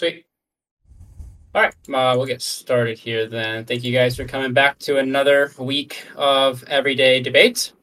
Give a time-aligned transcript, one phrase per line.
[0.00, 0.24] Sweet.
[1.54, 3.66] All right, uh, we'll get started here then.
[3.66, 7.74] Thank you guys for coming back to another week of Everyday Debates.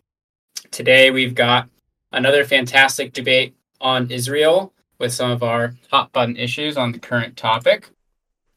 [0.71, 1.69] Today we've got
[2.11, 7.37] another fantastic debate on Israel with some of our hot button issues on the current
[7.37, 7.87] topic.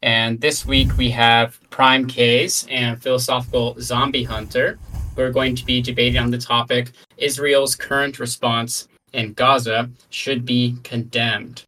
[0.00, 4.78] And this week we have PrimeCayes and Philosophical Zombie Hunter,
[5.14, 10.46] who are going to be debating on the topic Israel's current response in Gaza should
[10.46, 11.66] be condemned.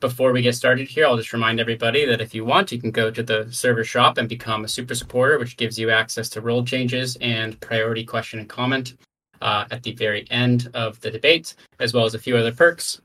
[0.00, 2.90] Before we get started here, I'll just remind everybody that if you want, you can
[2.90, 6.40] go to the server shop and become a super supporter, which gives you access to
[6.40, 8.94] role changes and priority question and comment
[9.40, 13.00] uh, at the very end of the debate, as well as a few other perks.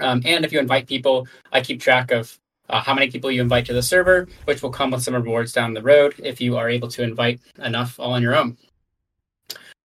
[0.00, 3.42] Um, and if you invite people, I keep track of uh, how many people you
[3.42, 6.56] invite to the server, which will come with some rewards down the road if you
[6.56, 8.56] are able to invite enough all on your own.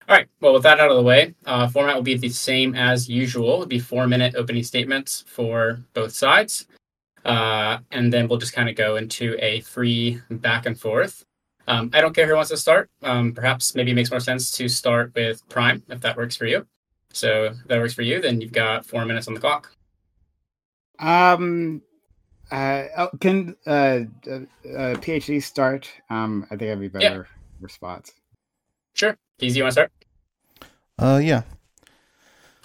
[0.10, 0.28] All right.
[0.40, 3.54] Well, with that out of the way, uh, format will be the same as usual.
[3.56, 6.66] It'll be four minute opening statements for both sides.
[7.26, 11.26] Uh, and then we'll just kind of go into a free back and forth.
[11.68, 12.90] Um, I don't care who wants to start.
[13.04, 16.46] Um, perhaps maybe it makes more sense to start with Prime if that works for
[16.46, 16.66] you.
[17.12, 19.74] So if that works for you, then you've got four minutes on the clock.
[21.00, 21.82] Um,
[22.50, 25.92] uh, oh, can uh, uh, uh PhD start?
[26.10, 27.38] Um, I think that'd be better yeah.
[27.60, 28.14] response.
[28.94, 29.18] Sure.
[29.40, 29.92] Easy, you want to start?
[31.00, 31.44] Uh, yeah.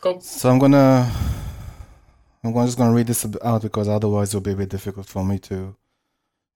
[0.01, 0.21] Cool.
[0.21, 1.11] So I'm gonna,
[2.43, 5.39] I'm just gonna read this out because otherwise it'll be a bit difficult for me
[5.41, 5.77] to,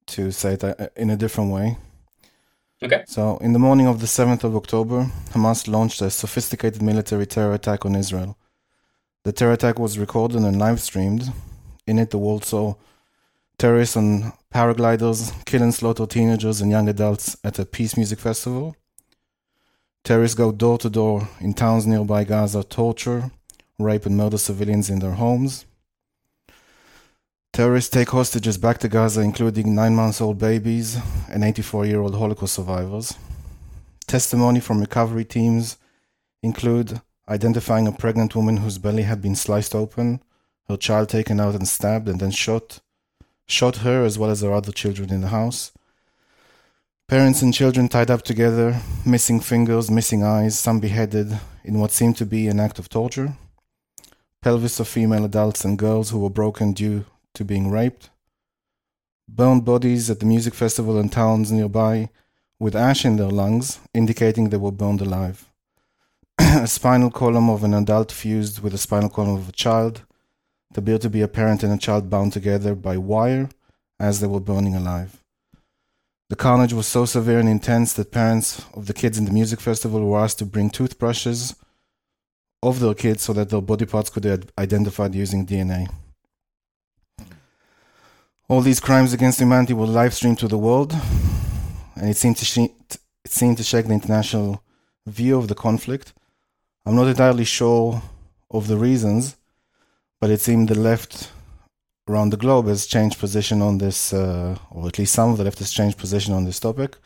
[0.08, 1.76] to say it uh, in a different way.
[2.82, 3.04] Okay.
[3.06, 7.54] So, in the morning of the 7th of October, Hamas launched a sophisticated military terror
[7.54, 8.36] attack on Israel.
[9.24, 11.32] The terror attack was recorded and live streamed.
[11.86, 12.74] In it, the world saw
[13.56, 18.76] terrorists on paragliders kill and slaughter teenagers and young adults at a peace music festival.
[20.06, 23.32] Terrorists go door to door in towns nearby Gaza, torture,
[23.76, 25.66] rape, and murder civilians in their homes.
[27.52, 30.96] Terrorists take hostages back to Gaza, including nine month old babies
[31.28, 33.18] and 84 year old Holocaust survivors.
[34.06, 35.76] Testimony from recovery teams
[36.40, 40.22] include identifying a pregnant woman whose belly had been sliced open,
[40.68, 42.78] her child taken out and stabbed and then shot,
[43.48, 45.72] shot her as well as her other children in the house.
[47.08, 52.16] Parents and children tied up together, missing fingers, missing eyes, some beheaded in what seemed
[52.16, 53.34] to be an act of torture.
[54.42, 58.10] Pelvis of female adults and girls who were broken due to being raped,
[59.28, 62.08] burned bodies at the music festival in towns nearby
[62.58, 65.48] with ash in their lungs, indicating they were burned alive.
[66.40, 70.02] a spinal column of an adult fused with a spinal column of a child
[70.72, 73.48] that appeared to be a parent and a child bound together by wire
[74.00, 75.22] as they were burning alive.
[76.28, 79.60] The carnage was so severe and intense that parents of the kids in the music
[79.60, 81.54] festival were asked to bring toothbrushes
[82.62, 85.88] of their kids so that their body parts could be identified using DNA.
[88.48, 90.94] All these crimes against humanity were live streamed to the world,
[91.94, 92.98] and it seemed to sh- it
[93.30, 94.62] seemed to shake the international
[95.06, 96.12] view of the conflict.
[96.84, 98.02] I'm not entirely sure
[98.50, 99.36] of the reasons,
[100.20, 101.30] but it seemed the left
[102.08, 105.44] around the globe has changed position on this, uh, or at least some of the
[105.44, 106.96] left has changed position on this topic.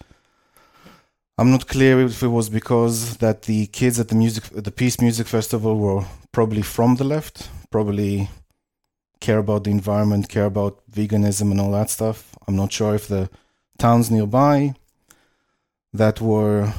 [1.39, 5.01] I'm not clear if it was because that the kids at the music, the Peace
[5.01, 8.29] Music Festival were probably from the left, probably
[9.21, 12.35] care about the environment, care about veganism and all that stuff.
[12.47, 13.31] I'm not sure if the
[13.79, 14.75] towns nearby
[15.95, 16.75] that were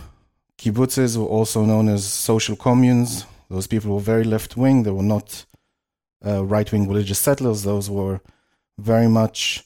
[0.59, 3.25] kibbutzes were also known as social communes.
[3.49, 4.83] Those people were very left wing.
[4.83, 5.45] They were not
[6.25, 7.63] uh, right wing religious settlers.
[7.63, 8.21] Those were
[8.77, 9.63] very much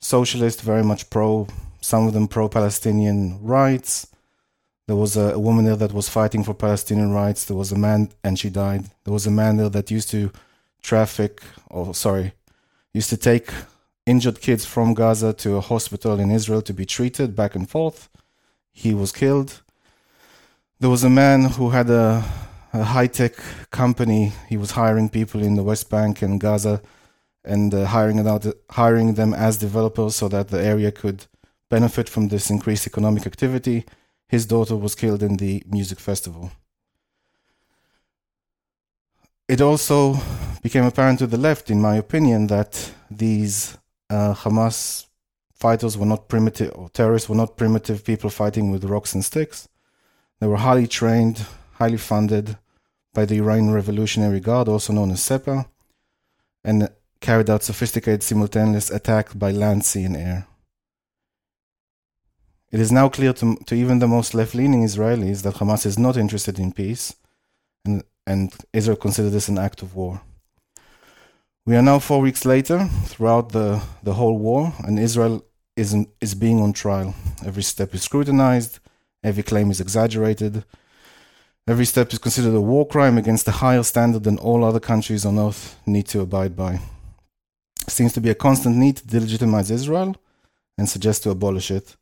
[0.00, 1.46] socialist, very much pro,
[1.80, 4.06] some of them pro Palestinian rights.
[4.86, 7.44] There was a, a, woman there that was fighting for Palestinian rights.
[7.44, 8.84] There was a man, and she died.
[9.04, 10.30] There was a man there that used to
[10.82, 12.32] traffic, or sorry,
[12.92, 13.50] used to take
[14.04, 18.08] injured kids from Gaza to a hospital in Israel to be treated back and forth.
[18.72, 19.62] He was killed.
[20.80, 22.24] There was a man who had a,
[22.72, 23.34] a high tech
[23.70, 24.32] company.
[24.48, 26.80] He was hiring people in the West Bank and Gaza
[27.44, 31.26] and uh, hiring, out, hiring them as developers so that the area could
[31.68, 33.84] benefit from this increased economic activity.
[34.28, 36.52] His daughter was killed in the music festival.
[39.48, 40.16] It also
[40.62, 43.76] became apparent to the left, in my opinion, that these
[44.08, 45.06] uh, Hamas
[45.52, 49.68] fighters were not primitive, or terrorists were not primitive people fighting with rocks and sticks.
[50.40, 52.56] They were highly trained, highly funded
[53.14, 55.66] by the Iranian Revolutionary Guard, also known as Sepah,
[56.64, 56.88] and
[57.20, 60.46] carried out sophisticated simultaneous attacks by land, sea, and air.
[62.70, 65.98] It is now clear to, to even the most left leaning Israelis that Hamas is
[65.98, 67.14] not interested in peace,
[67.84, 70.22] and, and Israel considers this an act of war.
[71.66, 75.44] We are now four weeks later throughout the, the whole war, and Israel
[75.76, 77.14] is, is being on trial.
[77.44, 78.80] Every step is scrutinized,
[79.22, 80.64] every claim is exaggerated,
[81.66, 85.24] every step is considered a war crime against a higher standard than all other countries
[85.24, 86.80] on earth need to abide by.
[87.88, 90.16] Seems to be a constant need to delegitimize Israel
[90.78, 91.96] and suggest to abolish it.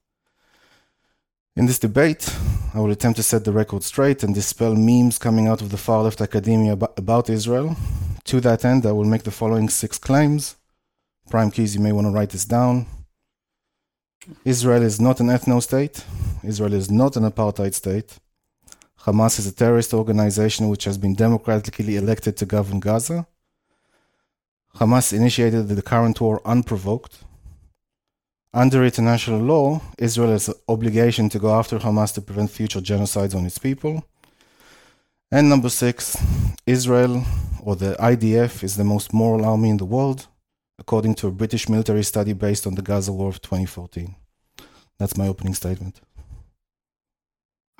[1.56, 2.34] In this debate,
[2.74, 5.76] I will attempt to set the record straight and dispel memes coming out of the
[5.76, 7.76] far left academia about Israel.
[8.24, 10.56] To that end, I will make the following six claims.
[11.30, 12.86] PrimeCayes, you may want to write this down.
[14.44, 16.04] Israel is not an ethno state.
[16.44, 18.18] Israel is not an apartheid state.
[19.06, 23.26] Hamas is a terrorist organization which has been democratically elected to govern Gaza.
[24.76, 27.24] Hamas initiated the current war unprovoked.
[28.52, 33.34] Under international law, Israel has an obligation to go after Hamas to prevent future genocides
[33.34, 34.04] on its people.
[35.32, 36.16] And number six,
[36.66, 37.24] Israel
[37.62, 40.26] or the IDF is the most moral army in the world,
[40.78, 44.14] according to a British military study based on the Gaza War of 2014.
[44.98, 46.00] That's my opening statement.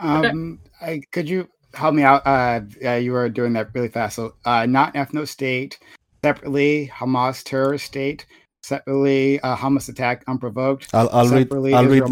[0.01, 2.27] Um, I, could you help me out?
[2.27, 4.17] Uh, uh, you were doing that really fast.
[4.17, 5.79] So, uh, not ethno state,
[6.25, 8.27] separately Hamas terrorist state,
[8.63, 10.89] Separately, uh, Hamas attack unprovoked.
[10.93, 11.53] I'll, I'll read.
[11.53, 12.03] I'll read.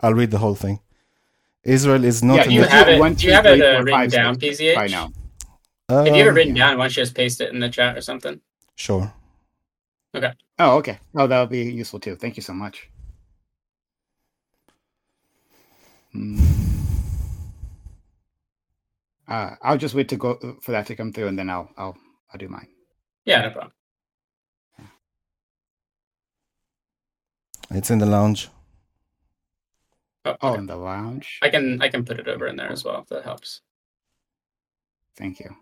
[0.00, 0.80] I'll read the whole thing.
[1.64, 2.46] Israel is not.
[2.46, 2.98] Yeah, you have it.
[2.98, 4.76] One, two, you have three, it uh, written down, PZH.
[4.76, 5.12] I know.
[5.88, 7.68] Uh, if you have it written down, why don't you just paste it in the
[7.68, 8.40] chat or something?
[8.76, 9.12] Sure.
[10.14, 10.32] Okay.
[10.58, 10.98] Oh, okay.
[11.14, 12.16] Oh, that would be useful too.
[12.16, 12.88] Thank you so much.
[16.12, 16.69] Hmm.
[19.30, 21.96] Uh, I'll just wait to go for that to come through, and then I'll I'll
[22.32, 22.66] I'll do mine.
[23.24, 23.72] Yeah, no problem.
[27.70, 28.48] It's in the lounge.
[30.24, 31.38] Oh, oh, in the lounge.
[31.40, 33.60] I can I can put it over in there as well if that helps.
[35.16, 35.54] Thank you.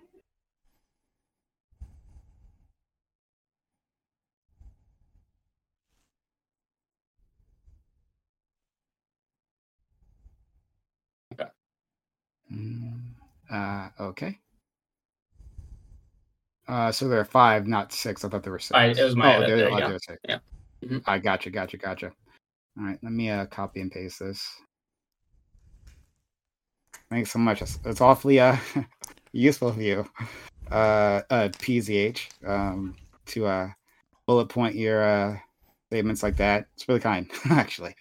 [11.34, 11.50] Okay.
[12.50, 13.07] Mm,
[13.50, 14.38] uh, okay.
[16.68, 18.24] Uh, so there are five, not six.
[18.24, 18.76] I thought there were six.
[18.76, 19.48] I, it was my oh, edit.
[19.48, 20.38] There, there, there, yeah.
[20.84, 20.98] Mm-hmm.
[21.06, 22.12] I gotcha, gotcha, gotcha.
[22.78, 24.46] All right, let me uh, copy and paste this.
[27.10, 27.62] Thanks so much.
[27.62, 28.56] It's, it's awfully uh,
[29.32, 30.06] useful of you,
[30.70, 32.94] uh, uh, PZH, um,
[33.26, 33.68] to uh,
[34.26, 35.36] bullet point your uh,
[35.86, 36.66] statements like that.
[36.74, 37.96] It's really kind, actually.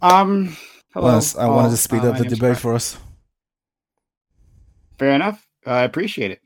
[0.00, 0.56] Um,
[0.94, 1.20] hello.
[1.38, 2.96] I wanted to speed uh, up the debate for us.
[5.00, 5.46] Fair enough.
[5.64, 6.42] I appreciate it.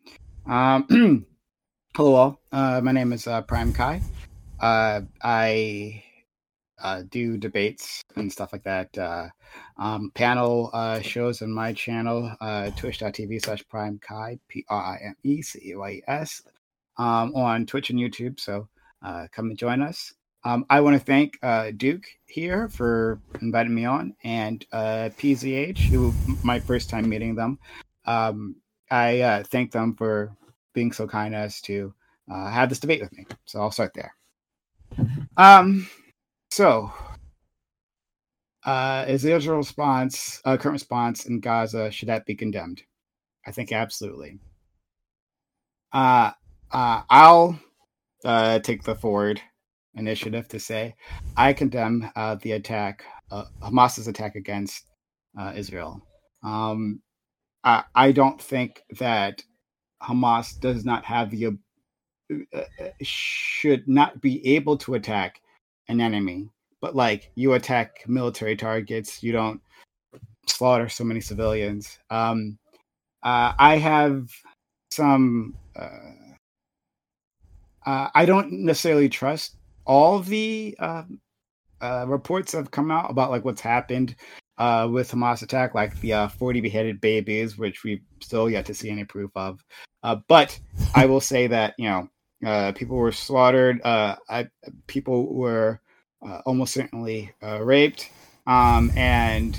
[0.46, 1.26] Um,
[1.96, 2.40] hello, all.
[2.52, 4.00] Uh, my name is uh, Prime Kai.
[4.60, 6.04] Uh, I
[6.80, 8.96] uh, do debates and stuff like that.
[8.96, 9.26] Uh,
[9.76, 15.00] um, panel uh, shows on my channel, uh, twitch.tv slash prime kai, P R I
[15.04, 16.40] M E C E Y S,
[16.96, 18.38] um, on Twitch and YouTube.
[18.38, 18.68] So
[19.04, 20.14] uh, come and join us.
[20.44, 25.78] Um, I want to thank uh, Duke here for inviting me on and uh, PZH,
[25.78, 26.14] who
[26.44, 27.58] my first time meeting them.
[28.06, 28.56] Um,
[28.90, 30.36] I uh, thank them for
[30.74, 31.94] being so kind as to
[32.30, 33.26] uh, have this debate with me.
[33.44, 34.14] So I'll start there.
[35.36, 35.88] Um,
[36.50, 36.92] so,
[38.64, 42.82] uh, is Israel's response, uh, current response in Gaza, should that be condemned?
[43.46, 44.38] I think absolutely.
[45.92, 46.32] Uh,
[46.70, 47.58] uh, I'll
[48.24, 49.40] uh, take the forward
[49.94, 50.94] initiative to say
[51.36, 54.84] I condemn uh, the attack, uh, Hamas's attack against
[55.38, 56.02] uh, Israel.
[56.42, 57.00] Um,
[57.64, 59.42] I, I don't think that
[60.02, 61.50] Hamas does not have the uh,
[62.54, 65.40] uh, should not be able to attack
[65.88, 66.50] an enemy.
[66.80, 69.60] But like you attack military targets, you don't
[70.46, 71.98] slaughter so many civilians.
[72.10, 72.58] Um,
[73.22, 74.30] uh, I have
[74.90, 75.56] some.
[75.74, 75.98] Uh,
[77.86, 79.56] uh, I don't necessarily trust
[79.86, 81.20] all the um,
[81.80, 84.16] uh, reports that have come out about like what's happened
[84.58, 88.74] uh, with Hamas attack, like the uh, 40 beheaded babies, which we still yet to
[88.74, 89.64] see any proof of.
[90.02, 90.58] Uh, but
[90.94, 92.08] I will say that you know
[92.46, 93.80] uh, people were slaughtered.
[93.82, 94.48] Uh, I,
[94.86, 95.80] people were
[96.26, 98.10] uh, almost certainly raped
[98.46, 99.56] um, and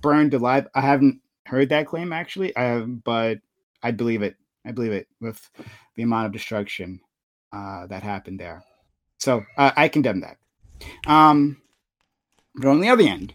[0.00, 0.68] burned alive.
[0.74, 2.52] I haven't heard that claim actually,
[3.04, 3.38] but
[3.82, 4.36] I believe it.
[4.66, 5.48] I believe it with
[5.96, 7.00] the amount of destruction
[7.52, 8.64] that happened there.
[9.18, 10.36] So I condemn that.
[11.06, 11.60] Um,
[12.54, 13.34] but on the other end,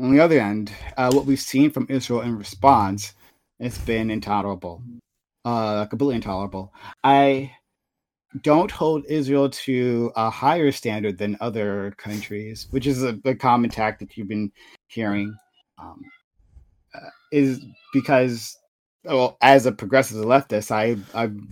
[0.00, 3.14] on the other end, what we've seen from Israel in response,
[3.60, 4.82] it's been intolerable,
[5.44, 6.72] completely intolerable.
[7.02, 7.52] I
[8.42, 13.70] don't hold Israel to a higher standard than other countries, which is a, a common
[13.70, 14.50] tactic you've been
[14.88, 15.36] hearing,
[15.78, 16.02] um,
[16.94, 18.58] uh, is because,
[19.04, 21.46] well, as a progressive leftist, I, I'm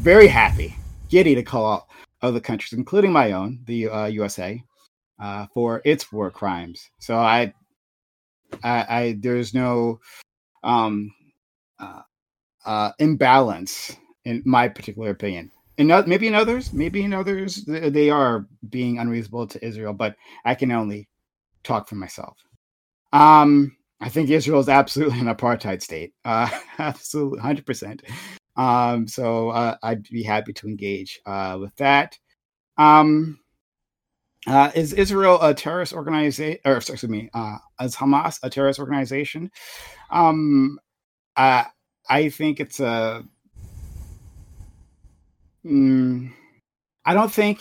[0.00, 0.74] very happy,
[1.08, 1.86] giddy to call out
[2.22, 4.62] other countries, including my own, the uh, USA,
[5.20, 6.90] uh, for its war crimes.
[6.98, 7.52] So I,
[8.62, 10.00] I, I there's no
[10.62, 11.12] um,
[11.78, 12.02] uh,
[12.64, 15.50] uh, imbalance in my particular opinion.
[15.78, 20.54] In maybe in others, maybe in others, they are being unreasonable to Israel, but I
[20.54, 21.08] can only
[21.64, 22.36] talk for myself.
[23.12, 26.12] Um, I think Israel is absolutely an apartheid state.
[26.24, 28.02] Uh, absolutely, hundred percent.
[28.56, 32.18] Um, so uh, I'd be happy to engage uh, with that.
[32.76, 33.38] Um,
[34.46, 36.58] uh, is Israel a terrorist organization?
[36.64, 39.50] Or excuse me, uh, is Hamas a terrorist organization?
[40.10, 40.78] Um,
[41.36, 41.64] uh,
[42.08, 43.24] I think it's a.
[45.64, 46.32] Mm,
[47.04, 47.60] I don't think.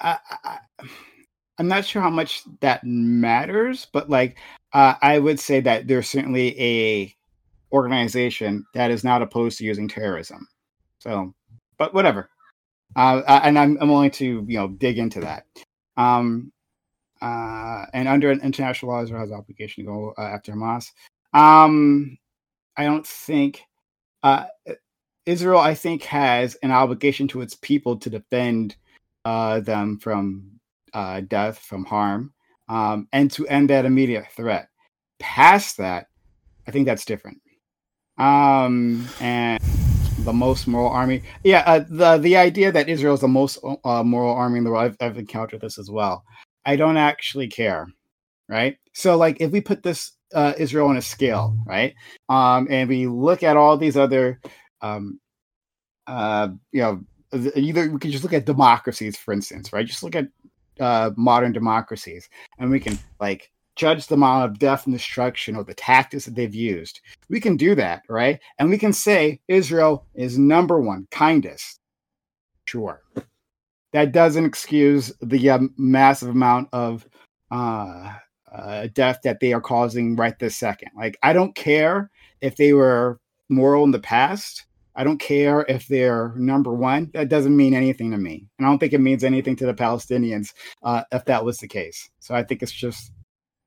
[0.00, 0.58] I, I,
[1.58, 4.38] I'm not sure how much that matters, but like
[4.72, 7.14] uh, I would say that there's certainly a
[7.72, 10.46] organization that is not opposed to using terrorism.
[11.00, 11.34] So,
[11.78, 12.30] but whatever.
[12.94, 15.44] Uh, and I'm, I'm willing to you know dig into that.
[15.96, 16.52] Um,
[17.22, 20.92] uh, and under international law, Israel has an obligation to go uh, after Hamas.
[21.32, 22.18] Um,
[22.76, 23.62] I don't think
[24.22, 24.44] uh,
[25.24, 28.76] Israel, I think, has an obligation to its people to defend
[29.24, 30.50] uh, them from
[30.92, 32.32] uh, death, from harm,
[32.68, 34.68] um, and to end that immediate threat.
[35.18, 36.08] Past that,
[36.68, 37.40] I think that's different.
[38.18, 39.60] Um, and
[40.26, 44.02] the most moral army, yeah, uh, the the idea that Israel is the most uh,
[44.02, 46.24] moral army in the world, I've, I've encountered this as well.
[46.66, 47.86] I don't actually care,
[48.48, 48.76] right?
[48.92, 51.94] So, like, if we put this uh, Israel on a scale, right,
[52.28, 54.40] um, and we look at all these other,
[54.82, 55.20] um,
[56.06, 57.00] uh, you know,
[57.54, 59.86] either we can just look at democracies, for instance, right?
[59.86, 60.26] Just look at
[60.80, 62.28] uh, modern democracies,
[62.58, 66.34] and we can like judge the amount of death and destruction or the tactics that
[66.34, 67.00] they've used.
[67.28, 68.40] We can do that, right?
[68.58, 71.78] And we can say Israel is number one, kindest.
[72.64, 73.02] Sure.
[73.92, 77.06] That doesn't excuse the um, massive amount of
[77.50, 78.14] uh,
[78.52, 80.90] uh, death that they are causing right this second.
[80.96, 84.66] Like, I don't care if they were moral in the past.
[84.98, 87.10] I don't care if they're number one.
[87.12, 88.46] That doesn't mean anything to me.
[88.58, 90.52] And I don't think it means anything to the Palestinians
[90.82, 92.08] uh, if that was the case.
[92.18, 93.12] So I think it's just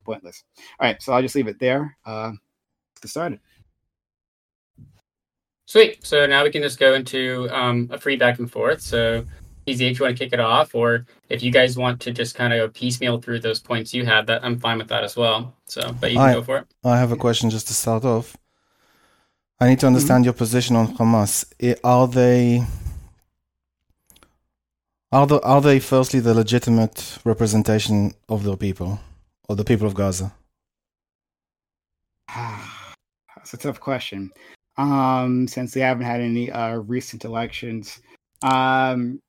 [0.09, 0.43] pointless.
[0.79, 1.01] All right.
[1.01, 1.97] So I'll just leave it there.
[2.05, 3.39] Uh, let's get started.
[5.65, 6.05] Sweet.
[6.05, 8.81] So now we can just go into um, a free back and forth.
[8.81, 9.25] So
[9.67, 12.33] easy if you want to kick it off, or if you guys want to just
[12.33, 15.53] kind of piecemeal through those points you have, that I'm fine with that as well.
[15.65, 16.65] So, but you can I, go for it.
[16.83, 18.35] I have a question just to start off.
[19.59, 19.93] I need to mm-hmm.
[19.93, 20.29] understand mm-hmm.
[20.29, 21.35] your position on Hamas.
[21.83, 22.65] Are they
[25.11, 28.99] are the, are they firstly the legitimate representation of the people
[29.49, 30.31] or the people of Gaza?
[32.29, 34.29] That's a tough question.
[34.77, 37.99] Um, since they haven't had any uh, recent elections,
[38.43, 39.19] um,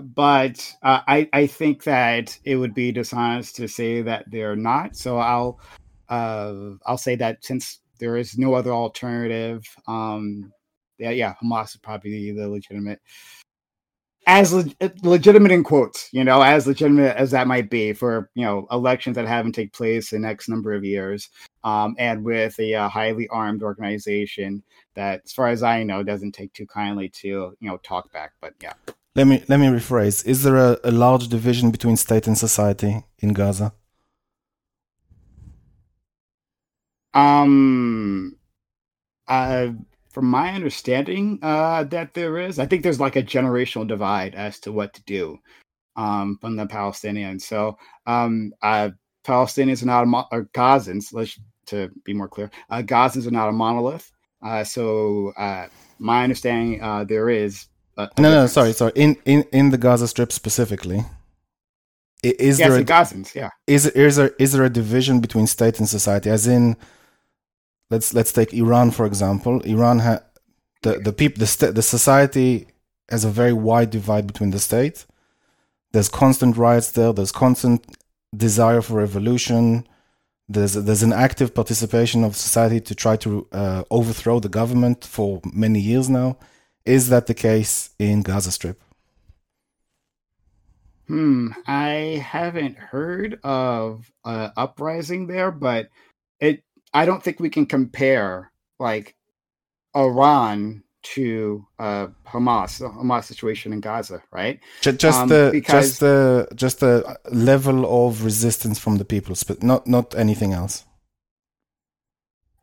[0.00, 4.96] but uh, I I think that it would be dishonest to say that they're not.
[4.96, 5.60] So I'll
[6.08, 9.62] uh, I'll say that since there is no other alternative.
[9.86, 10.52] Um,
[10.98, 13.00] yeah, yeah, Hamas is probably the legitimate,
[14.26, 14.64] as le-
[15.02, 19.16] legitimate in quotes, you know, as legitimate as that might be for you know elections
[19.16, 21.28] that haven't take place in X number of years,
[21.64, 24.62] um, and with a uh, highly armed organization
[24.94, 28.32] that, as far as I know, doesn't take too kindly to you know talk back.
[28.40, 28.74] But yeah.
[29.14, 30.26] Let me let me rephrase.
[30.26, 33.74] Is there a, a large division between state and society in Gaza?
[37.14, 38.36] Um,
[39.28, 39.68] uh,
[40.12, 44.60] from my understanding, uh, that there is, I think there's like a generational divide as
[44.60, 45.38] to what to do,
[45.96, 47.42] um, from the Palestinians.
[47.42, 47.76] So,
[48.06, 48.90] um, uh,
[49.24, 51.12] Palestinians are not a mo- or Gazans.
[51.12, 54.10] Let's to be more clear, uh, Gazans are not a monolith.
[54.42, 55.66] Uh, so, uh,
[55.98, 57.66] my understanding, uh, there is.
[57.96, 58.34] A, a no, difference.
[58.34, 58.92] no, sorry, sorry.
[58.96, 61.04] In in in the Gaza Strip specifically,
[62.22, 63.34] is yes, there a, Gazans?
[63.34, 63.50] Yeah.
[63.66, 66.30] Is is there is there a division between state and society?
[66.30, 66.76] As in,
[67.92, 69.54] let's let's take Iran for example.
[69.74, 70.24] Iran ha-
[70.84, 72.66] the the people the the society
[73.10, 75.06] has a very wide divide between the state.
[75.92, 77.12] There's constant riots there.
[77.12, 77.78] There's constant
[78.46, 79.86] desire for revolution.
[80.48, 85.40] There's there's an active participation of society to try to uh, overthrow the government for
[85.64, 86.38] many years now.
[86.84, 88.78] Is that the case in Gaza Strip?
[91.08, 95.88] Hmm, I haven't heard of uh, uprising there, but
[96.40, 99.16] it I don't think we can compare like
[99.96, 100.82] Iran
[101.14, 104.60] to uh, Hamas, the Hamas situation in Gaza, right?
[104.82, 109.34] Just, just um, the because, just the just the level of resistance from the people,
[109.46, 110.84] but not not anything else.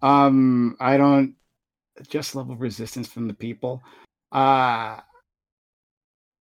[0.01, 1.35] Um, I don't
[2.07, 3.83] just level of resistance from the people.
[4.31, 5.01] Uh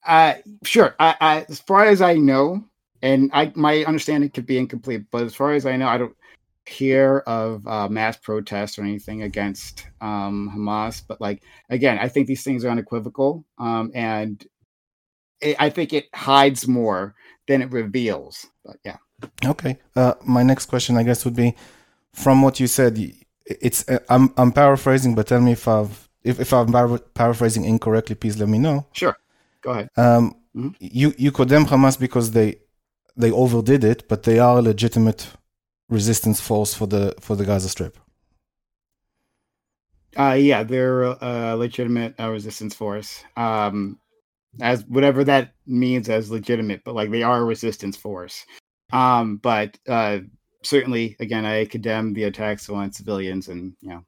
[0.07, 0.95] Uh, sure.
[0.99, 2.65] I, I, as far as I know,
[3.03, 6.17] and I my understanding could be incomplete, but as far as I know, I don't
[6.69, 11.03] hear of uh, mass protests or anything against um, Hamas.
[11.07, 14.45] But like again, I think these things are unequivocal, um, and
[15.41, 17.15] it, I think it hides more
[17.47, 18.47] than it reveals.
[18.65, 18.99] But yeah.
[19.45, 19.79] Okay.
[19.97, 21.55] Uh, my next question, I guess, would be
[22.13, 22.99] from what you said.
[23.47, 27.65] It's uh, I'm I'm paraphrasing, but tell me if I've if, if I'm par- paraphrasing
[27.65, 28.15] incorrectly.
[28.15, 28.87] Please let me know.
[28.93, 29.17] Sure.
[29.63, 29.89] Go ahead.
[29.97, 30.71] Um, mm-hmm.
[30.79, 32.57] You you condemn Hamas because they
[33.17, 35.29] they overdid it, but they are a legitimate
[35.89, 37.99] resistance force for the for the Gaza Strip.
[40.17, 43.23] Uh, yeah, they're a legitimate uh, resistance force.
[43.37, 43.99] Um,
[44.61, 48.45] as whatever that means as legitimate, but like they are a resistance force.
[48.93, 50.21] Um, but uh,
[50.63, 54.05] certainly, again, I condemn the attacks on civilians and you know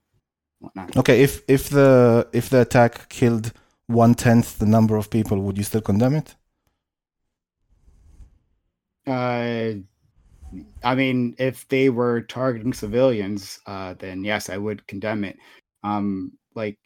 [0.59, 0.97] whatnot.
[0.97, 3.53] Okay, if if the if the attack killed
[3.87, 6.35] one tenth the number of people, would you still condemn it?
[9.07, 9.81] Uh,
[10.83, 15.37] I mean, if they were targeting civilians, uh, then yes, I would condemn it.
[15.85, 16.79] Um, like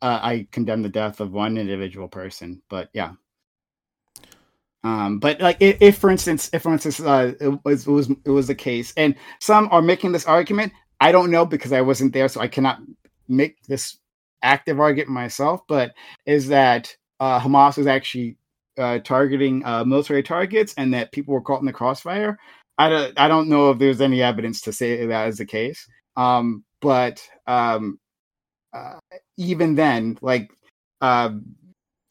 [0.00, 3.12] uh, I condemn the death of one individual person, but yeah.
[4.84, 8.10] Um, but like if, if, for instance, if for instance, uh, it was, it was
[8.10, 10.72] it was the case, and some are making this argument.
[11.00, 12.80] I don't know because I wasn't there, so I cannot
[13.28, 13.98] make this
[14.42, 15.60] active argument myself.
[15.68, 15.92] But
[16.26, 18.36] is that uh, Hamas was actually
[18.78, 22.38] uh, targeting uh, military targets and that people were caught in the crossfire.
[22.78, 25.86] I don't, I don't know if there's any evidence to say that is the case.
[26.16, 27.98] Um, but um,
[28.72, 28.98] uh,
[29.36, 30.50] even then, like
[31.00, 31.30] uh,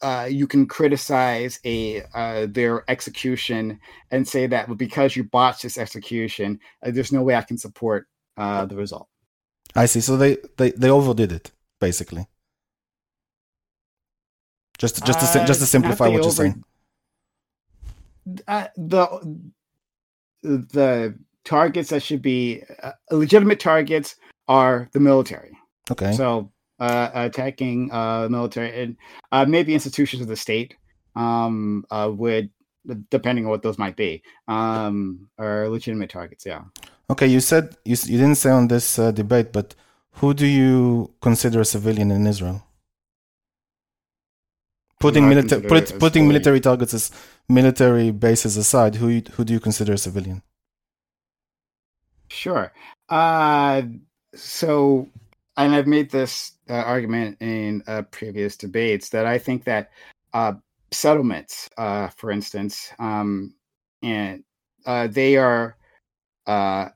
[0.01, 5.77] uh, you can criticize a uh, their execution and say that because you botched this
[5.77, 9.07] execution, uh, there's no way I can support uh, the result.
[9.75, 10.01] I see.
[10.01, 12.27] So they, they, they overdid it, basically.
[14.77, 16.63] Just just to just to simplify what over, you're saying.
[18.25, 19.43] the
[20.43, 24.15] the targets that should be uh, legitimate targets
[24.47, 25.57] are the military.
[25.89, 26.13] Okay.
[26.13, 28.97] So uh, attacking uh, military and
[29.31, 30.75] uh, maybe institutions of the state
[31.15, 32.49] um, uh, would,
[33.09, 36.45] depending on what those might be, um, are legitimate targets.
[36.45, 36.63] Yeah.
[37.09, 37.27] Okay.
[37.27, 39.75] You said you you didn't say on this uh, debate, but
[40.13, 42.63] who do you consider a civilian in Israel?
[45.01, 47.11] Putting military put, putting military targets as
[47.49, 50.41] military bases aside, who who do you consider a civilian?
[52.29, 52.71] Sure.
[53.09, 53.81] Uh,
[54.33, 55.07] so,
[55.57, 59.91] and I've made this uh, argument in uh, previous debates that I think that
[60.33, 60.53] uh,
[60.91, 63.53] settlements, uh, for instance, um,
[64.01, 64.43] and
[64.85, 65.75] uh, they are
[66.47, 66.87] uh,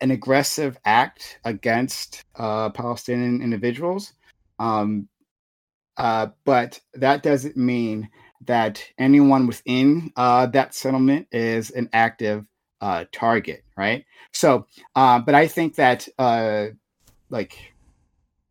[0.00, 4.12] an aggressive act against Palestinian individuals.
[4.58, 5.08] Um,
[5.96, 8.08] but that doesn't mean
[8.46, 12.44] that anyone within that settlement is an active
[12.84, 14.04] uh, target, right?
[14.32, 16.66] So, uh, but I think that uh,
[17.30, 17.56] like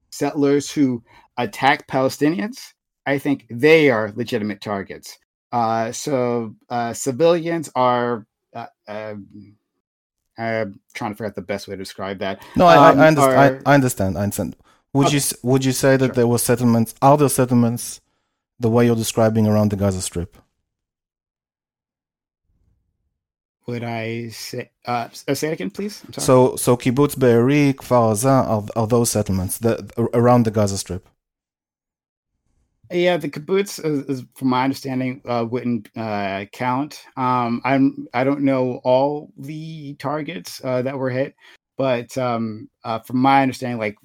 [0.09, 1.03] settlers who
[1.37, 2.73] attack Palestinians,
[3.05, 5.19] I think they are legitimate targets.
[5.51, 8.25] Uh, so uh, civilians are.
[8.55, 9.55] Uh, um,
[10.35, 12.43] I'm trying to figure out the best way to describe that.
[12.55, 13.61] No, I, um, I, understand, are...
[13.67, 14.17] I, I, understand.
[14.17, 14.55] I understand.
[14.93, 15.15] Would okay.
[15.17, 16.13] you would you say that sure.
[16.15, 16.93] there were settlements?
[17.01, 17.99] Are there settlements
[18.59, 20.37] the way you're describing around the Gaza Strip?
[23.65, 24.69] would I say?
[24.85, 26.03] Uh, uh, say it again, please.
[26.17, 31.07] So, so kibbutz Be'eri, Kfar Aza are, are those settlements that around the Gaza Strip?
[32.91, 37.05] Yeah, the kibbutz, is, is, from my understanding, uh, wouldn't uh, count.
[37.15, 41.35] Um, I'm I don't know all the targets uh, that were hit,
[41.77, 43.95] but um, uh, from my understanding, like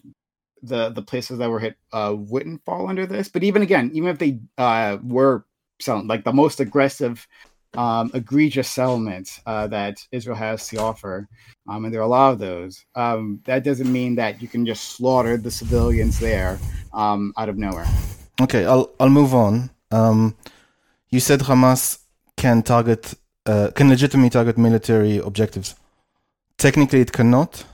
[0.62, 3.28] the the places that were hit uh, wouldn't fall under this.
[3.28, 5.44] But even again, even if they uh, were
[5.80, 7.26] some like the most aggressive
[7.76, 11.28] um, egregious settlements uh, that Israel has to offer,
[11.68, 12.84] um, and there are a lot of those.
[12.94, 16.58] Um, that doesn't mean that you can just slaughter the civilians there
[16.92, 17.86] um, out of nowhere.
[18.40, 19.70] Okay, I'll I'll move on.
[19.90, 20.36] Um,
[21.10, 21.98] you said Hamas
[22.36, 23.14] can target
[23.46, 25.74] uh, can legitimately target military objectives.
[26.56, 27.64] Technically, it cannot.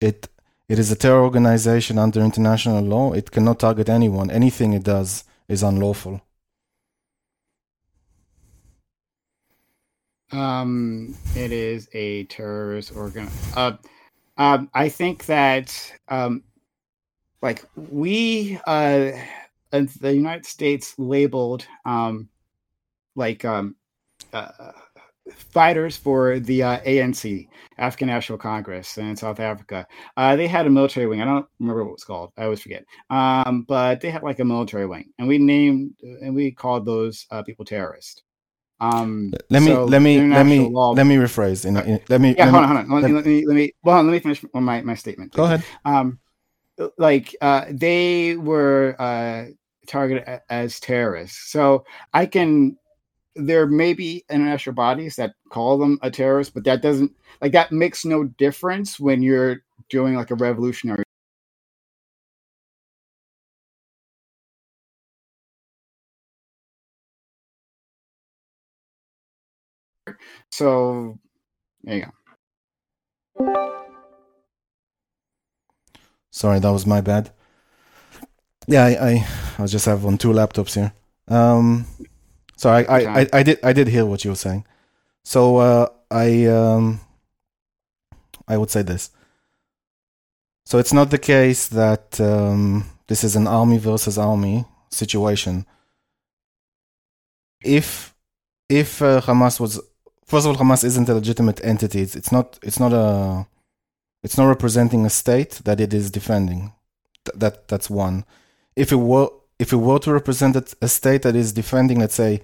[0.00, 0.28] It
[0.68, 3.12] it is a terror organization under international law.
[3.12, 4.30] It cannot target anyone.
[4.30, 6.20] Anything it does is unlawful.
[10.30, 13.28] Um, it is a terrorist organ.
[13.56, 13.72] Uh,
[14.36, 16.44] um, I think that um,
[17.40, 19.12] like we uh,
[19.70, 22.28] the United States labeled um,
[23.16, 23.76] like um,
[24.32, 24.72] uh,
[25.36, 29.86] fighters for the uh, ANC, African National Congress in South Africa.
[30.16, 31.20] Uh, they had a military wing.
[31.20, 32.32] I don't remember what it was called.
[32.36, 32.84] I always forget.
[33.10, 37.26] Um, but they had like a military wing, and we named and we called those
[37.30, 38.22] uh, people terrorists.
[38.80, 41.64] Um, let me so let me let me law- let me rephrase.
[41.64, 43.02] In, in, let me yeah, let hold me- on, hold on.
[43.02, 45.32] Let, let- me, let me let me well, let me finish my my statement.
[45.32, 45.62] Go ahead.
[45.84, 46.18] um
[46.96, 49.46] like uh they were uh
[49.88, 52.76] targeted as terrorists so i can
[53.38, 57.72] there may be international bodies that call them a terrorist but that doesn't like that
[57.72, 61.04] makes no difference when you're doing like a revolutionary
[70.50, 71.18] so
[71.84, 72.12] there you go
[76.30, 77.32] Sorry, that was my bad.
[78.68, 80.92] Yeah, I, I, I just have on two laptops here.
[81.26, 81.86] Um,
[82.58, 84.64] so I, I, I, I did I did hear what you were saying.
[85.22, 87.00] So uh, I um,
[88.48, 89.10] I would say this.
[90.66, 95.66] So it's not the case that um, this is an army versus army situation.
[97.62, 98.14] If
[98.68, 99.80] if uh, Hamas was
[100.26, 102.00] first of all, Hamas isn't a legitimate entity.
[102.00, 103.46] It's, it's not it's not a
[104.24, 106.72] it's not representing a state that it is defending.
[107.24, 108.24] Th- that that's one.
[108.74, 112.14] If it were if it were to represent a- a state that is defending, let's
[112.14, 112.42] say,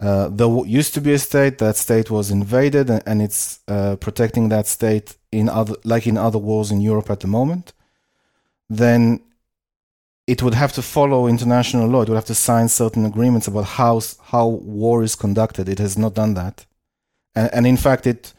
[0.00, 3.96] uh, there used to be a state that state was invaded and, and it's uh,
[3.96, 7.72] protecting that state in other like in other wars in Europe at the moment,
[8.70, 9.20] then
[10.26, 12.02] it would have to follow international law.
[12.02, 15.68] It would have to sign certain agreements about how how war is conducted.
[15.68, 16.66] It has not done that,
[17.34, 18.34] and, and in fact, it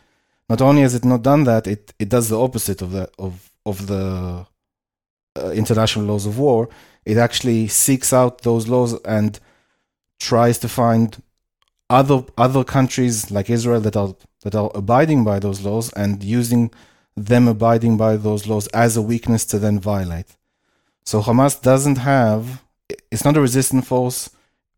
[0.50, 3.52] not only has it not done that, it, it does the opposite of the of
[3.66, 4.46] of the
[5.38, 6.70] uh, international laws of war.
[7.06, 9.40] It actually seeks out those laws and
[10.20, 11.22] tries to find
[11.90, 16.72] other other countries like Israel that are that are abiding by those laws and using
[17.16, 20.38] them abiding by those laws as a weakness to then violate.
[21.04, 22.64] So Hamas doesn't have
[23.12, 24.30] it's not a resistant force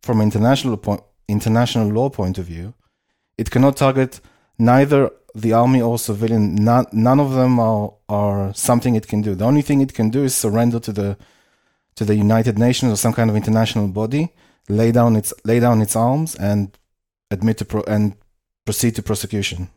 [0.02, 2.74] from international point international law point of view.
[3.38, 4.22] It cannot target
[4.58, 6.56] neither the army or civilian.
[6.56, 9.36] None, none of them are are something it can do.
[9.36, 11.18] The only thing it can do is surrender to the
[11.96, 14.34] to the United Nations or some kind of international body,
[14.70, 16.78] lay down its lay down its arms and
[17.32, 18.16] admit to pro- and
[18.66, 19.70] proceed to prosecution.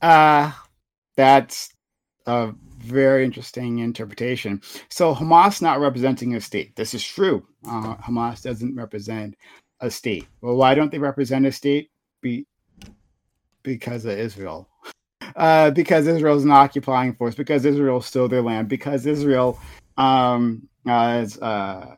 [0.00, 0.52] Uh
[1.16, 1.70] that's
[2.26, 4.60] a very interesting interpretation.
[4.88, 6.76] So Hamas not representing a state.
[6.76, 7.46] This is true.
[7.66, 9.36] Uh, Hamas doesn't represent
[9.80, 10.26] a state.
[10.40, 11.90] Well, why don't they represent a state?
[12.22, 12.46] Be
[13.62, 14.68] because of Israel.
[15.36, 17.34] Uh, because Israel is an occupying force.
[17.34, 18.68] Because Israel stole their land.
[18.68, 19.58] Because Israel
[20.00, 21.94] um, is, uh,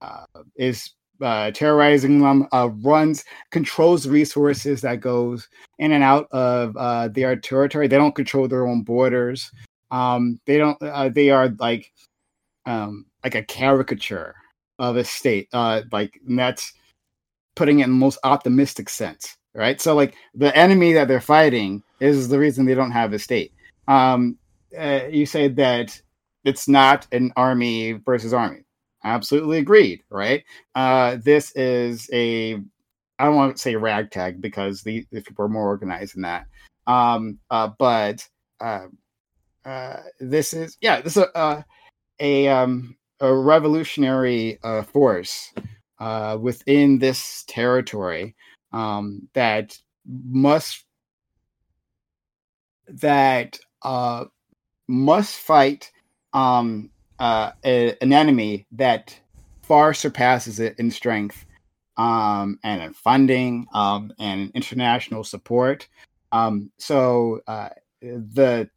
[0.00, 0.24] uh,
[0.56, 0.90] is
[1.20, 2.46] uh, terrorizing them.
[2.52, 7.88] Uh, runs controls resources that goes in and out of uh, their territory.
[7.88, 9.50] They don't control their own borders.
[9.90, 10.80] Um, they don't.
[10.82, 11.92] Uh, they are like
[12.66, 14.34] um, like a caricature
[14.78, 15.48] of a state.
[15.52, 16.72] Uh, like that's
[17.54, 19.80] putting it in the most optimistic sense, right?
[19.80, 23.52] So like the enemy that they're fighting is the reason they don't have a state.
[23.88, 24.36] Um,
[24.78, 26.00] uh, you say that
[26.46, 28.60] it's not an army versus army.
[29.04, 30.44] Absolutely agreed, right?
[30.74, 32.54] Uh, this is a
[33.18, 36.46] I don't want to say ragtag because the, the people are more organized than that.
[36.86, 38.26] Um, uh, but
[38.60, 38.86] uh,
[39.64, 41.62] uh, this is yeah, this is a uh,
[42.20, 45.52] a, um, a revolutionary uh, force
[45.98, 48.34] uh, within this territory
[48.72, 50.84] um, that must
[52.88, 53.58] that
[54.88, 55.90] must fight
[56.36, 59.18] um, uh, a, an enemy that
[59.62, 61.46] far surpasses it in strength
[61.96, 65.88] um, and in funding um, and international support.
[66.32, 67.70] Um, so uh,
[68.02, 68.68] the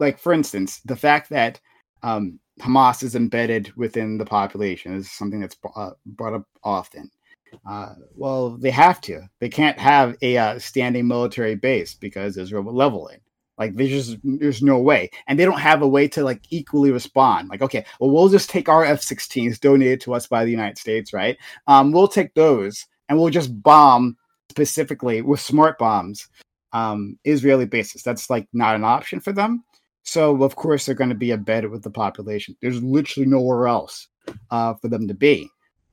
[0.00, 1.60] like, for instance, the fact that
[2.02, 7.08] um, Hamas is embedded within the population is something that's uh, brought up often.
[7.64, 9.22] Uh, well, they have to.
[9.38, 13.22] They can't have a uh, standing military base because Israel will level it.
[13.62, 16.90] Like there's just there's no way, and they don't have a way to like equally
[16.90, 17.48] respond.
[17.48, 21.12] Like, okay, well, we'll just take our F-16s donated to us by the United States,
[21.12, 21.38] right?
[21.68, 24.16] Um, we'll take those and we'll just bomb
[24.50, 26.28] specifically with smart bombs
[26.72, 28.02] um, Israeli bases.
[28.02, 29.64] That's like not an option for them.
[30.02, 32.56] So of course they're going to be embedded with the population.
[32.60, 34.08] There's literally nowhere else
[34.50, 35.48] uh, for them to be.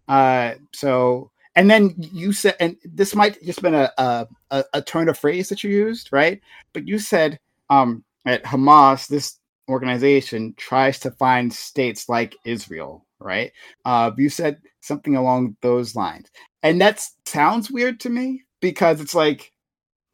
[0.07, 4.27] Uh, so and then you said, and this might just been a, a
[4.73, 6.39] a turn of phrase that you used, right?
[6.73, 13.51] But you said um, at Hamas, this organization tries to find states like Israel, right?
[13.85, 16.29] Uh, you said something along those lines,
[16.63, 19.51] and that sounds weird to me because it's like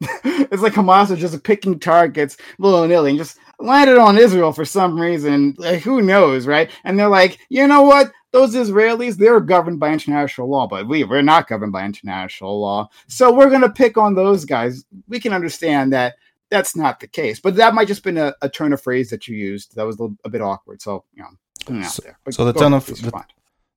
[0.24, 4.64] it's like Hamas are just picking targets willy nilly and just landed on Israel for
[4.64, 5.54] some reason.
[5.58, 6.70] Like, who knows, right?
[6.84, 8.12] And they're like, you know what?
[8.32, 12.90] Those Israelis, they're governed by international law, but we, we're not governed by international law.
[13.08, 14.84] So we're going to pick on those guys.
[15.08, 16.16] We can understand that
[16.50, 19.26] that's not the case, but that might just been a, a turn of phrase that
[19.26, 20.80] you used that was a, little, a bit awkward.
[20.80, 23.24] So, you know, so, so the turn of the,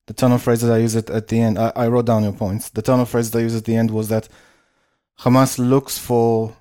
[0.06, 2.22] the turn of phrase that I used at, at the end, I, I wrote down
[2.22, 2.70] your points.
[2.70, 4.28] The turn of phrase that I used at the end was that
[5.20, 6.56] Hamas looks for,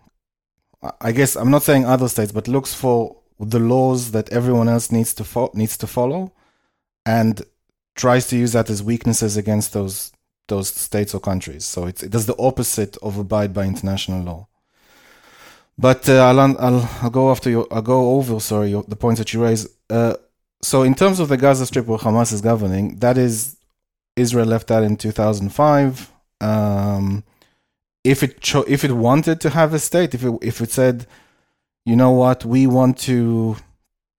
[1.00, 4.92] I guess I'm not saying other states, but looks for the laws that everyone else
[4.92, 6.34] needs to fo- needs to follow,
[7.06, 7.42] and
[7.96, 10.12] tries to use that as weaknesses against those
[10.50, 11.64] those states or countries.
[11.64, 14.49] So it does the opposite of abide by international law.
[15.80, 17.50] But uh, I'll, I'll I'll go after.
[17.74, 19.66] I'll go over sorry your, the points that you raise.
[19.90, 20.16] Uh,
[20.62, 23.56] so in terms of the Gaza Strip where Hamas is governing, that is
[24.18, 26.12] Israel left that in 2005.
[26.42, 27.24] Um,
[28.04, 31.08] if it cho- if it wanted to have a state, if it if it said,
[31.86, 33.56] you know what, we want to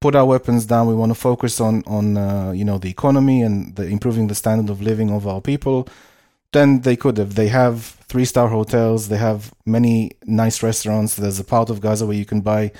[0.00, 3.42] put our weapons down, we want to focus on on uh, you know the economy
[3.42, 5.88] and the improving the standard of living of our people,
[6.52, 7.34] then they could have.
[7.34, 11.14] They have three star hotels, they have many nice restaurants.
[11.14, 12.72] There's a part of Gaza where you can buy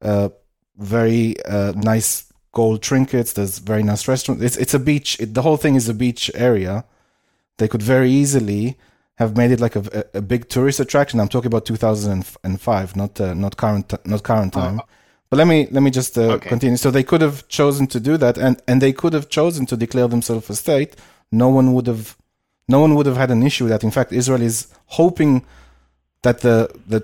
[0.00, 0.30] uh,
[0.78, 3.32] very uh, nice gold trinkets.
[3.34, 4.42] There's very nice restaurants.
[4.42, 5.18] It's it's a beach.
[5.20, 6.84] It, the whole thing is a beach area.
[7.58, 8.78] They could very easily
[9.16, 11.20] have made it like a, a, big tourist attraction.
[11.20, 14.80] I'm talking about 2005, not uh, not current not current time.
[14.80, 14.82] Uh,
[15.28, 16.48] but let me let me just uh, okay.
[16.48, 16.78] continue.
[16.78, 19.76] So they could have chosen to do that, and and they could have chosen to
[19.76, 20.96] declare themselves a state.
[21.30, 22.16] No one would have
[22.70, 23.84] no one would have had an issue with that.
[23.84, 24.56] In fact, Israel is
[24.98, 25.32] hoping
[26.22, 26.56] that the
[26.92, 27.00] the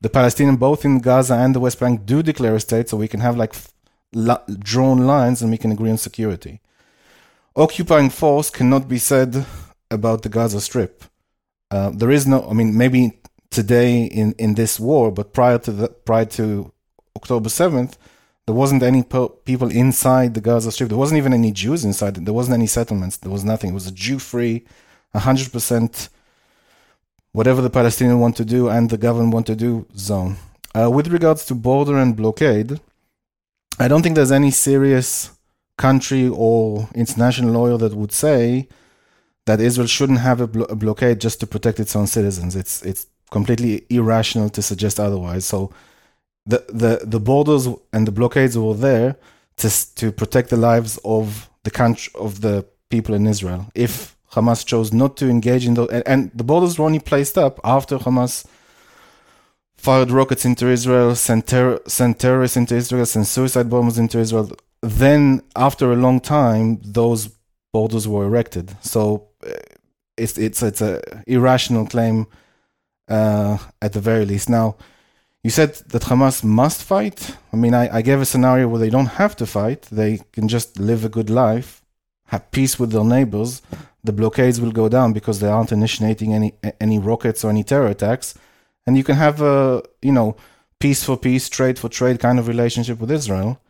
[0.00, 3.08] the Palestinian, both in Gaza and the West Bank, do declare a state, so we
[3.08, 3.54] can have like
[4.60, 6.60] drawn lines and we can agree on security.
[7.56, 9.44] Occupying force cannot be said
[9.90, 11.04] about the Gaza Strip.
[11.70, 13.18] Uh, there is no, I mean, maybe
[13.50, 16.72] today in, in this war, but prior to the, prior to
[17.16, 17.96] October 7th,
[18.46, 20.88] there wasn't any people inside the Gaza Strip.
[20.88, 22.14] There wasn't even any Jews inside.
[22.14, 23.18] There wasn't any settlements.
[23.18, 23.70] There was nothing.
[23.70, 24.64] It was a Jew-free,
[25.14, 26.08] 100%
[27.32, 30.36] whatever the Palestinians want to do and the government want to do zone.
[30.74, 32.80] Uh, with regards to border and blockade,
[33.78, 35.30] I don't think there's any serious
[35.76, 38.68] country or international lawyer that would say
[39.46, 42.54] that Israel shouldn't have a, blo- a, blockade just to protect its own citizens.
[42.54, 45.46] It's it's completely irrational to suggest otherwise.
[45.46, 45.72] So
[46.44, 49.16] the the the borders and the blockades were there
[49.58, 53.66] to to protect the lives of the country of the people in Israel.
[53.74, 57.36] If Hamas chose not to engage in those, and, and the borders were only placed
[57.36, 58.44] up after Hamas
[59.76, 64.50] fired rockets into Israel, sent, ter- sent terrorists into Israel, sent suicide bombers into Israel.
[64.82, 67.30] Then, after a long time, those
[67.72, 68.76] borders were erected.
[68.82, 69.52] So uh,
[70.16, 72.26] it's it's it's a irrational claim
[73.08, 74.48] uh, at the very least.
[74.48, 74.76] Now,
[75.42, 77.36] you said that Hamas must fight.
[77.52, 80.48] I mean, I, I gave a scenario where they don't have to fight; they can
[80.48, 81.82] just live a good life,
[82.26, 83.62] have peace with their neighbors.
[84.08, 87.88] The blockades will go down because they aren't initiating any any rockets or any terror
[87.88, 88.28] attacks,
[88.86, 90.34] and you can have a you know
[90.78, 93.60] peace for peace, trade for trade kind of relationship with Israel.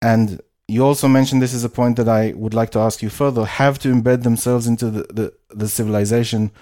[0.00, 3.10] And you also mentioned this is a point that I would like to ask you
[3.10, 6.52] further have to embed themselves into the, the, the civilization.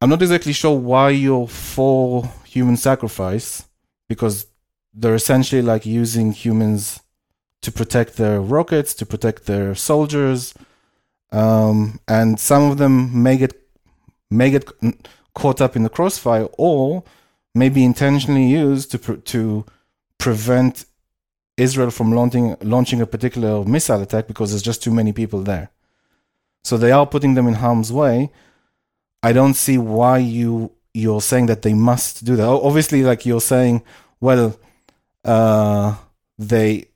[0.00, 3.68] I'm not exactly sure why you're for human sacrifice
[4.08, 4.46] because
[4.92, 7.02] they're essentially like using humans
[7.62, 10.54] to protect their rockets, to protect their soldiers,
[11.32, 13.54] um, and some of them may get
[14.30, 14.68] may get
[15.34, 17.02] caught up in the crossfire, or
[17.54, 19.64] may be intentionally used to to
[20.18, 20.84] prevent
[21.56, 25.70] Israel from launching launching a particular missile attack because there's just too many people there.
[26.64, 28.30] So they are putting them in harm's way.
[29.22, 32.46] I don't see why you you're saying that they must do that.
[32.46, 33.82] Obviously, like you're saying,
[34.20, 34.58] well,
[35.24, 35.96] uh,
[36.38, 36.89] they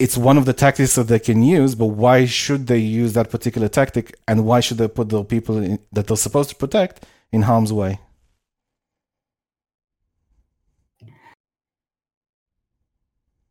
[0.00, 3.30] it's one of the tactics that they can use, but why should they use that
[3.30, 7.06] particular tactic, and why should they put the people in, that they're supposed to protect
[7.32, 8.00] in harm's way?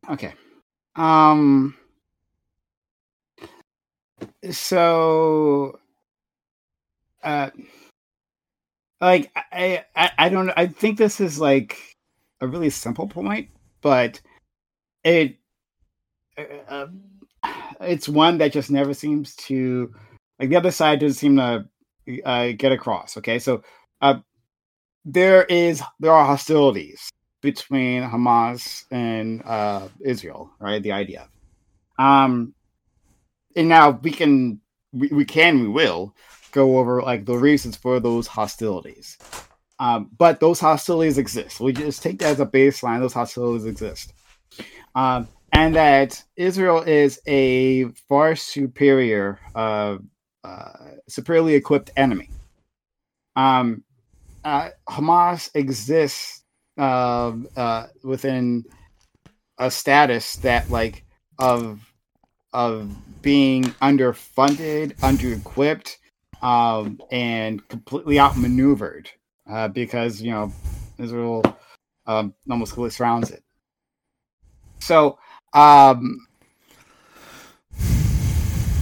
[0.08, 0.34] Okay.
[0.96, 1.76] Um
[4.50, 5.78] so
[7.22, 7.50] uh
[9.00, 11.78] like I, I I don't I think this is like
[12.40, 13.50] a really simple point,
[13.82, 14.20] but
[15.04, 15.39] it
[16.68, 17.02] uh, um,
[17.80, 19.94] it's one that just never seems to
[20.38, 21.66] like the other side doesn't seem to
[22.24, 23.16] uh, get across.
[23.16, 23.62] Okay, so
[24.00, 24.20] uh,
[25.04, 27.08] there is there are hostilities
[27.42, 30.82] between Hamas and uh, Israel, right?
[30.82, 31.28] The idea,
[31.98, 32.54] Um,
[33.56, 34.60] and now we can
[34.92, 36.14] we, we can we will
[36.52, 39.18] go over like the reasons for those hostilities.
[39.78, 41.60] Um, but those hostilities exist.
[41.60, 43.00] We just take that as a baseline.
[43.00, 44.12] Those hostilities exist,
[44.94, 49.98] um, and that Israel is a far superior, uh,
[50.44, 50.72] uh,
[51.08, 52.30] superiorly equipped enemy.
[53.36, 53.84] Um,
[54.44, 56.44] uh, Hamas exists
[56.78, 58.64] uh, uh, within
[59.58, 61.04] a status that like
[61.38, 61.80] of
[62.52, 62.90] of
[63.22, 65.98] being underfunded, under-equipped,
[66.42, 69.10] um, and completely outmaneuvered
[69.48, 70.52] uh, because you know
[70.98, 71.42] Israel
[72.06, 73.42] um, almost completely surrounds it.
[74.80, 75.18] So,
[75.52, 76.26] um,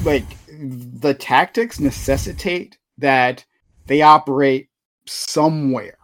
[0.04, 3.44] like the tactics necessitate that
[3.86, 4.68] they operate
[5.06, 5.98] somewhere.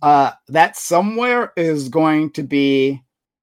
[0.00, 3.02] Uh, that somewhere is going to be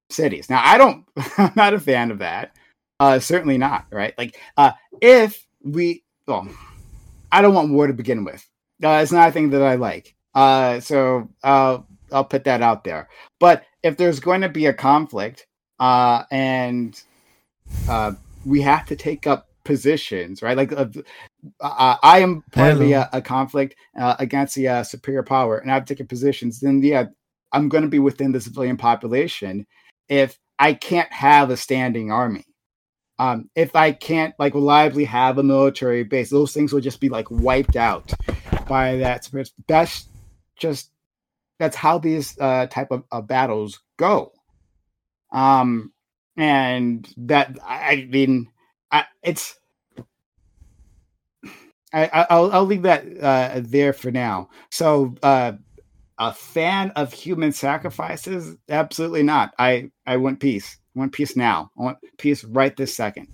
[0.10, 0.50] cities.
[0.50, 1.06] Now, I don't,
[1.38, 2.56] I'm not a fan of that.
[3.00, 4.14] Uh, certainly not, right?
[4.18, 6.48] Like, uh, if we, well,
[7.32, 8.48] I don't want war to begin with.
[8.84, 10.16] Uh, it's not a thing that I like.
[10.34, 11.80] Uh, so uh,
[12.12, 13.10] I'll put that out there.
[13.40, 15.48] But if there's going to be a conflict,
[15.80, 17.02] uh, and
[17.90, 18.14] uh,
[18.46, 20.56] we have to take up positions, right?
[20.56, 20.88] Like, uh,
[21.60, 22.86] I am part Hello.
[22.86, 26.60] of a, uh, a conflict uh, against the uh, superior power, and I've taken positions.
[26.60, 27.06] Then, yeah,
[27.52, 29.66] I'm going to be within the civilian population
[30.08, 32.46] if I can't have a standing army.
[33.18, 37.08] Um, if I can't like reliably have a military base, those things will just be
[37.10, 38.14] like wiped out
[38.68, 39.30] by that.
[39.68, 40.10] That's
[40.58, 40.92] just
[41.60, 44.34] that's how these uh, type of, of battles go.
[45.36, 45.92] Um,
[46.38, 48.50] and that I mean,
[48.92, 49.58] I, it's
[51.94, 54.50] I, I'll I'll leave that uh, there for now.
[54.72, 55.54] So, uh,
[56.18, 58.56] a fan of human sacrifices?
[58.70, 59.54] Absolutely not.
[59.60, 60.78] I I want peace.
[60.96, 61.72] I want peace now.
[61.78, 63.28] I want peace right this second.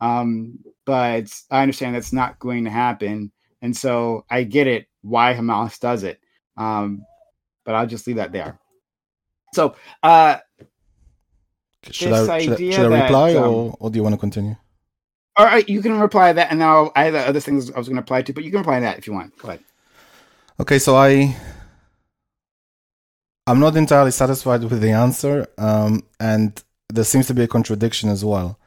[0.00, 3.32] Um, but I understand that's not going to happen,
[3.62, 6.20] and so I get it why Hamas does it.
[6.56, 7.04] Um,
[7.64, 8.58] but I'll just leave that there.
[9.54, 10.38] So, uh,
[11.92, 14.18] should I, should I, should I reply that, um, or, or do you want to
[14.18, 14.56] continue?
[15.36, 17.88] All right, you can reply to that, and now I have other things I was
[17.88, 19.36] going to apply to, but you can reply that if you want.
[19.38, 19.60] Go ahead.
[20.58, 21.36] Okay, so I
[23.46, 28.08] I'm not entirely satisfied with the answer, um, and there seems to be a contradiction
[28.10, 28.58] as well.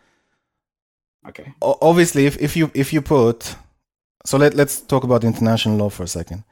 [1.28, 1.54] Okay.
[1.62, 3.56] O- obviously, if, if you if you put,
[4.26, 6.44] so let let's talk about international law for a second.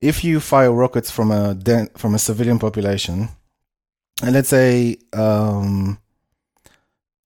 [0.00, 3.30] If you fire rockets from a de- from a civilian population,
[4.22, 5.98] and let's say um,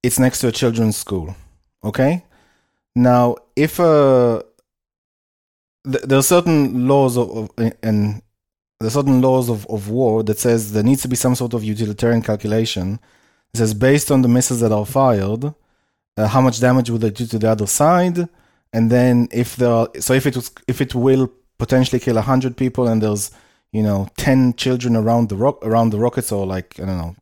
[0.02, 1.34] it's next to a children's school,
[1.82, 2.24] okay.
[2.94, 4.44] Now, if a
[5.90, 8.22] th- there are certain laws of, of and
[8.80, 11.64] are certain laws of, of war that says there needs to be some sort of
[11.64, 12.98] utilitarian calculation.
[13.54, 15.54] It says based on the missiles that are fired,
[16.16, 18.28] uh, how much damage will they do to the other side,
[18.72, 22.56] and then if there are, so if it was if it will potentially kill hundred
[22.56, 23.30] people and there's
[23.72, 27.16] you know ten children around the rock around the rockets or like I don't know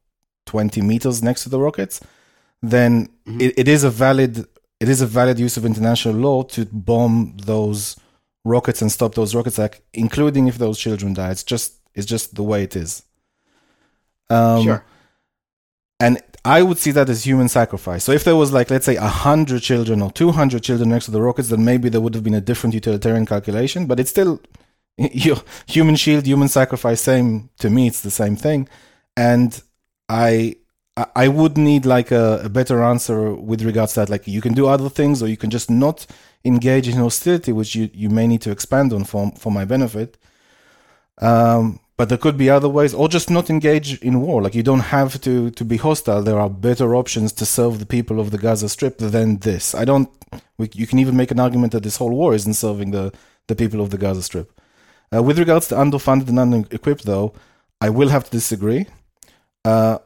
[0.46, 2.00] twenty meters next to the rockets,
[2.60, 3.40] then mm-hmm.
[3.40, 4.46] it, it is a valid
[4.80, 7.96] it is a valid use of international law to bomb those
[8.44, 11.30] rockets and stop those rockets, like including if those children die.
[11.30, 13.02] It's just it's just the way it is.
[14.30, 14.84] Um, sure.
[15.98, 18.04] And I would see that as human sacrifice.
[18.04, 21.10] So if there was like let's say hundred children or two hundred children next to
[21.10, 23.86] the rockets, then maybe there would have been a different utilitarian calculation.
[23.86, 24.40] But it's still
[25.66, 27.00] human shield, human sacrifice.
[27.00, 28.68] Same to me, it's the same thing.
[29.16, 29.60] And
[30.08, 30.56] I
[31.14, 34.10] I would need like a, a, better answer with regards to that.
[34.10, 36.06] Like you can do other things, or you can just not
[36.44, 40.18] engage in hostility, which you, you may need to expand on for for my benefit.
[41.18, 44.42] Um, but there could be other ways, or just not engage in war.
[44.42, 46.22] Like you don't have to to be hostile.
[46.22, 49.74] There are better options to serve the people of the Gaza Strip than this.
[49.74, 50.08] I don't.
[50.58, 53.12] We, you can even make an argument that this whole war isn't serving the
[53.46, 54.59] the people of the Gaza Strip.
[55.14, 57.32] Uh, with regards to underfunded and unequipped, though,
[57.80, 58.86] I will have to disagree.
[59.64, 59.98] Uh,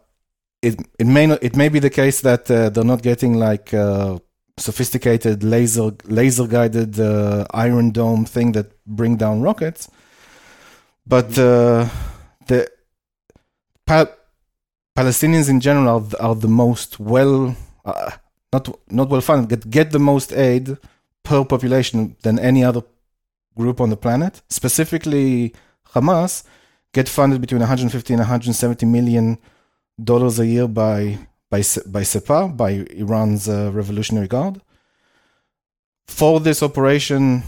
[0.63, 3.75] it it may not it may be the case that uh, they're not getting like
[3.75, 4.19] uh,
[4.57, 9.91] sophisticated laser laser guided uh, Iron Dome thing that bring down rockets,
[11.07, 11.87] but uh,
[12.47, 12.69] the
[13.87, 14.13] pa-
[14.97, 17.55] Palestinians in general are, are the most well
[18.53, 20.79] not not well funded get get the most aid
[21.23, 22.83] per population than any other
[23.57, 24.43] group on the planet.
[24.49, 25.55] Specifically,
[25.95, 26.45] Hamas
[26.93, 29.39] get funded between 150 and 170 million
[30.03, 31.19] dollars a year by
[31.51, 34.61] by by Sepah, by Iran's uh, Revolutionary Guard.
[36.07, 37.43] For this operation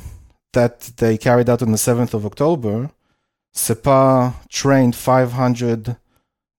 [0.53, 2.91] that they carried out on the 7th of October,
[3.55, 5.97] Sepah trained 500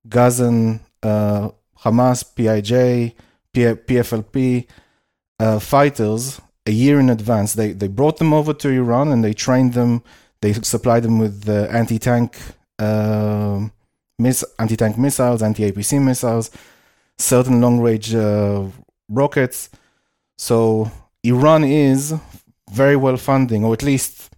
[0.07, 1.49] Gazan uh,
[1.83, 3.15] Hamas, PIJ,
[3.53, 4.67] PFLP,
[5.39, 7.53] uh, fighters a year in advance.
[7.53, 10.03] They they brought them over to Iran and they trained them.
[10.41, 12.37] They supplied them with uh, anti tank
[12.77, 13.67] uh,
[14.19, 16.51] miss anti tank missiles, anti APC missiles,
[17.17, 18.65] certain long range uh,
[19.09, 19.69] rockets.
[20.37, 20.91] So
[21.23, 22.13] Iran is
[22.71, 24.29] very well funding, or at least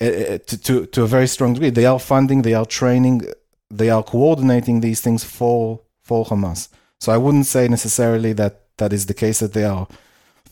[0.00, 1.70] uh, uh, to, to to a very strong degree.
[1.70, 3.22] They are funding, they are training,
[3.70, 6.68] they are coordinating these things for for Hamas.
[7.00, 9.86] So I wouldn't say necessarily that that is the case that they are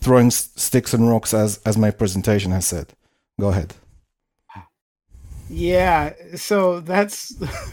[0.03, 2.93] throwing sticks and rocks as as my presentation has said.
[3.41, 3.75] Go ahead.
[5.49, 7.35] Yeah, so that's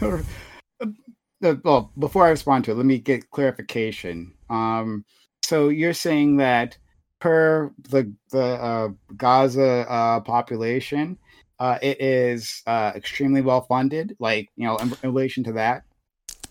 [1.40, 1.92] well.
[1.98, 4.32] Before I respond to it, let me get clarification.
[4.48, 5.04] Um,
[5.42, 6.76] so you're saying that
[7.20, 11.18] per the the uh, Gaza uh, population,
[11.58, 14.16] uh, it is uh, extremely well funded.
[14.18, 15.84] Like you know, in, in relation to that.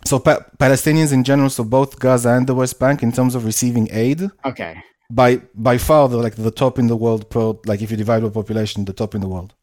[0.06, 3.46] So pa- Palestinians in general, so both Gaza and the West Bank, in terms of
[3.46, 7.82] receiving aid, okay, by by far they're like the top in the world per like
[7.82, 9.53] if you divide the population, the top in the world,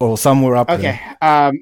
[0.00, 0.82] or somewhere up okay.
[0.82, 1.16] there.
[1.20, 1.60] Um,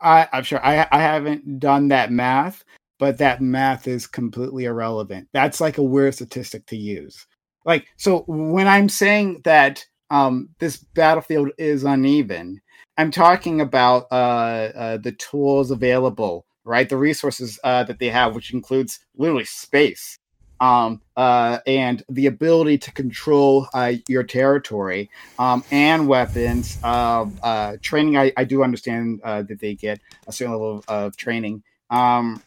[0.00, 2.64] I I'm sure I I haven't done that math,
[2.98, 5.28] but that math is completely irrelevant.
[5.32, 7.26] That's like a weird statistic to use.
[7.64, 12.60] Like so, when I'm saying that um this battlefield is uneven,
[12.96, 16.88] I'm talking about uh, uh the tools available, right?
[16.88, 20.18] The resources uh, that they have, which includes literally space
[20.60, 26.78] um, uh, and the ability to control uh, your territory um, and weapons.
[26.82, 30.84] Uh, uh, training, I, I do understand uh, that they get a certain level of,
[30.88, 32.42] of training, um,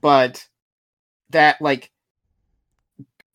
[0.00, 0.46] but
[1.30, 1.90] that like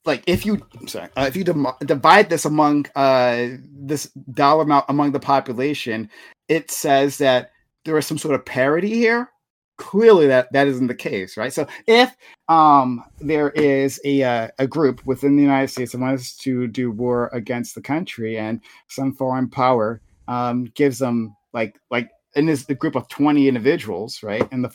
[0.05, 4.63] like if you I'm sorry uh, if you dem- divide this among uh this dollar
[4.63, 6.09] amount among the population
[6.47, 7.51] it says that
[7.85, 9.29] there is some sort of parity here
[9.77, 11.53] clearly that that isn't the case right?
[11.53, 12.15] So if
[12.49, 16.91] um there is a uh, a group within the united states that wants to do
[16.91, 22.65] war against the country and some foreign power um gives them like like in this
[22.65, 24.47] the group of 20 individuals right?
[24.51, 24.69] And the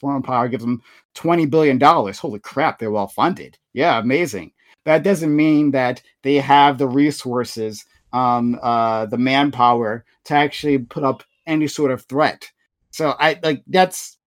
[0.00, 0.82] foreign power gives them
[1.14, 2.18] 20 billion dollars.
[2.18, 3.58] Holy crap they're well funded.
[3.72, 4.52] Yeah amazing.
[4.84, 11.04] That doesn't mean that they have the resources um uh the manpower to actually put
[11.04, 12.50] up any sort of threat.
[12.90, 14.18] So i like that's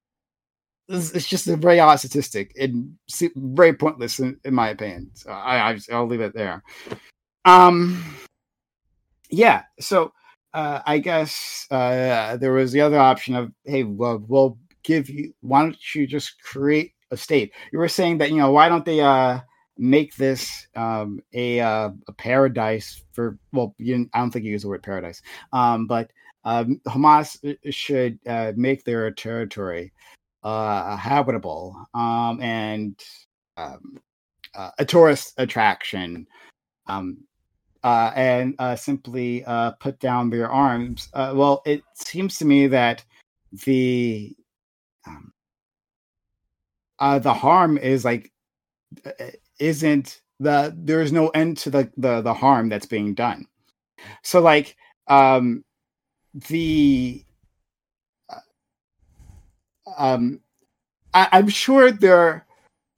[0.87, 2.95] it's just a very odd statistic and
[3.35, 5.09] very pointless in, in my opinion.
[5.13, 6.63] So I, I will leave it there.
[7.45, 8.03] Um,
[9.29, 9.63] yeah.
[9.79, 10.13] So
[10.53, 15.33] uh, I guess uh, there was the other option of hey, well, we'll give you.
[15.41, 17.51] Why don't you just create a state?
[17.71, 19.39] You were saying that you know why don't they uh
[19.77, 24.61] make this um a uh, a paradise for well you I don't think you use
[24.61, 25.21] the word paradise
[25.51, 26.11] um but
[26.45, 27.37] um Hamas
[27.69, 29.91] should uh, make their territory
[30.45, 33.03] uh, habitable um, and
[33.57, 33.99] um,
[34.53, 36.27] uh, a tourist attraction
[36.87, 37.17] um,
[37.83, 41.09] uh, and uh, simply uh, put down their arms.
[41.13, 43.03] Uh, well, it seems to me that
[43.65, 44.35] the
[45.07, 45.33] um,
[47.21, 48.31] the harm is like
[49.59, 53.45] isn't the there is no end to the, the the harm that's being done.
[54.23, 54.75] So like
[55.07, 55.63] um
[56.49, 57.24] the
[59.97, 60.39] um,
[61.13, 62.45] I, I'm sure there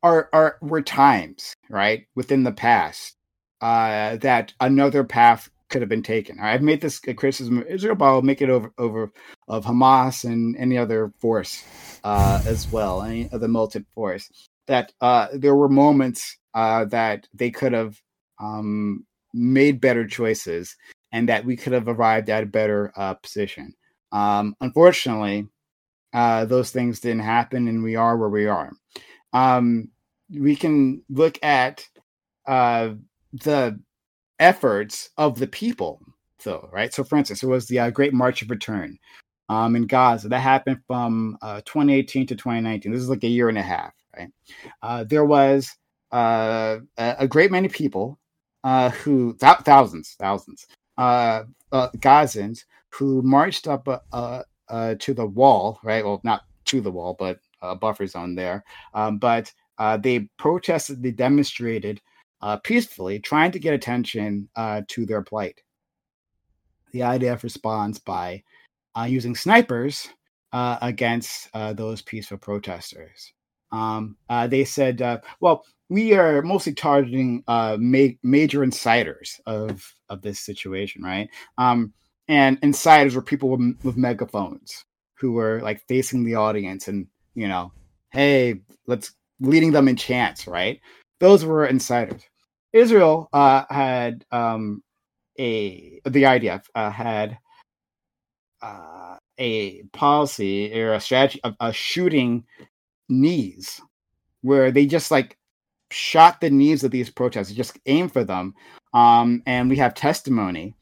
[0.04, 3.16] are are were times right within the past
[3.62, 6.40] uh, that another path could have been taken.
[6.40, 9.12] I've made this criticism of Israel, but I'll make it over over
[9.48, 11.64] of Hamas and any other force
[12.04, 14.30] uh, as well, any other militant force.
[14.68, 18.00] That uh, there were moments uh, that they could have
[18.40, 20.76] um, made better choices,
[21.12, 23.74] and that we could have arrived at a better uh, position.
[24.12, 25.48] Um, unfortunately,
[26.14, 28.72] uh, those things didn't happen, and we are where we are.
[29.34, 29.90] Um,
[30.30, 31.88] we can look at
[32.48, 32.94] uh,
[33.34, 33.80] the
[34.40, 36.02] efforts of the people,
[36.44, 36.94] though, right?
[36.94, 38.98] So, for instance, it was the uh, Great March of Return
[39.50, 42.92] um, in Gaza that happened from uh, 2018 to 2019.
[42.92, 44.30] This is like a year and a half, right?
[44.82, 45.76] Uh, there was
[46.12, 48.18] uh, a great many people
[48.64, 53.88] uh, who, th- thousands, thousands, Gazans who marched up
[54.70, 56.04] uh, to the wall, right?
[56.04, 58.64] Well, not to the wall, but a buffer zone there.
[58.94, 62.02] Um, but uh, they protested, they demonstrated
[62.42, 65.62] uh, peacefully, trying to get attention uh, to their plight.
[66.92, 68.44] The IDF responds by
[68.96, 70.08] uh, using snipers
[70.54, 73.34] uh, against uh, those peaceful protesters.
[73.72, 75.02] Um, they said,
[75.42, 81.30] "Well, we are mostly targeting ma- major insiders of of this situation, right?
[81.58, 81.94] Um,
[82.28, 84.84] and insiders were people with, with megaphones
[85.16, 87.72] who were like facing the audience and you know,
[88.12, 90.82] hey, let's leading them in chants, right?
[91.20, 92.24] Those were insiders.
[92.74, 94.84] Israel uh, had um,
[95.40, 97.38] a the IDF uh, had
[98.62, 102.44] uh, a policy or a strategy of uh, shooting
[103.10, 103.82] knees,
[104.42, 105.38] where they just like
[105.92, 108.54] shot the knees of these protesters, just aim for them.
[108.94, 110.76] Um, and we have testimony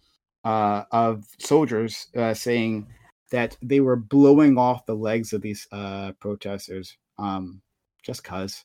[0.45, 2.87] uh, of soldiers uh, saying
[3.31, 7.61] that they were blowing off the legs of these uh, protesters um,
[8.03, 8.63] just cause.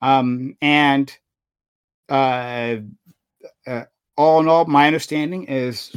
[0.00, 1.14] Um, and
[2.08, 2.76] uh,
[3.66, 3.84] uh,
[4.16, 5.94] all in all, my understanding is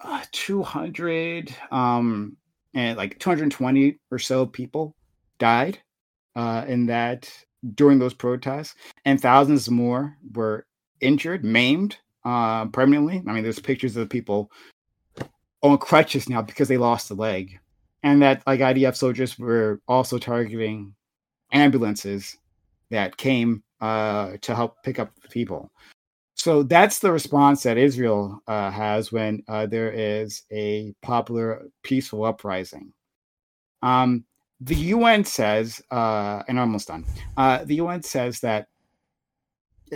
[0.00, 2.36] uh, 200 um,
[2.74, 4.94] and like 220 or so people
[5.38, 5.78] died
[6.36, 7.30] uh, in that
[7.74, 10.66] during those protests, and thousands more were
[11.00, 13.22] injured, maimed uh, permanently.
[13.26, 14.50] I mean, there's pictures of people
[15.62, 17.58] on crutches now because they lost a leg,
[18.02, 20.94] and that like IDF soldiers were also targeting
[21.52, 22.36] ambulances
[22.90, 25.70] that came uh, to help pick up people.
[26.34, 32.24] So that's the response that Israel uh, has when uh, there is a popular peaceful
[32.24, 32.92] uprising.
[33.82, 34.24] Um,
[34.60, 37.04] the UN says, uh, and I'm almost done.
[37.36, 38.68] Uh, the UN says that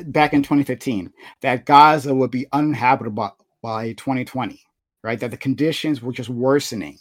[0.05, 4.61] back in 2015 that Gaza would be uninhabitable by 2020,
[5.03, 5.19] right?
[5.19, 6.99] That the conditions were just worsening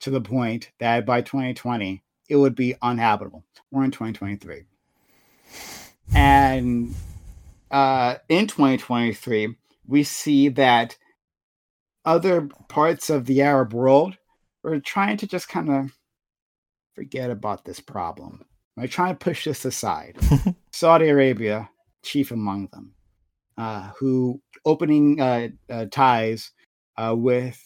[0.00, 3.44] to the point that by 2020 it would be uninhabitable.
[3.70, 4.64] We're in 2023,
[6.14, 6.94] and
[7.70, 9.56] uh, in 2023
[9.86, 10.96] we see that
[12.04, 14.16] other parts of the Arab world
[14.64, 15.96] are trying to just kind of
[16.94, 18.44] forget about this problem.
[18.78, 20.16] I try to push this aside.
[20.72, 21.68] Saudi Arabia,
[22.02, 22.92] chief among them,
[23.58, 26.52] uh, who opening uh, uh, ties
[26.96, 27.62] uh, with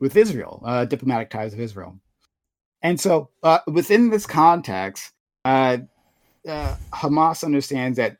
[0.00, 1.98] with Israel, uh, diplomatic ties of Israel,
[2.82, 5.12] and so uh, within this context,
[5.44, 8.18] Hamas understands that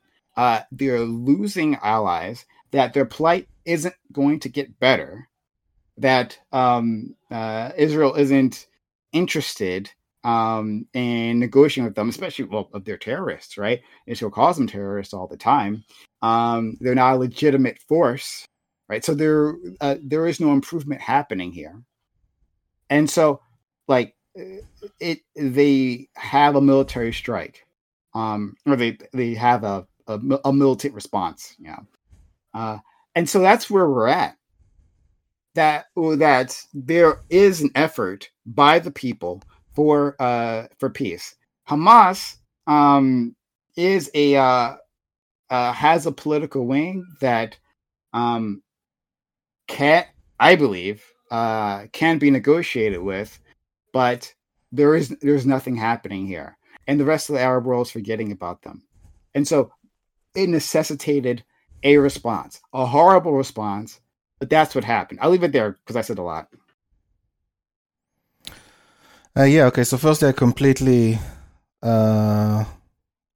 [0.72, 5.28] they're losing allies, that their plight isn't going to get better,
[5.98, 7.14] that um,
[7.76, 8.66] Israel isn't
[9.12, 9.90] interested
[10.24, 13.82] um, and negotiating with them, especially well, they're terrorists, right?
[14.06, 15.84] Israel calls them terrorists all the time.
[16.22, 18.46] Um, they're not a legitimate force,
[18.88, 19.04] right?
[19.04, 21.82] So there, uh, there is no improvement happening here,
[22.88, 23.40] and so
[23.86, 24.16] like
[25.00, 27.66] it, they have a military strike,
[28.14, 31.86] um, or they they have a a, a militant response, you know,
[32.54, 32.78] uh,
[33.14, 34.36] and so that's where we're at.
[35.54, 39.42] That that there is an effort by the people
[39.74, 41.34] for uh for peace.
[41.68, 43.34] Hamas um
[43.76, 44.76] is a uh,
[45.50, 47.56] uh has a political wing that
[48.12, 48.62] um
[49.66, 50.04] can
[50.38, 53.38] I believe uh can be negotiated with,
[53.92, 54.32] but
[54.72, 56.56] there is there's nothing happening here.
[56.86, 58.82] And the rest of the Arab world is forgetting about them.
[59.34, 59.72] And so
[60.34, 61.44] it necessitated
[61.82, 64.00] a response, a horrible response,
[64.38, 65.20] but that's what happened.
[65.22, 66.48] I'll leave it there because I said a lot.
[69.36, 69.84] Uh, yeah, okay.
[69.84, 71.18] So firstly, I completely
[71.82, 72.64] uh,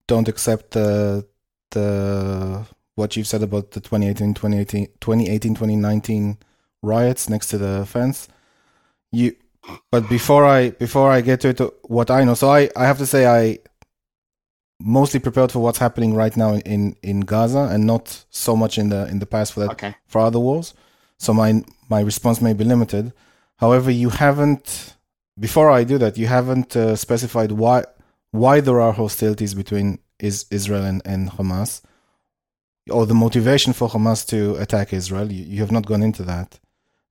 [0.07, 1.27] don't accept the
[1.71, 6.39] the what you've said about the 2018, 2018, 2018, 2019
[6.83, 8.29] riots next to the fence.
[9.13, 9.35] You,
[9.91, 12.99] but before I before I get to it, what I know, so I I have
[12.99, 13.59] to say I
[14.81, 18.89] mostly prepared for what's happening right now in in Gaza and not so much in
[18.91, 19.95] the in the past for that Okay.
[20.07, 20.75] for other wars.
[21.19, 23.13] So my my response may be limited.
[23.57, 24.95] However, you haven't
[25.39, 27.85] before I do that, you haven't uh, specified why
[28.31, 31.81] why there are hostilities between is Israel and, and Hamas,
[32.91, 35.31] or the motivation for Hamas to attack Israel.
[35.33, 36.59] You, you have not gone into that,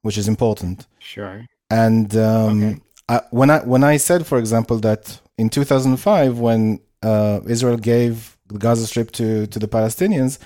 [0.02, 0.88] which is important.
[1.00, 1.46] Sure.
[1.70, 2.82] And um, Okay.
[3.10, 8.38] I, when I when I said, for example, that in 2005, when uh, Israel gave
[8.48, 10.40] the Gaza Strip to to the Palestinians,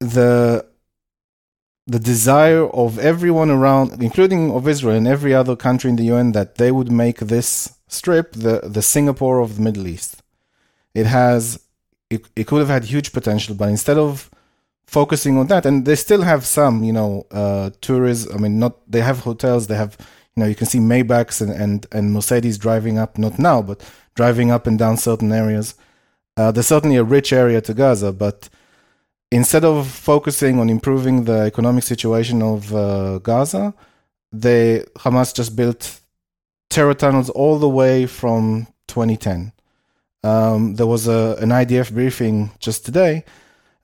[0.00, 0.64] the
[1.86, 6.32] the desire of everyone around, including of Israel and every other country in the UN,
[6.32, 10.22] that they would make this strip the the Singapore of the Middle East.
[10.94, 11.60] It has
[12.10, 14.30] it, it could have had huge potential, but instead of
[14.86, 18.32] focusing on that, and they still have some, you know, uh, tourists.
[18.32, 19.96] I mean, not they have hotels, they have,
[20.34, 23.82] you know, you can see Maybachs and and, and Mercedes driving up, not now, but
[24.14, 25.74] driving up and down certain areas.
[26.36, 28.48] Uh, there's certainly a rich area to Gaza, but
[29.34, 33.74] instead of focusing on improving the economic situation of uh, Gaza,
[34.32, 36.00] they Hamas just built
[36.70, 39.52] terror tunnels all the way from 2010.
[40.22, 43.24] Um, there was a, an IDF briefing just today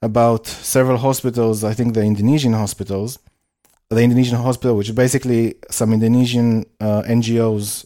[0.01, 1.65] about several hospitals.
[1.65, 3.19] I think the Indonesian hospitals,
[3.89, 7.85] the Indonesian hospital, which basically some Indonesian uh, NGOs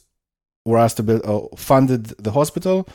[0.65, 2.87] were asked to build, uh, funded the hospital,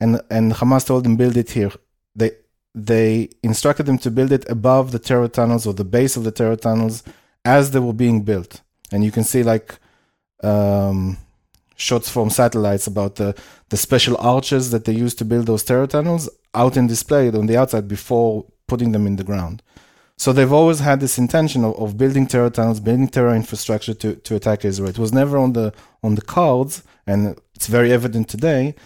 [0.00, 1.72] and and Hamas told them build it here.
[2.16, 2.30] They
[2.74, 6.32] they instructed them to build it above the terror tunnels or the base of the
[6.32, 7.02] terror tunnels
[7.44, 8.62] as they were being built.
[8.90, 9.76] And you can see like
[10.42, 11.18] um,
[11.76, 13.34] shots from satellites about the,
[13.68, 17.46] the special arches that they used to build those terror tunnels out and displayed on
[17.46, 19.62] the outside before putting them in the ground.
[20.16, 24.14] So they've always had this intention of, of building terror tunnels, building terror infrastructure to,
[24.14, 24.90] to attack Israel.
[24.90, 25.72] It was never on the
[26.04, 28.76] on the cards, and it's very evident today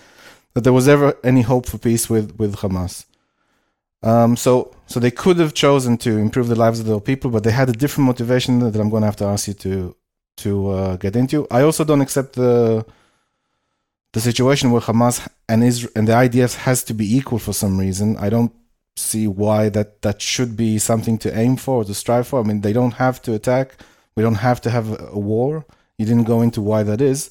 [0.54, 3.04] that there was ever any hope for peace with with Hamas.
[4.02, 7.42] Um, so so they could have chosen to improve the lives of their people, but
[7.44, 9.96] they had a different motivation that I'm going to have to ask you to
[10.38, 11.46] to uh, get into.
[11.50, 12.86] I also don't accept the
[14.12, 17.78] the situation where Hamas and Israel and the IDF has to be equal for some
[17.78, 18.16] reason.
[18.18, 18.52] I don't
[18.96, 22.40] see why that that should be something to aim for or to strive for.
[22.40, 23.76] I mean, they don't have to attack.
[24.14, 25.64] We don't have to have a war.
[25.98, 27.30] You didn't go into why that is,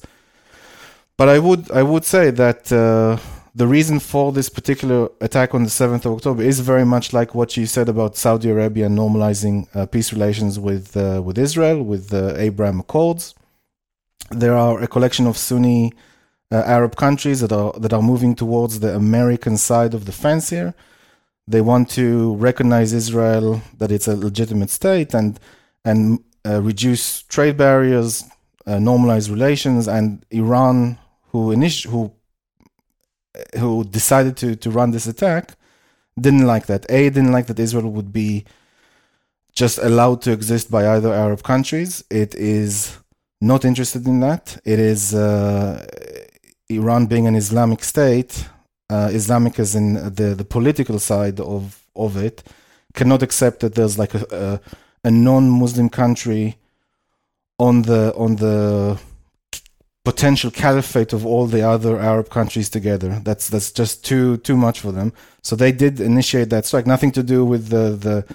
[1.16, 3.16] but I would I would say that uh,
[3.60, 7.30] the reason for this particular attack on the seventh of October is very much like
[7.38, 12.02] what you said about Saudi Arabia normalizing uh, peace relations with uh, with Israel with
[12.14, 13.34] the Abraham Accords.
[14.30, 15.92] There are a collection of Sunni
[16.52, 20.46] uh, Arab countries that are that are moving towards the American side of the fence
[20.56, 20.74] here
[21.48, 25.40] they want to recognize Israel that it's a legitimate state and
[25.84, 28.24] and uh, reduce trade barriers,
[28.66, 29.88] uh, normalize relations.
[29.88, 30.98] And Iran,
[31.30, 32.12] who init- who
[33.58, 35.54] who decided to to run this attack,
[36.20, 36.86] didn't like that.
[36.88, 38.44] A didn't like that Israel would be
[39.54, 42.04] just allowed to exist by other Arab countries.
[42.10, 42.98] It is
[43.40, 44.60] not interested in that.
[44.64, 45.86] It is uh,
[46.68, 48.48] Iran being an Islamic state
[48.90, 52.42] uh, Islamic as in the, the political side of, of it,
[52.94, 54.60] cannot accept that there's like a,
[55.04, 56.56] a, a non-Muslim country
[57.58, 58.98] on the on the
[60.04, 63.20] potential caliphate of all the other Arab countries together.
[63.22, 65.12] That's that's just too too much for them.
[65.42, 66.86] So they did initiate that strike.
[66.86, 68.34] Nothing to do with the the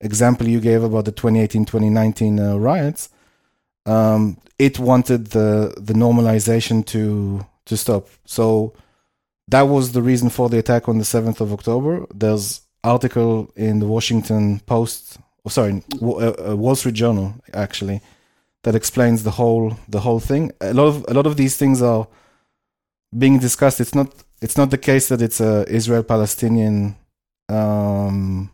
[0.00, 3.08] example you gave about the 2018-2019 uh, riots.
[3.86, 8.08] Um, it wanted the the normalization to to stop.
[8.24, 8.74] So
[9.48, 12.06] that was the reason for the attack on the 7th of October.
[12.14, 18.00] There's article in the Washington Post, oh, sorry, uh, uh, Wall Street Journal actually,
[18.64, 20.52] that explains the whole the whole thing.
[20.60, 22.06] A lot of a lot of these things are
[23.16, 23.80] being discussed.
[23.80, 24.08] It's not
[24.42, 26.96] it's not the case that it's a Israel Palestinian
[27.48, 28.50] um,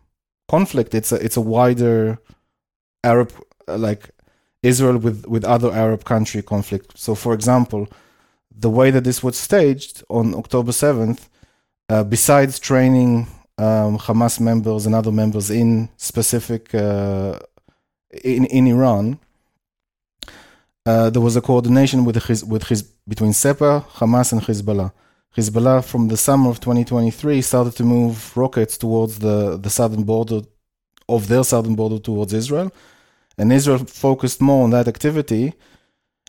[0.47, 0.93] conflict.
[0.93, 2.19] It's a it's a wider
[3.03, 3.31] Arab
[3.67, 4.11] like
[4.63, 6.97] Israel with with other Arab country conflict.
[6.97, 7.87] So, for example
[8.61, 11.27] the way that this was staged on October 7th,
[11.89, 17.39] uh, besides training um, Hamas members and other members in specific uh,
[18.23, 19.19] in in Iran,
[20.85, 22.63] uh, there was a coordination with with
[23.07, 24.91] between Sepah, Hamas, and Hezbollah.
[25.37, 30.41] Hezbollah, from the summer of 2023, started to move rockets towards the, the southern border
[31.07, 32.71] of their southern border towards Israel,
[33.37, 35.53] and Israel focused more on that activity,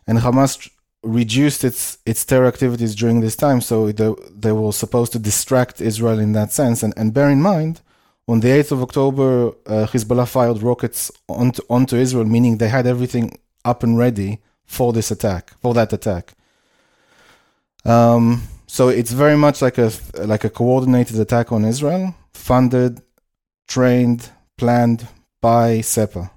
[0.07, 0.71] and Hamas
[1.03, 3.61] reduced its its terror activities during this time.
[3.61, 6.83] So they, they were supposed to distract Israel in that sense.
[6.83, 7.81] And, and bear in mind,
[8.29, 12.87] on the 8th of October, uh, Hezbollah fired rockets onto, onto Israel, meaning they had
[12.87, 16.33] everything up and ready for this attack, for that attack.
[17.85, 23.03] Um, so it's very much like a like a coordinated attack on Israel, funded,
[23.69, 25.07] trained, planned
[25.41, 26.31] by Sepah.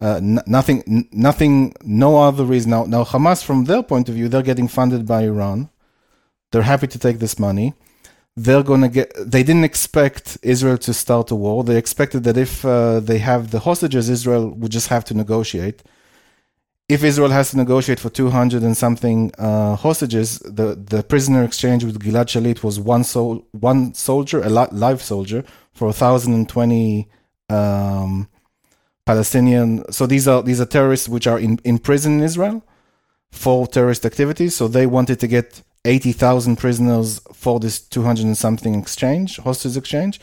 [0.00, 2.70] Uh, n- nothing, n- nothing, no other reason.
[2.70, 5.70] Now, now, Hamas, from their point of view, they're getting funded by Iran.
[6.50, 7.74] They're happy to take this money.
[8.36, 9.12] They're gonna get.
[9.16, 11.62] They didn't expect Israel to start a war.
[11.62, 15.82] They expected that if uh, they have the hostages, Israel would just have to negotiate.
[16.86, 21.82] If Israel has to negotiate for 200 and something uh, hostages, the, the prisoner exchange
[21.82, 27.08] with Gilad Shalit was one sol- one soldier, a live soldier, for 1,020
[27.48, 28.28] um,
[29.06, 29.90] Palestinian.
[29.90, 32.62] So these are these are terrorists which are in, in prison in Israel
[33.30, 34.54] for terrorist activities.
[34.54, 39.38] So they wanted to get eighty thousand prisoners for this two hundred and something exchange,
[39.38, 40.20] hostage exchange.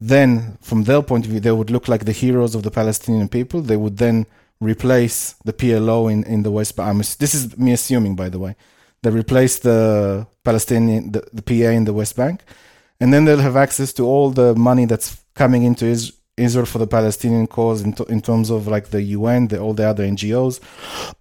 [0.00, 3.28] Then, from their point of view, they would look like the heroes of the Palestinian
[3.28, 3.60] people.
[3.60, 4.26] They would then
[4.62, 6.98] replace the PLO in, in the West Bank.
[7.18, 8.56] This is me assuming, by the way.
[9.02, 12.42] They replace the Palestinian, the, the PA in the West Bank,
[13.00, 16.78] and then they'll have access to all the money that's coming into Israel Israel for
[16.78, 20.04] the Palestinian cause in, t- in terms of like the UN, the, all the other
[20.04, 20.60] NGOs,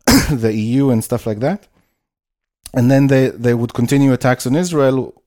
[0.42, 1.68] the EU, and stuff like that.
[2.74, 5.22] And then they, they would continue attacks on Israel.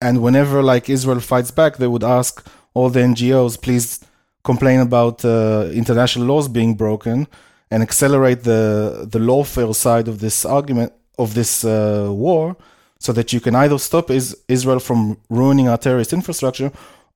[0.00, 2.44] And whenever like Israel fights back, they would ask
[2.74, 4.00] all the NGOs, please
[4.42, 7.26] complain about uh, international laws being broken
[7.70, 12.56] and accelerate the the lawfare side of this argument of this uh, war,
[12.98, 16.70] so that you can either stop is- Israel from ruining our terrorist infrastructure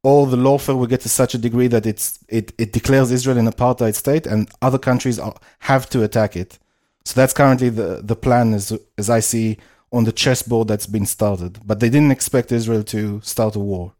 [0.07, 3.39] or the lawfare will get to such a degree that it's it, it declares Israel
[3.39, 5.35] an apartheid state, and other countries are,
[5.71, 6.61] have to attack it.
[7.05, 9.59] So that's currently the the plan, as as I see
[9.91, 11.59] on the chessboard that's been started.
[11.67, 13.95] But they didn't expect Israel to start a war.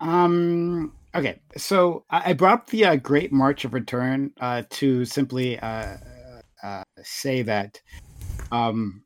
[0.00, 0.92] Um.
[1.14, 5.96] Okay, so I brought up the uh, Great March of Return uh, to simply uh,
[6.62, 7.80] uh, say that
[8.52, 9.02] um,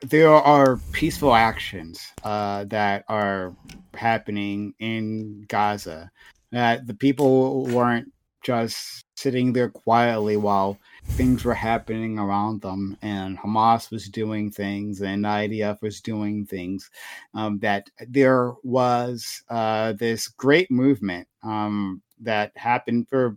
[0.00, 3.54] there are peaceful actions uh, that are
[3.94, 6.10] happening in Gaza.
[6.50, 8.10] That the people weren't
[8.42, 10.78] just sitting there quietly while
[11.10, 16.90] things were happening around them, and Hamas was doing things, and IDF was doing things.
[17.34, 23.36] Um, that there was uh, this great movement um, that happened for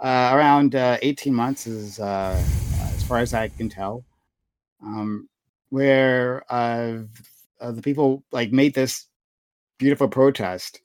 [0.00, 2.42] uh, around uh, 18 months, as, uh,
[2.94, 4.04] as far as I can tell.
[4.84, 5.28] Um,
[5.70, 6.98] where uh,
[7.60, 9.06] uh, the people like made this
[9.78, 10.80] beautiful protest,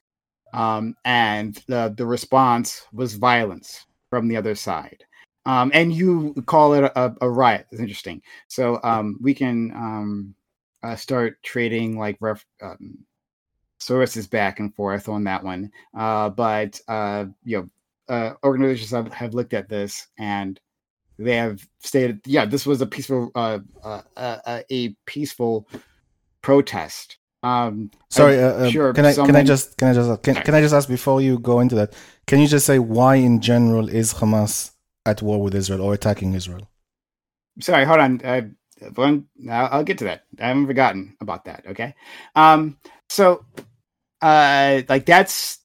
[0.53, 5.06] um, and the the response was violence from the other side.
[5.47, 7.67] Um, and you call it a, a riot.
[7.71, 8.21] It's interesting.
[8.49, 10.35] So um, we can um,
[10.83, 12.97] uh, start trading like ref, um,
[13.79, 15.71] sources back and forth on that one.
[15.97, 17.69] Uh, but uh, you know,
[18.13, 20.59] uh, organizations have, have looked at this and
[21.17, 25.65] they have stated, yeah, this was a peaceful, uh, uh, uh a peaceful
[26.41, 27.19] protest.
[27.41, 28.93] Um, Sorry, uh, uh, sure.
[28.93, 29.27] Can I someone...
[29.27, 31.75] can I just can I just can, can I just ask before you go into
[31.75, 31.93] that?
[32.25, 34.71] Can you just say why, in general, is Hamas
[35.07, 36.69] at war with Israel or attacking Israel?
[37.59, 38.21] Sorry, hold on.
[38.23, 38.45] I,
[39.49, 40.23] I'll get to that.
[40.39, 41.65] I haven't forgotten about that.
[41.67, 41.95] Okay.
[42.35, 42.77] Um.
[43.09, 43.45] So,
[44.21, 45.59] uh, like that's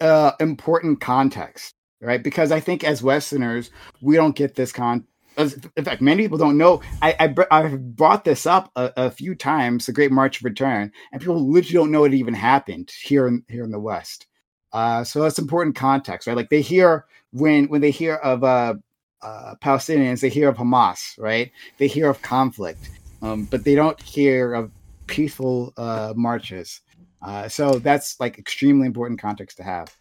[0.00, 1.74] uh important context
[2.04, 2.22] right?
[2.22, 5.06] Because I think as Westerners, we don't get this con.
[5.36, 6.80] In fact, many people don't know.
[7.02, 10.92] I, I have brought this up a, a, few times, the Great March of Return,
[11.10, 14.26] and people literally don't know it even happened here in here in the West.
[14.74, 16.36] Uh, so that's important context, right?
[16.36, 18.74] Like they hear when when they hear of uh,
[19.22, 21.52] uh, Palestinians, they hear of Hamas, right?
[21.78, 22.90] They hear of conflict,
[23.22, 24.72] um, but they don't hear of
[25.06, 26.80] peaceful uh, marches.
[27.22, 29.94] Uh, so that's like extremely important context to have.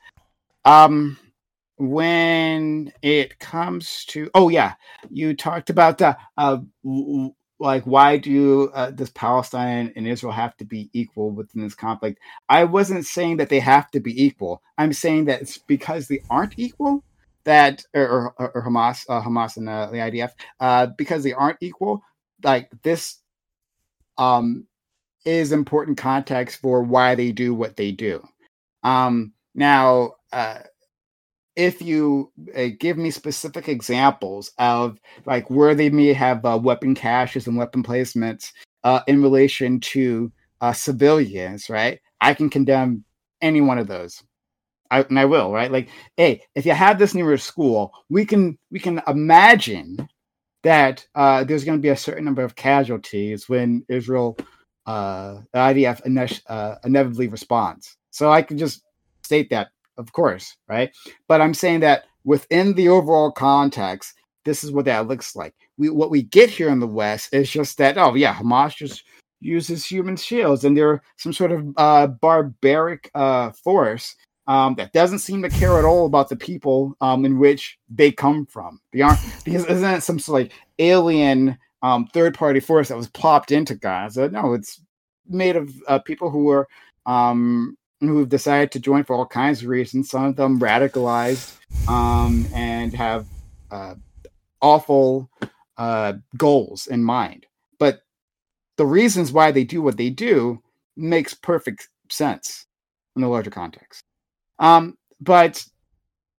[0.65, 1.19] Um,
[1.77, 4.73] when it comes to oh yeah
[5.09, 6.57] you talked about the uh,
[7.59, 12.19] like why do uh, does palestine and israel have to be equal within this conflict?
[12.49, 14.61] I wasn't saying that they have to be equal.
[14.77, 17.03] I'm saying that it's because they aren't equal
[17.45, 21.57] that or, or, or hamas uh, hamas and uh, the idf uh, because they aren't
[21.61, 22.01] equal
[22.43, 23.19] like this
[24.17, 24.67] um
[25.25, 28.21] is important context for why they do what they do.
[28.83, 30.59] Um now uh
[31.55, 36.95] if you uh, give me specific examples of like where they may have uh, weapon
[36.95, 38.51] caches and weapon placements
[38.83, 40.31] uh, in relation to
[40.61, 41.99] uh, civilians, right?
[42.21, 43.03] I can condemn
[43.41, 44.23] any one of those.
[44.89, 45.71] I, and I will, right?
[45.71, 50.07] Like, hey, if you have this near your school, we can we can imagine
[50.63, 54.37] that uh, there's going to be a certain number of casualties when Israel,
[54.85, 57.97] uh, the IDF, inevitably responds.
[58.11, 58.83] So I can just
[59.23, 60.91] state that of course, right?
[61.27, 64.13] But I'm saying that within the overall context,
[64.45, 65.53] this is what that looks like.
[65.77, 69.03] We what we get here in the West is just that, oh yeah, Hamas just
[69.39, 74.15] uses human shields and they're some sort of uh, barbaric uh, force
[74.47, 78.11] um, that doesn't seem to care at all about the people um, in which they
[78.11, 78.79] come from.
[78.91, 83.09] Beyond because isn't it some sort of like alien um, third party force that was
[83.09, 84.29] plopped into Gaza?
[84.29, 84.81] No, it's
[85.27, 86.67] made of uh, people who are
[87.05, 87.77] um,
[88.07, 90.09] who've decided to join for all kinds of reasons.
[90.09, 93.25] Some of them radicalized um, and have
[93.71, 93.95] uh,
[94.61, 95.29] awful
[95.77, 97.45] uh, goals in mind.
[97.79, 98.01] But
[98.77, 100.61] the reasons why they do what they do
[100.95, 102.65] makes perfect sense
[103.15, 104.01] in the larger context.
[104.59, 105.65] Um, but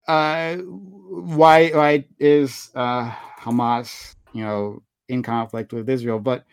[0.08, 6.20] uh, why why is uh, Hamas, you know, in conflict with Israel?
[6.20, 6.46] But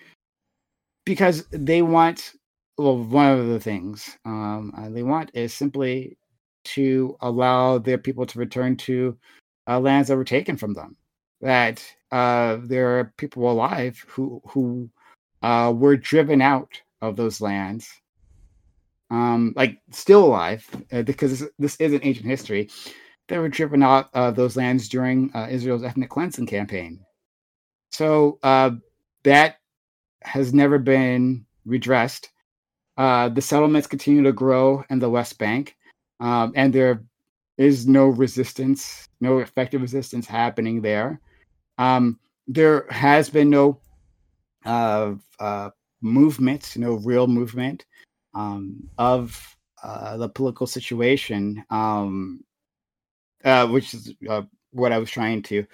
[1.05, 2.33] because they want
[2.81, 6.17] well, one of the things um, uh, they want is simply
[6.65, 9.19] to allow their people to return to
[9.69, 10.97] uh, lands that were taken from them.
[11.43, 14.91] That uh, there are people alive who who
[15.43, 18.01] uh, were driven out of those lands,
[19.11, 22.71] um, like still alive, uh, because this, this is an ancient history.
[23.29, 27.01] They were driven out of those lands during uh, Israel's ethnic cleansing campaign.
[27.93, 28.39] So
[29.23, 29.57] that
[30.23, 32.31] has never been redressed
[33.01, 35.75] uh, the settlements continue to grow in the West Bank,
[36.21, 37.03] um, and there
[37.57, 41.19] is no resistance, no effective resistance happening there.
[41.79, 43.81] Um, there has been no
[44.67, 45.71] uh, uh,
[46.03, 47.87] movement, no real movement
[48.35, 52.45] um, of uh, the political situation, um,
[53.47, 54.43] uh, which is uh,
[54.73, 55.65] what I was trying to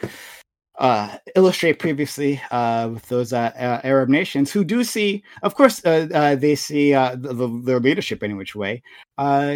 [0.79, 5.85] uh, illustrate previously uh, with those uh, uh, Arab nations who do see, of course,
[5.85, 8.83] uh, uh, they see the, the, their leadership in which way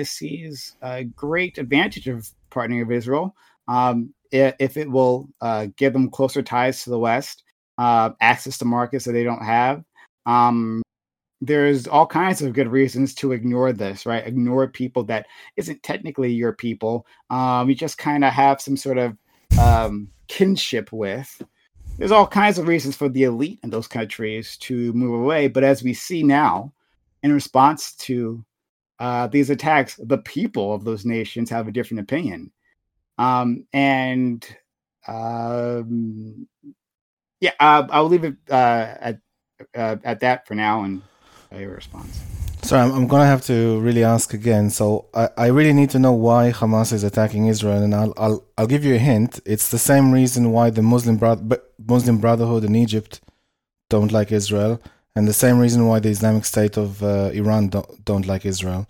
[0.04, 3.34] sees a great advantage of partnering with Israel
[3.68, 5.28] um, if it will
[5.76, 7.44] give them closer ties to the West,
[7.78, 9.84] access to markets that they don't have.
[10.26, 10.82] Um,
[11.42, 14.26] there's all kinds of good reasons to ignore this, right?
[14.26, 17.06] Ignore people that isn't technically your people.
[17.30, 19.16] Um, you just kind of have some sort of
[19.58, 21.42] um, kinship with.
[21.98, 25.48] There's all kinds of reasons for the elite in those countries to move away.
[25.48, 26.72] But as we see now,
[27.22, 28.44] in response to
[28.98, 32.52] uh, these attacks, the people of those nations have a different opinion.
[33.18, 34.46] Um, and
[35.06, 36.48] um,
[37.40, 39.20] yeah, uh, I'll leave it uh, at
[39.74, 41.02] uh, at that for now and
[41.52, 42.29] your response.
[42.70, 44.70] Sorry, I'm, I'm going to have to really ask again.
[44.70, 48.44] So I, I really need to know why Hamas is attacking Israel, and I'll I'll,
[48.56, 49.40] I'll give you a hint.
[49.44, 51.42] It's the same reason why the Muslim bro-
[51.84, 53.22] Muslim Brotherhood in Egypt
[53.88, 54.80] don't like Israel,
[55.16, 58.86] and the same reason why the Islamic State of uh, Iran don't, don't like Israel.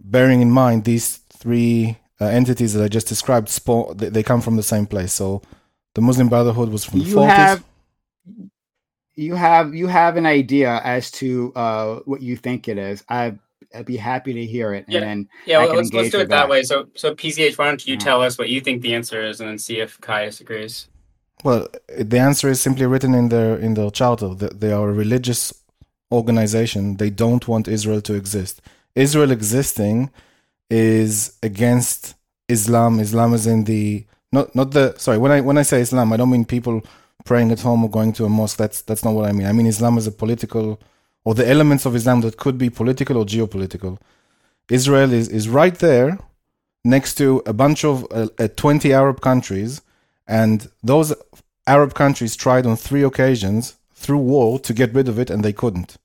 [0.00, 4.40] Bearing in mind these three uh, entities that I just described, spawn, they, they, come
[4.40, 5.12] from the same place.
[5.12, 5.42] So
[5.94, 7.28] the Muslim Brotherhood was from the you 40s.
[7.28, 7.64] Have,
[9.16, 13.04] you have you have an idea as to uh, what you think it is.
[13.08, 13.34] I
[13.74, 14.84] I'd be happy to hear it.
[14.88, 15.58] Yeah, and yeah.
[15.58, 16.62] Well, let's let's do it that, that, way.
[16.62, 18.00] So so PCH, why don't you yeah.
[18.00, 20.88] tell us what you think the answer is, and then see if Caius agrees.
[21.42, 24.92] Well, the answer is simply written in their in their charter that they are a
[24.92, 25.52] religious
[26.10, 26.96] organization.
[26.96, 28.62] They don't want Israel to exist.
[28.94, 30.10] Israel existing
[30.70, 32.14] is against
[32.48, 33.00] Islam.
[33.00, 36.16] Islam is in the not not the sorry when I when I say Islam, I
[36.16, 36.82] don't mean people
[37.24, 38.58] praying at home or going to a mosque.
[38.58, 39.46] That's that's not what I mean.
[39.46, 40.80] I mean Islam is a political,
[41.24, 43.98] or the elements of Islam that could be political or geopolitical.
[44.68, 46.18] Israel is is right there,
[46.84, 49.82] next to a bunch of uh, uh, twenty Arab countries,
[50.26, 51.14] and those
[51.66, 55.52] Arab countries tried on three occasions through war to get rid of it, and they
[55.52, 55.96] couldn't.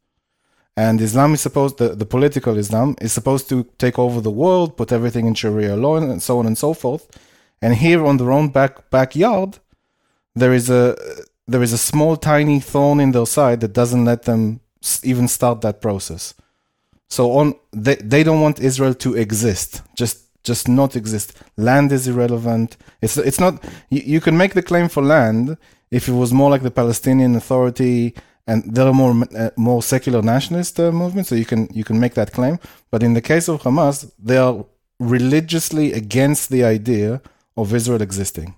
[0.77, 4.77] And Islam is supposed the, the political Islam is supposed to take over the world,
[4.77, 7.05] put everything in Sharia law, and so on and so forth.
[7.61, 9.59] And here on their own back backyard,
[10.39, 10.95] there is a
[11.47, 14.61] there is a small tiny thorn in their side that doesn't let them
[15.03, 16.33] even start that process.
[17.09, 21.33] So on they they don't want Israel to exist, just just not exist.
[21.57, 22.77] Land is irrelevant.
[23.01, 23.63] It's it's not.
[23.89, 25.57] You, you can make the claim for land
[25.91, 28.13] if it was more like the Palestinian Authority
[28.49, 31.99] and there are more uh, more secular nationalist uh, movements, so you can you can
[31.99, 32.59] make that claim.
[32.91, 34.65] But in the case of Hamas, they are
[34.99, 37.21] religiously against the idea
[37.55, 38.55] of Israel existing.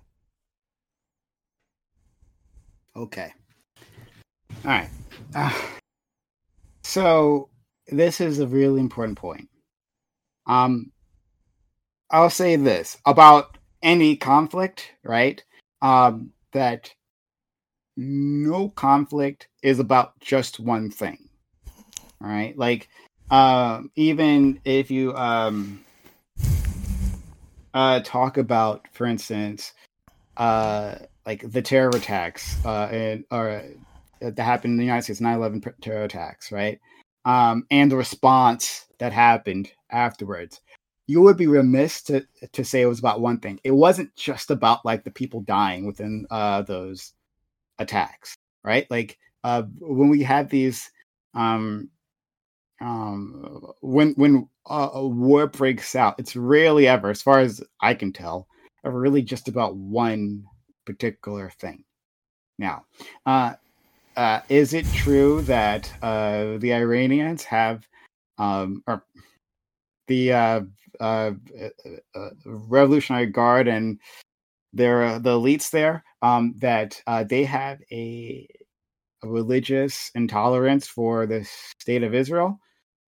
[2.96, 3.32] Okay.
[4.66, 4.90] All right.
[5.34, 5.62] Uh,
[6.84, 7.50] so
[7.88, 9.50] this is a really important point.
[10.46, 10.92] Um,
[12.10, 15.44] I'll say this about any conflict, right?
[15.82, 16.94] Um, that
[17.96, 21.30] no conflict is about just one thing.
[22.22, 22.58] All right.
[22.58, 22.90] Like,
[23.30, 25.84] uh, even if you um,
[27.74, 29.74] uh, talk about, for instance,
[30.38, 30.96] uh,
[31.26, 33.62] like the terror attacks uh, and, or uh,
[34.22, 36.80] that happened in the United States, 9/11 terror attacks, right?
[37.26, 40.62] Um, and the response that happened afterwards.
[41.08, 43.60] You would be remiss to to say it was about one thing.
[43.64, 47.14] It wasn't just about like the people dying within uh, those
[47.80, 48.90] attacks, right?
[48.90, 50.90] Like uh, when we had these,
[51.34, 51.90] um,
[52.80, 58.14] um, when when a war breaks out, it's rarely ever, as far as I can
[58.14, 58.48] tell,
[58.86, 60.46] ever really just about one
[60.86, 61.84] particular thing.
[62.58, 62.86] Now,
[63.26, 63.54] uh,
[64.16, 67.88] uh, is it true that uh, the Iranians have,
[68.38, 69.04] um, or
[70.08, 70.62] the uh,
[71.00, 71.32] uh,
[72.16, 74.00] uh, Revolutionary Guard and
[74.74, 78.48] their the elites there um, that they have a,
[79.24, 81.44] a, religious intolerance for the
[81.80, 82.60] state of Israel?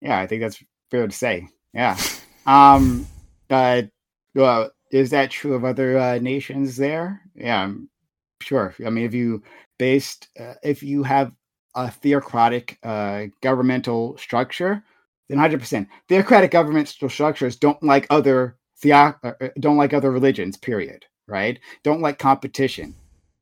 [0.00, 1.48] Yeah, I think that's fair to say.
[1.74, 1.96] Yeah.
[2.44, 3.06] Um,
[3.48, 7.21] well, is that true of other uh, nations there?
[7.34, 7.72] Yeah,
[8.40, 8.74] sure.
[8.84, 9.42] I mean, if you
[9.78, 11.32] based, uh, if you have
[11.74, 14.84] a theocratic uh, governmental structure,
[15.28, 15.86] then 100%.
[16.08, 20.56] Theocratic governmental structures don't like other theo- uh, uh, don't like other religions.
[20.56, 21.06] Period.
[21.26, 21.58] Right?
[21.82, 22.94] Don't like competition.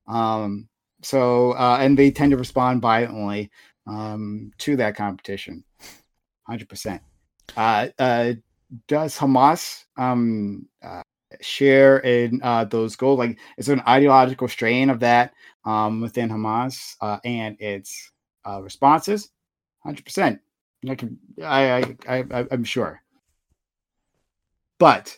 [0.07, 0.68] Um,
[1.03, 3.51] so, uh, and they tend to respond violently
[3.86, 5.64] um, to that competition.
[6.49, 7.01] 100%.
[7.57, 8.32] Uh, uh,
[8.86, 11.03] does Hamas um, uh,
[11.41, 13.18] share in uh, those goals?
[13.18, 15.33] Like, is there an ideological strain of that
[15.64, 18.12] um, within Hamas uh, and its
[18.47, 19.31] uh, responses?
[19.83, 20.41] Hundred percent.
[20.89, 23.03] I can, I, I, I, I'm sure.
[24.78, 25.16] But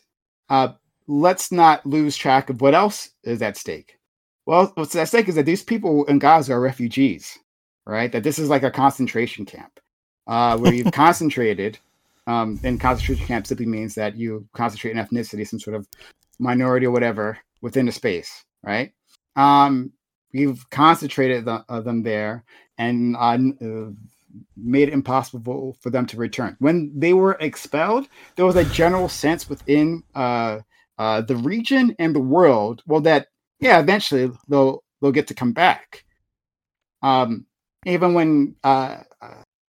[0.48, 0.72] uh,
[1.06, 3.98] let's not lose track of what else is at stake.
[4.44, 7.38] Well, what's at stake is that these people in Gaza are refugees,
[7.86, 8.10] right?
[8.10, 9.78] That this is like a concentration camp
[10.26, 11.78] uh, where you've concentrated.
[12.26, 15.88] Um, and concentration camp simply means that you concentrate in ethnicity, some sort of
[16.38, 18.92] minority or whatever within a space, right?
[19.36, 19.92] Um,
[20.30, 22.44] you've concentrated the, uh, them there
[22.78, 23.90] and uh, uh,
[24.56, 26.56] made it impossible for them to return.
[26.58, 30.60] When they were expelled, there was a general sense within uh,
[30.98, 33.28] uh, the region and the world, well, that
[33.60, 36.04] yeah, eventually they'll they'll get to come back.
[37.02, 37.46] Um,
[37.84, 38.98] even when uh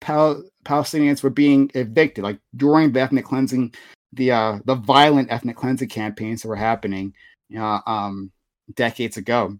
[0.03, 3.73] Pal- Palestinians were being evicted, like during the ethnic cleansing,
[4.13, 7.15] the uh, the violent ethnic cleansing campaigns that were happening,
[7.59, 8.33] know, um,
[8.75, 9.57] decades ago.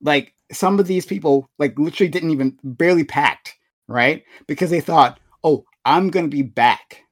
[0.00, 3.56] Like some of these people, like literally didn't even barely packed,
[3.88, 4.24] right?
[4.46, 7.02] Because they thought, "Oh, I'm to be back."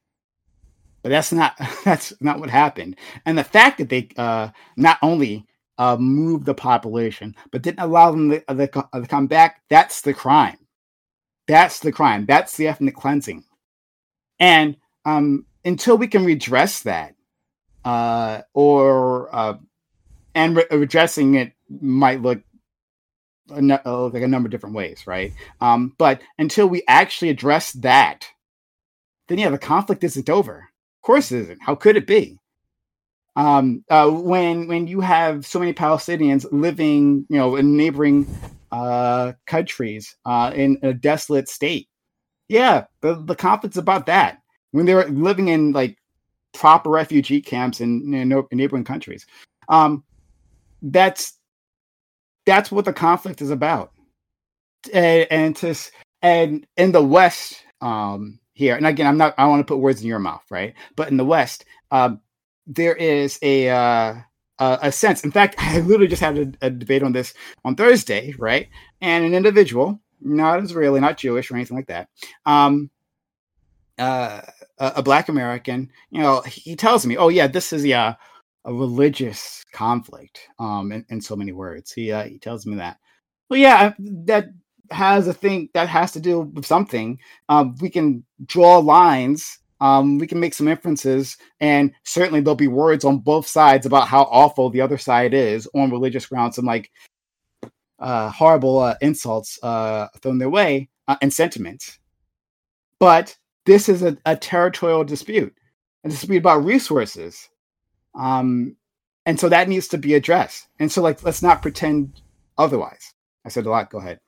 [1.03, 2.95] But that's not that's not what happened.
[3.25, 5.45] And the fact that they uh, not only
[5.77, 10.13] uh, moved the population, but didn't allow them to, to, to come back, that's the
[10.13, 10.57] crime.
[11.51, 12.25] That's the crime.
[12.25, 13.43] That's the ethnic cleansing.
[14.39, 17.15] And um, until we can redress that,
[17.83, 19.55] uh, or uh,
[20.33, 22.39] and re- redressing it might look
[23.49, 25.33] a, uh, like a number of different ways, right?
[25.59, 28.27] Um, but until we actually address that,
[29.27, 30.55] then yeah, the conflict isn't over.
[30.59, 31.63] Of course, it isn't.
[31.63, 32.39] How could it be?
[33.35, 38.25] Um, uh, when when you have so many Palestinians living, you know, in neighboring
[38.71, 41.87] uh, countries uh, in a desolate state,
[42.47, 44.41] yeah, the the conflict's about that.
[44.71, 45.97] When they're living in like
[46.53, 49.25] proper refugee camps in, in neighboring countries,
[49.69, 50.03] um,
[50.81, 51.37] that's
[52.45, 53.91] that's what the conflict is about.
[54.93, 55.75] And, and to
[56.21, 60.01] and in the West, um, here, and again, I'm not, I want to put words
[60.01, 60.73] in your mouth, right?
[60.95, 62.21] But in the West, um,
[62.67, 63.69] there is a
[64.61, 65.23] uh, a sense.
[65.23, 67.33] In fact, I literally just had a, a, debate on this
[67.65, 68.69] on Thursday, right?
[69.01, 72.09] And an individual, not Israeli, not Jewish or anything like that,
[72.45, 72.91] um,
[73.97, 74.41] uh,
[74.77, 78.15] a, a, black American, you know, he tells me, "Oh yeah, this is yeah."
[78.63, 82.97] a religious conflict um in, in so many words he uh, he tells me that
[83.49, 84.49] well yeah that
[84.91, 87.17] has a thing that has to do with something
[87.49, 92.67] um we can draw lines um we can make some inferences and certainly there'll be
[92.67, 96.65] words on both sides about how awful the other side is on religious grounds and
[96.65, 96.89] like
[97.99, 101.99] uh horrible uh, insults uh thrown their way uh, and sentiments
[102.99, 105.53] but this is a, a territorial dispute
[106.05, 107.49] a dispute about resources
[108.15, 108.75] um,
[109.25, 110.67] and so that needs to be addressed.
[110.79, 112.21] And so, like, let's not pretend
[112.57, 113.13] otherwise.
[113.45, 113.89] I said a lot.
[113.89, 114.19] Go ahead.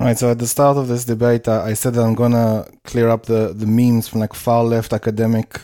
[0.00, 0.16] Right.
[0.16, 3.52] So at the start of this debate, I said that I'm gonna clear up the
[3.52, 5.60] the memes from like far left academic,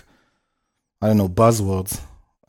[1.00, 2.00] I don't know, buzzwords.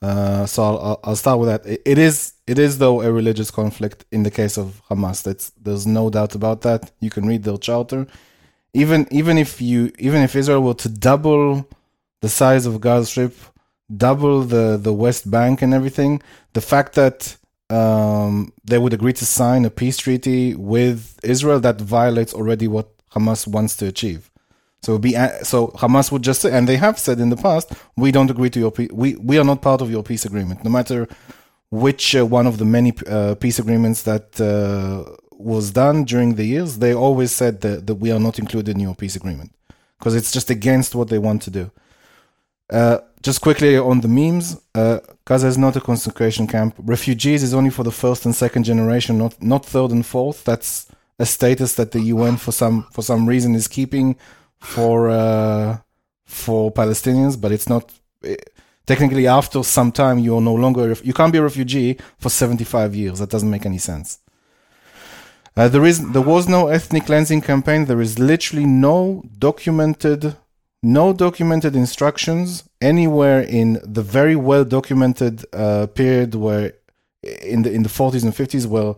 [0.02, 1.66] Uh, so I'll, I'll start with that.
[1.66, 5.22] It, it is it is though a religious conflict in the case of Hamas.
[5.24, 6.92] That's there's no doubt about that.
[7.02, 8.08] You can read their charter.
[8.74, 11.68] Even even if you even if Israel were to double
[12.22, 13.36] the size of Gaza Strip
[13.96, 16.22] double the the West Bank and everything,
[16.54, 17.38] the fact that
[17.70, 22.90] um, they would agree to sign a peace treaty with Israel that violates already what
[23.10, 24.30] Hamas wants to achieve.
[24.84, 28.12] So be so Hamas would just say, and they have said in the past, we
[28.12, 28.92] don't agree to your peace.
[28.92, 31.08] We we are not part of your peace agreement, no matter
[31.72, 36.46] which uh, one of the many uh, peace agreements that uh, was done during the
[36.46, 36.78] years.
[36.78, 39.54] They always said that, that we are not included in your peace agreement
[39.98, 41.72] because it's just against what they want to do.
[42.70, 46.76] Uh, just quickly on the memes, uh, Gaza is not a concentration camp.
[46.78, 50.44] Refugees is only for the first and second generation, not not third and fourth.
[50.44, 54.16] That's a status that the UN for some for some reason is keeping
[54.60, 55.80] for uh,
[56.26, 57.84] for Palestinians, but it's not.
[58.22, 61.98] It, eh, technically, after some time, you are no longer you can't be a refugee
[62.20, 63.18] for 75 years.
[63.18, 64.20] That doesn't make any sense.
[65.58, 67.86] Uh, there is there was no ethnic cleansing campaign.
[67.86, 70.36] There is literally no documented
[70.86, 76.74] no documented instructions anywhere in the very well documented uh, period where
[77.42, 78.94] in the in the 40s and 50s where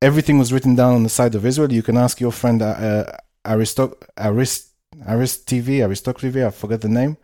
[0.00, 1.70] everything was written down on the side of Israel.
[1.70, 4.70] You can ask your friend uh, uh Aristoc Arist
[5.06, 6.42] Arist TV Aristocracy.
[6.44, 7.18] I forget the name.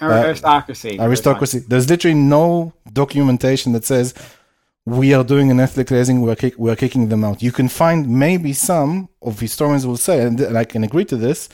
[0.00, 0.98] Uh, aristocracy.
[0.98, 1.58] Aristocracy.
[1.70, 4.14] There's literally no documentation that says
[4.86, 6.22] we are doing an ethnic cleansing.
[6.22, 7.42] We are kick, we are kicking them out.
[7.42, 11.48] You can find maybe some of historians will say, and I can agree to this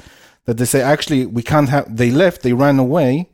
[0.47, 3.29] that they say actually we can't have they left they ran away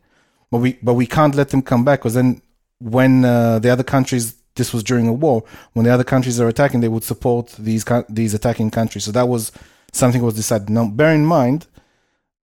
[0.51, 2.01] but we but we can't let them come back.
[2.01, 2.43] Because then
[2.79, 5.43] when uh, the other countries this was during a war
[5.73, 9.05] when the other countries are attacking they would support these these attacking countries.
[9.05, 9.51] So that was
[9.93, 10.69] something was decided.
[10.69, 11.67] Now bear in mind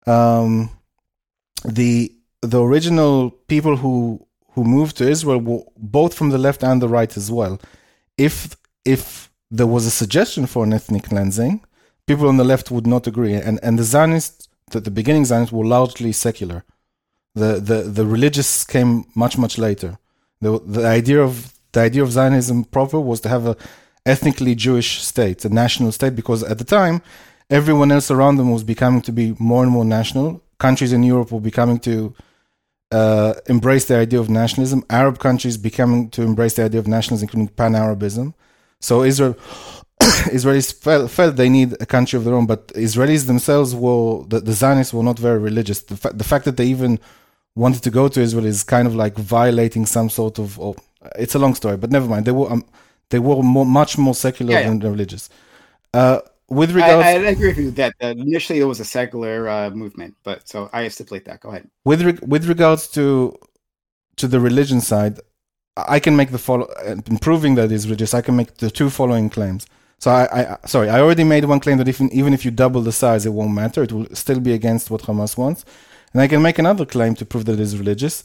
[0.07, 0.72] um,
[1.63, 2.11] the
[2.41, 6.89] the original people who who moved to Israel were both from the left and the
[6.89, 7.59] right as well.
[8.17, 8.55] If
[8.86, 11.63] if there was a suggestion for an ethnic cleansing,
[12.07, 15.53] people on the left would not agree, and and the Zionists, the, the beginning Zionists,
[15.53, 16.63] were largely secular.
[17.36, 19.97] The the the religious came much much later.
[20.41, 23.55] The the idea of the idea of Zionism proper was to have a
[24.05, 27.01] ethnically Jewish state, a national state, because at the time
[27.49, 30.41] everyone else around them was becoming to be more and more national.
[30.57, 32.13] Countries in Europe were becoming to
[32.91, 34.84] uh, embrace the idea of nationalism.
[34.89, 38.34] Arab countries becoming to embrace the idea of nationalism, including Pan-Arabism.
[38.82, 39.36] So Israel,
[40.32, 44.39] Israelis felt, felt they need a country of their own, but Israelis themselves were the,
[44.39, 45.82] the Zionists were not very religious.
[45.82, 47.00] The, fa- the fact that they even
[47.56, 50.60] wanted to go to Israel is kind of like violating some sort of.
[50.60, 50.76] Oh,
[51.18, 52.26] it's a long story, but never mind.
[52.26, 52.64] They were um,
[53.10, 54.70] they were more, much more secular yeah, yeah.
[54.70, 55.30] than religious.
[55.93, 56.20] Uh,
[56.50, 59.70] with regards, I, I, agree with you that uh, initially it was a secular uh,
[59.70, 61.41] movement, but so I stipulate that.
[61.41, 61.70] Go ahead.
[61.84, 63.38] With re- with regards to
[64.16, 65.20] to the religion side,
[65.76, 68.14] I can make the follow in proving that is religious.
[68.14, 69.66] I can make the two following claims.
[70.00, 72.82] So I, I sorry, I already made one claim that if, even if you double
[72.82, 73.84] the size, it won't matter.
[73.84, 75.66] It will still be against what Hamas wants,
[76.14, 78.24] and I can make another claim to prove that it is religious.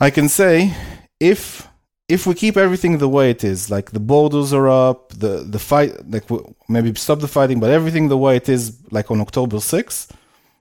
[0.00, 0.74] I can say
[1.20, 1.68] if
[2.08, 5.58] if we keep everything the way it is, like the borders are up, the the
[5.58, 6.24] fight, like
[6.68, 10.10] maybe stop the fighting, but everything the way it is, like on October 6th,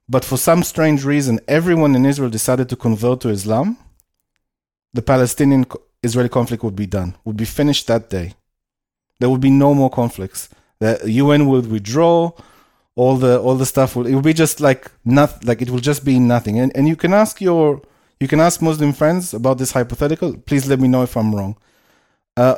[0.09, 3.77] but for some strange reason, everyone in Israel decided to convert to Islam,
[4.93, 5.65] the Palestinian
[6.03, 8.33] Israeli conflict would be done, would be finished that day.
[9.19, 10.49] There would be no more conflicts.
[10.79, 12.31] The UN would withdraw.
[12.95, 15.79] All the all the stuff will it will be just like not like it will
[15.79, 16.59] just be nothing.
[16.59, 17.81] And and you can ask your
[18.19, 20.37] you can ask Muslim friends about this hypothetical.
[20.37, 21.55] Please let me know if I'm wrong.
[22.35, 22.57] Uh,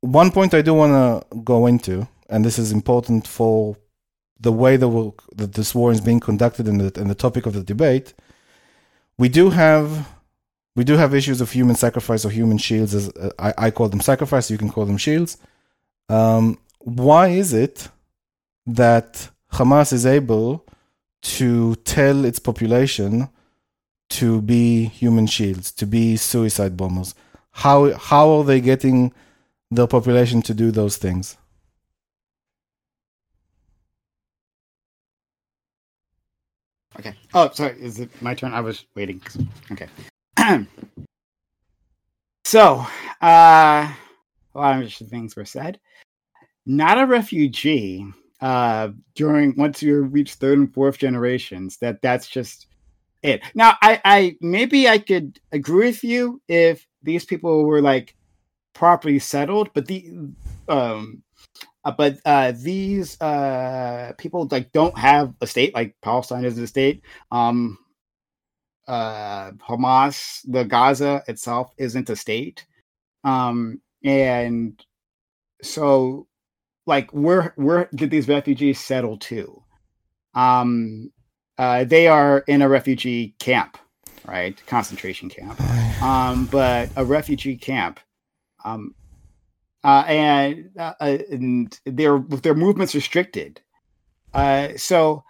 [0.00, 3.76] one point I do want to go into, and this is important for
[4.40, 7.54] the way that, that this war is being conducted and the, and the topic of
[7.54, 8.14] the debate.
[9.16, 10.08] We do have
[10.76, 12.94] we do have issues of human sacrifice or human shields.
[12.94, 15.36] As uh, I, I, call them sacrifice, you can call them shields.
[16.08, 17.88] Um, why is it
[18.66, 20.64] that Hamas is able
[21.22, 23.28] to tell its population
[24.10, 27.14] to be human shields, to be suicide bombers?
[27.52, 29.12] How how are they getting
[29.70, 31.36] the population to do those things?
[36.98, 37.14] Okay.
[37.32, 37.80] Oh, sorry.
[37.80, 38.52] Is it my turn?
[38.52, 39.20] I was waiting.
[39.70, 39.88] Okay.
[42.44, 42.84] so,
[43.22, 43.92] uh,
[44.54, 45.78] a lot of interesting things were said.
[46.68, 48.06] Not a refugee.
[48.42, 52.66] Uh, during once you reach third and fourth generations, that that's just
[53.22, 53.42] it.
[53.54, 58.14] Now, I, I maybe I could agree with you if these people were like
[58.74, 60.12] properly settled, but the
[60.68, 61.22] um,
[61.86, 66.66] uh, but uh, these uh people like don't have a state like Palestine is a
[66.66, 67.02] state.
[67.32, 67.78] Um,
[68.86, 72.66] uh, Hamas, the Gaza itself isn't a state,
[73.24, 74.80] um, and
[75.62, 76.27] so
[76.88, 79.62] like where where did these refugees settle to?
[80.34, 81.12] Um,
[81.58, 83.76] uh, they are in a refugee camp,
[84.26, 84.60] right?
[84.66, 85.60] Concentration camp.
[85.98, 87.98] Um, but a refugee camp.
[88.64, 88.94] Um,
[89.82, 93.60] uh, and, uh, and their their movements restricted.
[94.32, 95.24] Uh, so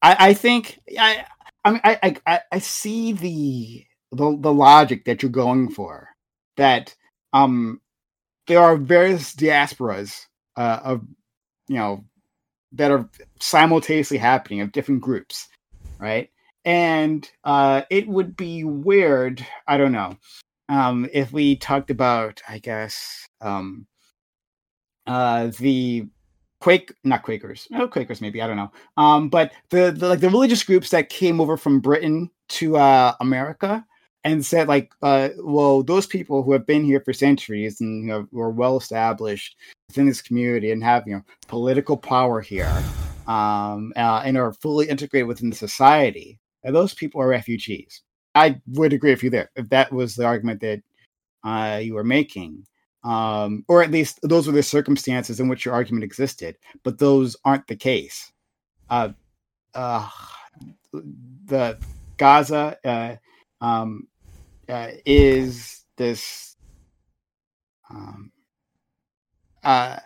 [0.00, 1.24] I, I think I
[1.64, 6.10] I mean I, I I see the the the logic that you're going for.
[6.56, 6.94] That
[7.32, 7.80] um
[8.46, 10.26] there are various diasporas
[10.56, 11.02] uh, of
[11.68, 12.04] you know
[12.72, 13.08] that are
[13.40, 15.48] simultaneously happening of different groups
[16.02, 16.30] right?
[16.64, 19.46] And uh, it would be weird.
[19.66, 20.16] I don't know
[20.68, 23.86] um, if we talked about, I guess, um,
[25.06, 26.06] uh, the
[26.60, 28.72] Quake, not Quakers, no Quakers, maybe I don't know.
[28.96, 33.14] Um, but the, the like the religious groups that came over from Britain to uh,
[33.20, 33.84] America
[34.24, 38.08] and said like, uh, well, those people who have been here for centuries and you
[38.08, 39.56] know, were well established
[39.88, 42.72] within this community and have you know political power here
[43.26, 48.02] um, uh, and are fully integrated within the society, and those people are refugees.
[48.34, 50.82] I would agree with you there if that was the argument that
[51.44, 52.66] uh, you were making,
[53.04, 56.56] um, or at least those were the circumstances in which your argument existed.
[56.82, 58.32] But those aren't the case.
[58.88, 59.10] Uh,
[59.74, 60.08] uh,
[60.92, 61.78] the
[62.16, 63.16] Gaza uh,
[63.64, 64.06] um,
[64.68, 66.56] uh, is this
[67.90, 68.32] um,
[69.64, 69.98] uh,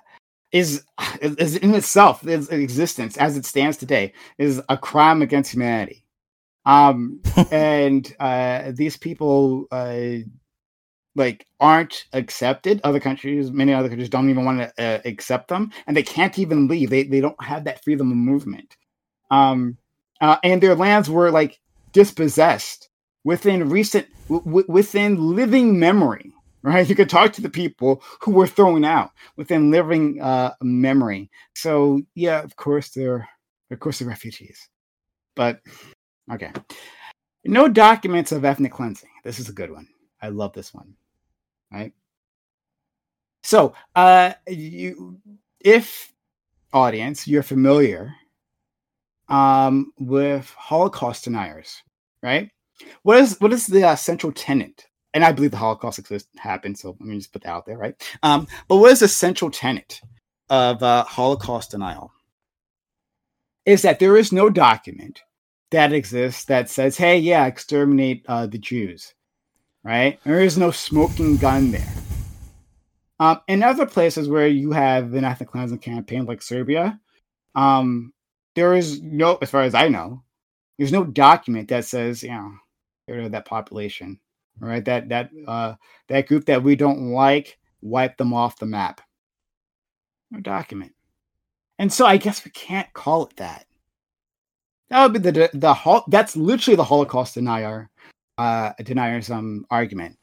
[0.52, 0.84] is
[1.20, 6.04] is in itself its existence as it stands today is a crime against humanity.
[6.64, 7.20] Um
[7.50, 10.18] and uh these people uh
[11.14, 12.80] like aren't accepted.
[12.84, 16.38] Other countries many other countries don't even want to uh, accept them and they can't
[16.38, 16.90] even leave.
[16.90, 18.76] They, they don't have that freedom of movement.
[19.30, 19.78] Um
[20.20, 21.60] uh, and their lands were like
[21.92, 22.88] dispossessed
[23.26, 26.32] within recent w- within living memory
[26.62, 26.88] right?
[26.88, 31.30] You could talk to the people who were thrown out within living uh, memory.
[31.54, 33.28] So yeah of course they're
[33.70, 34.68] of course they're refugees.
[35.34, 35.60] But
[36.32, 36.52] okay.
[37.44, 39.10] No documents of ethnic cleansing.
[39.24, 39.88] This is a good one.
[40.22, 40.94] I love this one
[41.72, 41.92] right?
[43.42, 45.20] So uh you
[45.60, 46.12] if
[46.72, 48.14] audience you're familiar
[49.28, 51.82] um with holocaust deniers
[52.22, 52.50] right
[53.02, 54.86] what is what is the uh, central tenet?
[55.14, 57.78] And I believe the Holocaust exists happened, so let me just put that out there,
[57.78, 57.94] right?
[58.22, 60.00] Um, but what is the central tenet
[60.50, 62.12] of uh, Holocaust denial?
[63.64, 65.22] Is that there is no document
[65.70, 69.14] that exists that says, "Hey, yeah, exterminate uh, the Jews,"
[69.82, 70.20] right?
[70.24, 71.94] There is no smoking gun there.
[73.18, 77.00] Um, in other places where you have an ethnic cleansing campaign, like Serbia,
[77.54, 78.12] um,
[78.54, 80.22] there is no, as far as I know,
[80.78, 82.52] there's no document that says, you know,
[83.14, 84.18] rid of that population.
[84.58, 85.74] Right, that that uh,
[86.08, 89.02] that group that we don't like, wipe them off the map.
[90.30, 90.94] No document,
[91.78, 93.66] and so I guess we can't call it that.
[94.88, 97.90] That would be the the, the that's literally the Holocaust denier
[98.38, 100.16] uh, denier's um argument.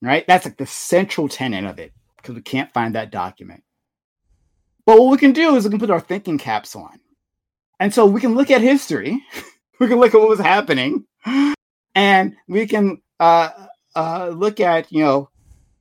[0.00, 3.62] Right, that's like the central tenet of it because we can't find that document.
[4.86, 6.98] But what we can do is we can put our thinking caps on.
[7.78, 9.22] And so we can look at history,
[9.78, 11.04] we can look at what was happening,
[11.94, 13.50] and we can uh,
[13.96, 15.30] uh, look at you know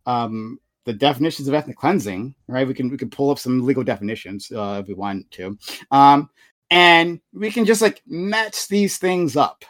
[0.06, 2.36] um, the definitions of ethnic cleansing.
[2.48, 5.57] Right, we can we can pull up some legal definitions uh, if we want to,
[5.91, 6.30] um,
[6.69, 9.65] and we can just like match these things up.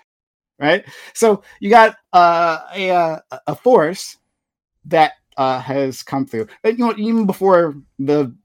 [0.59, 4.17] Right, so you got uh, a a force
[4.85, 6.47] that uh, has come through.
[6.63, 8.35] And, you know, even before the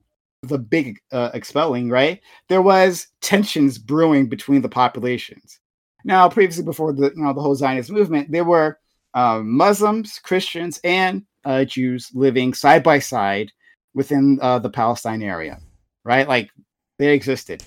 [0.42, 2.20] the big uh, expelling, right?
[2.48, 5.58] There was tensions brewing between the populations.
[6.04, 8.78] Now, previously, before the you know the whole Zionist movement, there were
[9.14, 13.50] uh, Muslims, Christians, and uh, Jews living side by side
[13.94, 15.60] within uh, the Palestine area,
[16.04, 16.28] right?
[16.28, 16.50] Like
[16.98, 17.64] they existed.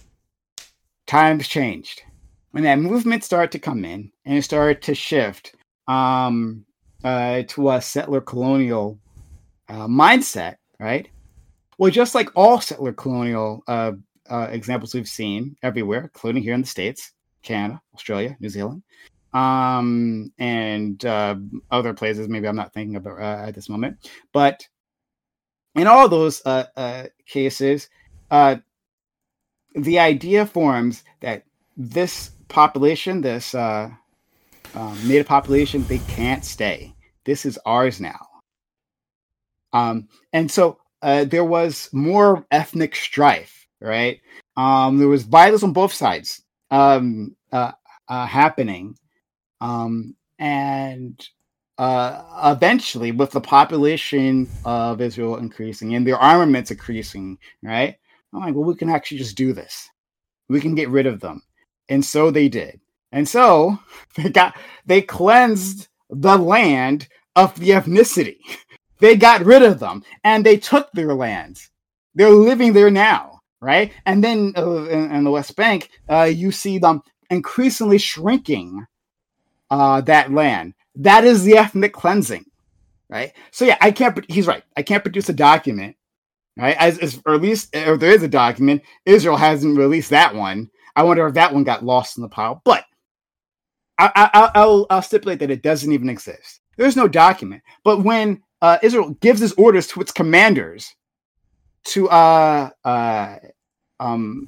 [1.08, 2.04] Times changed
[2.52, 5.56] when that movement started to come in and it started to shift
[5.88, 6.66] um,
[7.04, 9.00] uh, to a settler colonial
[9.70, 11.08] uh, mindset, right?
[11.78, 13.94] Well, just like all settler colonial uh,
[14.30, 18.84] examples we've seen everywhere, including here in the States, Canada, Australia, New Zealand,
[19.34, 21.36] um, and uh,
[21.72, 24.10] other places maybe I'm not thinking about uh, at this moment.
[24.34, 24.68] But
[25.76, 27.90] in all those uh, uh, cases,
[28.30, 31.44] the idea forms that
[31.76, 33.98] this population, this um,
[35.08, 36.94] native population, they can't stay.
[37.26, 38.28] This is ours now.
[39.74, 44.20] Um, and so uh, there was more ethnic strife, right?
[44.56, 46.42] Um, there was violence on both sides
[46.72, 47.72] um, uh,
[48.08, 48.98] uh, happening,
[49.62, 51.28] um, and
[51.78, 57.96] uh, eventually, with the population of Israel increasing and their armaments increasing, right?
[58.34, 59.90] I'm like, well, we can actually just do this.
[60.50, 61.42] We can get rid of them,
[61.90, 62.80] and so they did.
[63.12, 63.80] And so
[64.16, 68.38] they got they cleansed the land of the ethnicity.
[69.00, 71.70] They got rid of them and they took their lands.
[72.16, 73.92] They're living there now, right?
[74.06, 78.86] And then uh, in, in, the West Bank, uh, you see them increasingly shrinking
[79.70, 80.74] uh, that land.
[80.96, 82.46] That is the ethnic cleansing,
[83.10, 83.34] right?
[83.52, 84.20] So yeah, I can't.
[84.30, 84.64] He's right.
[84.76, 85.96] I can't produce a document,
[86.58, 86.76] right?
[86.78, 90.70] As, as or at least, if there is a document, Israel hasn't released that one.
[90.96, 92.62] I wonder if that one got lost in the pile.
[92.66, 92.84] But
[94.00, 94.52] I, I,
[94.90, 96.62] I'll, stipulate that it doesn't even exist.
[96.78, 97.64] There's no document.
[97.84, 100.96] But when uh, Israel gives his orders to its commanders
[101.88, 103.38] to uh, uh,
[104.00, 104.48] um,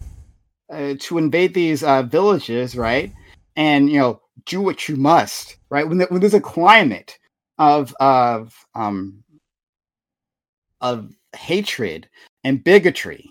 [0.72, 3.14] uh, to invade these uh, villages, right?
[3.56, 5.88] And you know, do what you must, right?
[5.88, 7.18] When, the, when there's a climate
[7.58, 9.24] of of um,
[10.82, 12.10] of hatred
[12.44, 13.30] and bigotry,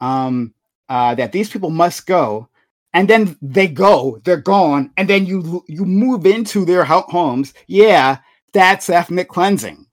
[0.00, 0.54] um,
[0.88, 2.48] uh, that these people must go,
[2.92, 7.54] and then they go, they're gone, and then you you move into their homes.
[7.66, 8.18] Yeah,
[8.52, 9.86] that's ethnic cleansing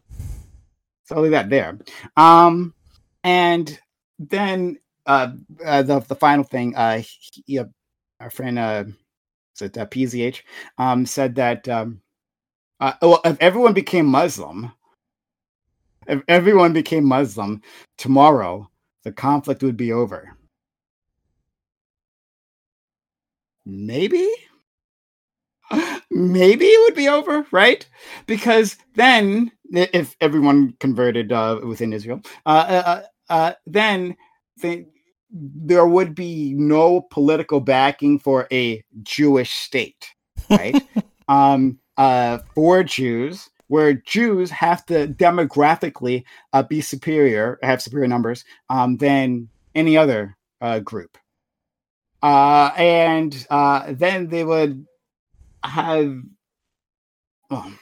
[1.07, 1.79] so I'll leave that there.
[2.17, 2.73] Um,
[3.27, 3.77] and
[4.19, 5.33] then uh,
[5.65, 7.65] uh, the the final thing, uh, he, uh,
[8.21, 8.85] our friend, uh,
[9.53, 10.43] is it uh, PZH,
[10.77, 12.01] um, said that um,
[12.79, 14.71] uh, well, if everyone became Muslim,
[16.07, 17.61] if everyone became Muslim
[17.97, 18.69] tomorrow,
[19.03, 20.33] the conflict would be over.
[23.65, 24.25] Maybe
[26.09, 27.85] maybe it would be over, right?
[28.25, 34.15] Because then, if everyone converted uh, within Israel, uh, uh, then
[34.61, 34.85] the,
[35.31, 40.07] there would be no political backing for a Jewish state,
[40.49, 40.81] right?
[41.27, 46.23] um, uh, for Jews, where Jews have to demographically
[46.53, 51.17] uh, be superior, have superior numbers um, than any other uh, group.
[52.21, 54.85] Uh, and uh, then they would
[55.63, 56.19] have,
[57.51, 57.73] oh,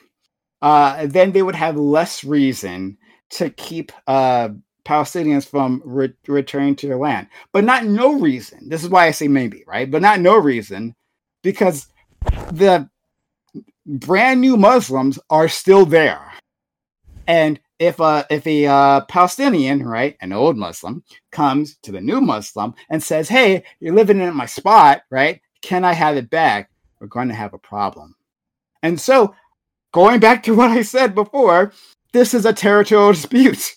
[0.60, 2.98] uh, then they would have less reason
[3.30, 4.48] to keep uh,
[4.86, 8.68] Palestinians from re- returning to their land, but not no reason.
[8.68, 9.90] This is why I say maybe, right?
[9.90, 10.94] But not no reason,
[11.42, 11.88] because
[12.52, 12.88] the
[13.84, 16.32] brand new Muslims are still there,
[17.26, 21.02] and if a if a uh, Palestinian, right, an old Muslim,
[21.32, 25.40] comes to the new Muslim and says, "Hey, you're living in my spot, right?
[25.62, 28.14] Can I have it back?" We're going to have a problem.
[28.82, 29.34] And so,
[29.92, 31.72] going back to what I said before,
[32.12, 33.74] this is a territorial dispute.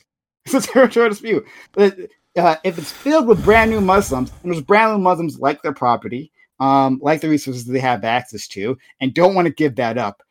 [0.53, 1.45] It's a territorial dispute.
[1.73, 1.97] But
[2.37, 5.73] uh, if it's filled with brand new Muslims, and those brand new Muslims like their
[5.73, 9.97] property, um, like the resources they have access to, and don't want to give that
[9.97, 10.23] up,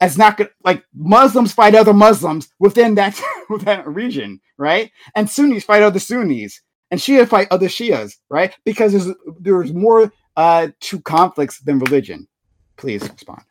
[0.00, 0.50] it's not good.
[0.64, 3.20] Like Muslims fight other Muslims within that
[3.60, 4.90] that region, right?
[5.14, 6.60] And Sunnis fight other Sunnis,
[6.90, 8.54] and Shia fight other Shias, right?
[8.64, 12.28] Because there's there's more uh, to conflicts than religion.
[12.76, 13.42] Please respond.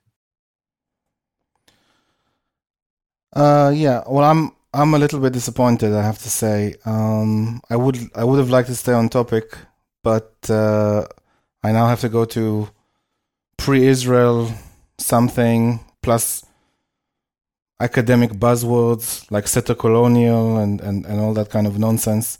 [3.34, 4.04] Uh, yeah.
[4.08, 5.92] Well, I'm I'm a little bit disappointed.
[5.92, 6.76] I have to say.
[6.86, 9.58] Um, I would I would have liked to stay on topic,
[10.04, 11.08] but uh,
[11.64, 12.70] I now have to go to
[13.58, 14.52] pre-Israel
[15.00, 16.46] something plus
[17.80, 22.38] academic buzzwords like settler colonial and, and, and all that kind of nonsense.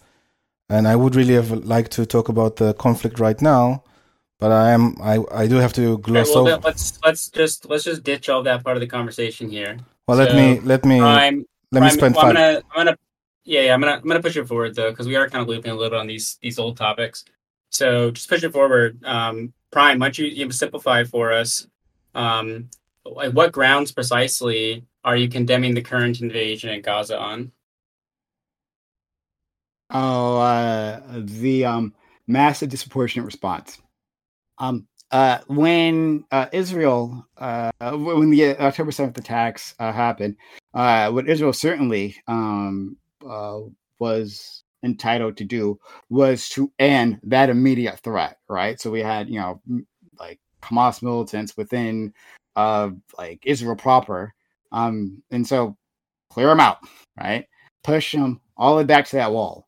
[0.70, 3.84] And I would really have liked to talk about the conflict right now,
[4.40, 6.62] but I am I, I do have to gloss Okay, well, over.
[6.68, 9.80] let's let's just let's just ditch all that part of the conversation here.
[10.08, 11.00] Well, let me let me
[11.72, 12.36] let me Prime, spend well, I'm five.
[12.36, 12.98] gonna I'm gonna
[13.44, 15.48] yeah yeah I'm gonna I'm gonna push it forward though because we are kind of
[15.48, 17.26] looping a little bit on these these old topics.
[17.70, 19.04] So just push it forward.
[19.04, 21.68] Um, Prime, why don't you, you simplify for us?
[22.16, 22.70] Um,
[23.04, 27.52] what grounds precisely are you condemning the current invasion in Gaza on?
[29.90, 31.94] Oh, uh, the um,
[32.28, 33.80] massive disproportionate response.
[34.58, 40.36] Um, uh, when uh, Israel, uh, when the October seventh attacks uh, happened,
[40.78, 42.96] uh, what Israel certainly um,
[43.28, 43.60] uh,
[44.00, 45.80] was entitled to do
[46.10, 48.38] was to end that immediate threat.
[48.48, 48.80] Right.
[48.80, 49.62] So we had, you know,
[50.20, 52.14] like Hamas militants within,
[52.56, 54.34] uh, like Israel proper,
[54.72, 55.76] um, and so
[56.30, 56.78] clear them out.
[57.20, 57.48] Right.
[57.84, 59.68] Push them all the way back to that wall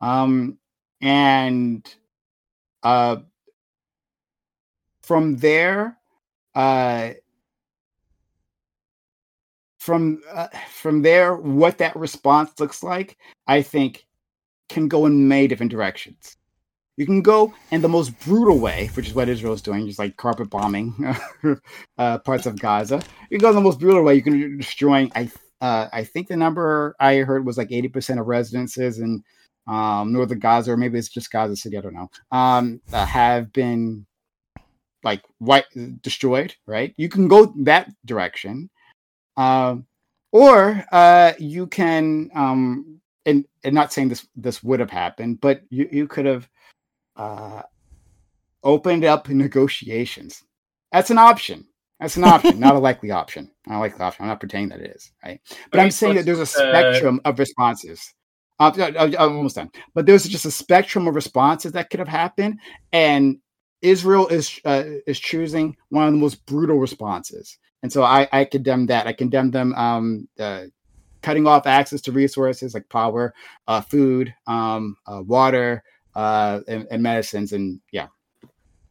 [0.00, 0.58] um
[1.00, 1.94] and
[2.82, 3.16] uh
[5.02, 5.96] from there
[6.54, 7.10] uh
[9.86, 14.04] from uh, from there what that response looks like i think
[14.68, 16.36] can go in many different directions
[16.96, 19.98] you can go in the most brutal way which is what israel is doing just
[19.98, 20.92] like carpet bombing
[21.98, 23.00] uh, parts of gaza
[23.30, 25.30] you can go in the most brutal way you can destroying i
[25.60, 29.22] uh, i think the number i heard was like 80% of residences and
[29.66, 34.06] um, northern Gaza, or maybe it's just Gaza City, I don't know, um, have been
[35.02, 35.64] like white
[36.02, 36.54] destroyed.
[36.66, 36.94] Right?
[36.96, 38.70] You can go that direction,
[39.36, 39.86] um,
[40.32, 45.62] or uh, you can, um, and and not saying this this would have happened, but
[45.70, 46.48] you you could have
[47.16, 47.62] uh,
[48.62, 50.42] opened up negotiations.
[50.92, 51.66] That's an option.
[52.00, 53.50] That's an option, not a likely option.
[53.66, 54.24] Not a likely option.
[54.24, 55.40] I'm not pretending that it is, right?
[55.70, 58.12] But I'm saying that there's a uh, spectrum of responses.
[58.58, 59.70] Uh, I'm almost done.
[59.94, 62.60] But there's just a spectrum of responses that could have happened,
[62.92, 63.38] and
[63.82, 67.58] Israel is uh, is choosing one of the most brutal responses.
[67.86, 69.06] And so I, I condemn that.
[69.06, 70.64] I condemn them um, uh,
[71.22, 73.32] cutting off access to resources like power,
[73.68, 75.84] uh, food, um, uh, water,
[76.16, 77.52] uh, and, and medicines.
[77.52, 78.08] And yeah,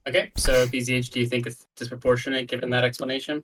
[0.07, 3.43] Okay, so PZH, do you think it's disproportionate given that explanation?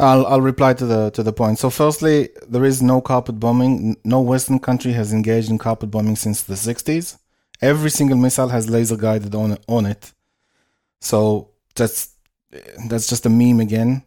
[0.00, 1.60] I'll I'll reply to the to the point.
[1.60, 3.96] So, firstly, there is no carpet bombing.
[4.02, 7.16] No Western country has engaged in carpet bombing since the '60s.
[7.60, 10.12] Every single missile has laser guided on on it.
[11.00, 12.16] So that's
[12.88, 14.02] that's just a meme again.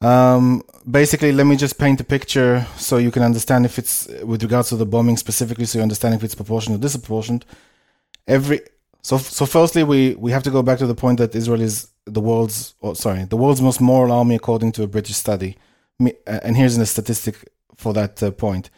[0.00, 4.42] Um, basically, let me just paint a picture so you can understand if it's with
[4.42, 7.44] regards to the bombing specifically, so you understand if it's proportional or disproportionate.
[8.26, 8.60] Every
[9.02, 11.88] so so firstly, we we have to go back to the point that Israel is
[12.04, 15.56] the world's oh, sorry the world's most moral army according to a British study.
[16.00, 17.36] Uh, And here's a statistic
[17.76, 18.70] for that uh, point.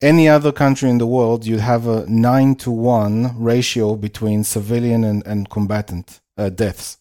[0.00, 5.04] Any other country in the world, you'd have a nine to one ratio between civilian
[5.04, 6.98] and, and combatant uh, deaths.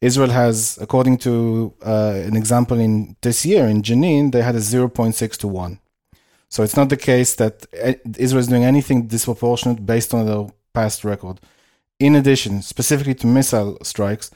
[0.00, 4.58] Israel has, according to uh, an example in this year in Jenin, they had a
[4.58, 5.78] 0.6 to 1.
[6.48, 10.46] So it's not the case that uh, Israel is doing anything disproportionate based on their
[10.72, 11.38] past record.
[11.98, 14.30] In addition, specifically to missile strikes,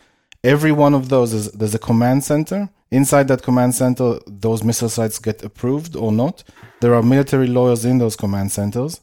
[0.44, 2.68] every one of those is there's a command center.
[2.90, 6.44] Inside that command center, those missile sites get approved or not.
[6.80, 9.00] There are military lawyers in those command centers.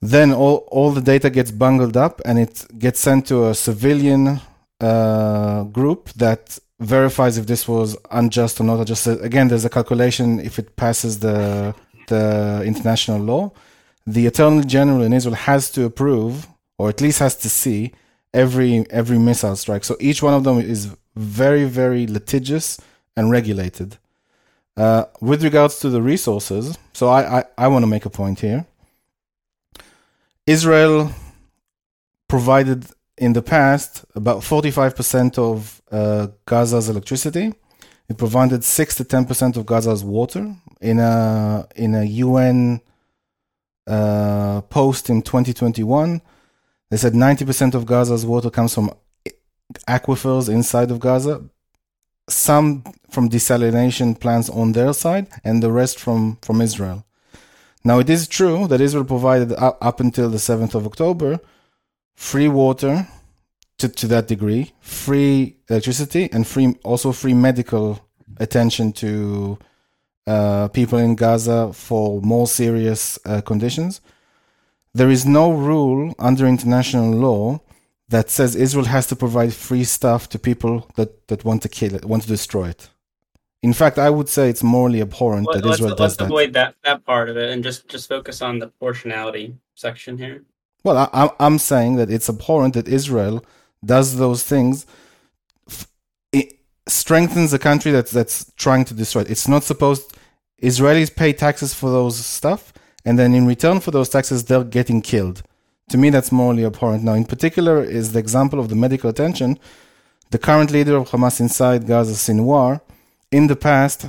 [0.00, 4.40] Then all, all the data gets bungled up and it gets sent to a civilian
[4.80, 8.86] uh, group that verifies if this was unjust or not.
[8.86, 11.74] Just again, there's a calculation if it passes the
[12.08, 13.52] the international law.
[14.06, 16.48] The Attorney General in Israel has to approve,
[16.78, 17.92] or at least has to see
[18.32, 19.84] every every missile strike.
[19.84, 22.80] So each one of them is very very litigious
[23.16, 23.98] and regulated.
[24.76, 28.38] Uh, with regards to the resources, so I, I, I want to make a point
[28.38, 28.64] here.
[30.46, 31.10] Israel
[32.28, 32.86] provided
[33.18, 37.54] in the past about 45% of uh, Gaza's electricity.
[38.08, 40.54] It provided 6 to 10% of Gaza's water.
[40.80, 42.80] In a, in a UN
[43.86, 46.22] uh, post in 2021,
[46.90, 48.90] they said 90% of Gaza's water comes from
[49.86, 51.44] aquifers inside of Gaza,
[52.28, 57.04] some from desalination plants on their side, and the rest from, from Israel.
[57.84, 61.40] Now, it is true that Israel provided up, up until the 7th of October
[62.18, 63.06] free water
[63.78, 68.04] to, to that degree, free electricity, and free also free medical
[68.38, 69.56] attention to
[70.26, 74.00] uh, people in Gaza for more serious uh, conditions.
[74.92, 77.60] There is no rule under international law
[78.08, 81.94] that says Israel has to provide free stuff to people that, that want to kill
[81.94, 82.90] it, want to destroy it.
[83.62, 86.24] In fact, I would say it's morally abhorrent Let, that Israel let's, does let's that.
[86.24, 90.42] avoid that that part of it and just just focus on the proportionality section here.
[90.84, 93.44] Well, I, I'm- saying that it's abhorrent that Israel
[93.84, 94.86] does those things.
[96.32, 99.30] It strengthens a country that's that's trying to destroy it.
[99.30, 100.14] It's not supposed.
[100.62, 102.72] Israelis pay taxes for those stuff,
[103.04, 105.42] and then in return for those taxes, they're getting killed.
[105.90, 107.04] To me, that's morally abhorrent.
[107.04, 109.58] Now, in particular, is the example of the medical attention.
[110.30, 112.80] The current leader of Hamas inside Gaza, Sinwar,
[113.30, 114.06] in the past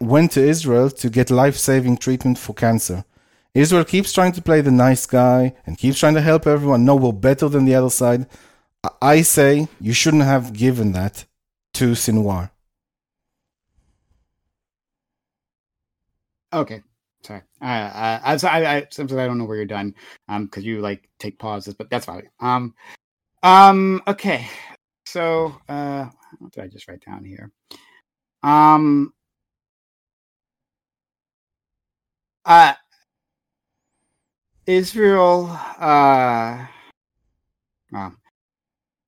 [0.00, 3.04] went to Israel to get life-saving treatment for cancer.
[3.54, 6.84] Israel keeps trying to play the nice guy and keeps trying to help everyone.
[6.84, 8.26] No, we're better than the other side.
[9.00, 11.24] I- say you shouldn't have given that
[11.74, 12.50] to Sinwar.
[16.52, 16.82] Okay,
[17.22, 17.42] sorry.
[17.60, 19.94] Uh, I, I, I, I sometimes I don't know where you're done,
[20.28, 22.28] um, because you like take pauses, but that's fine.
[22.40, 22.74] Um,
[23.42, 24.46] um, okay.
[25.06, 26.08] So, uh,
[26.38, 27.50] what did I just write down here?
[28.42, 29.12] Um,
[32.44, 32.74] uh,
[34.66, 35.46] Israel,
[35.78, 36.66] uh,
[37.94, 38.10] uh,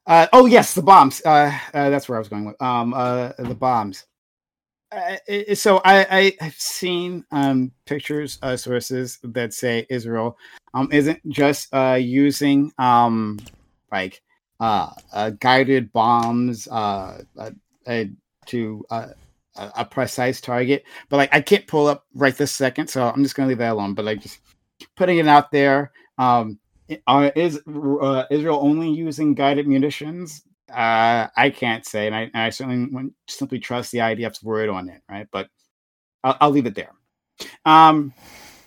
[0.07, 1.23] uh, oh yes, the bombs.
[1.25, 2.61] Uh, uh, that's where I was going with.
[2.61, 4.05] Um, uh, the bombs.
[5.55, 10.39] So I, I have seen um, pictures, uh, sources that say Israel
[10.75, 13.39] um, isn't just uh, using um,
[13.91, 14.23] like
[14.61, 17.27] guided bombs to
[18.91, 19.09] a
[19.59, 23.35] a precise target, but like I can't pull up right this second, so I'm just
[23.35, 23.95] gonna leave that alone.
[23.95, 24.39] But like just
[24.97, 26.59] putting it out there, um,
[26.89, 30.43] is uh, Israel only using guided munitions?
[30.71, 34.69] Uh, I can't say, and I, and I certainly wouldn't simply trust the IDF's word
[34.69, 35.27] on it, right?
[35.31, 35.49] But
[36.25, 36.93] I'll, I'll leave it there.
[37.65, 38.13] Um,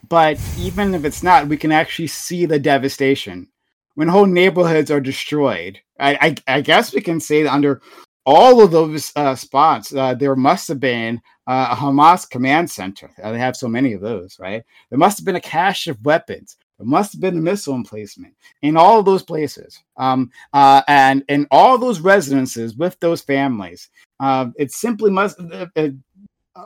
[0.07, 3.47] but even if it's not, we can actually see the devastation
[3.95, 5.79] when whole neighborhoods are destroyed.
[5.99, 7.81] I, I, I guess we can say that under
[8.29, 13.09] all of those uh, spots, uh, there must have been uh, a Hamas command center.
[13.23, 14.63] Uh, they have so many of those, right?
[14.91, 16.55] There must have been a cache of weapons.
[16.77, 21.23] There must have been a missile emplacement in all of those places, um, uh, and
[21.27, 23.89] in all those residences with those families.
[24.19, 25.89] Uh, it simply must, uh,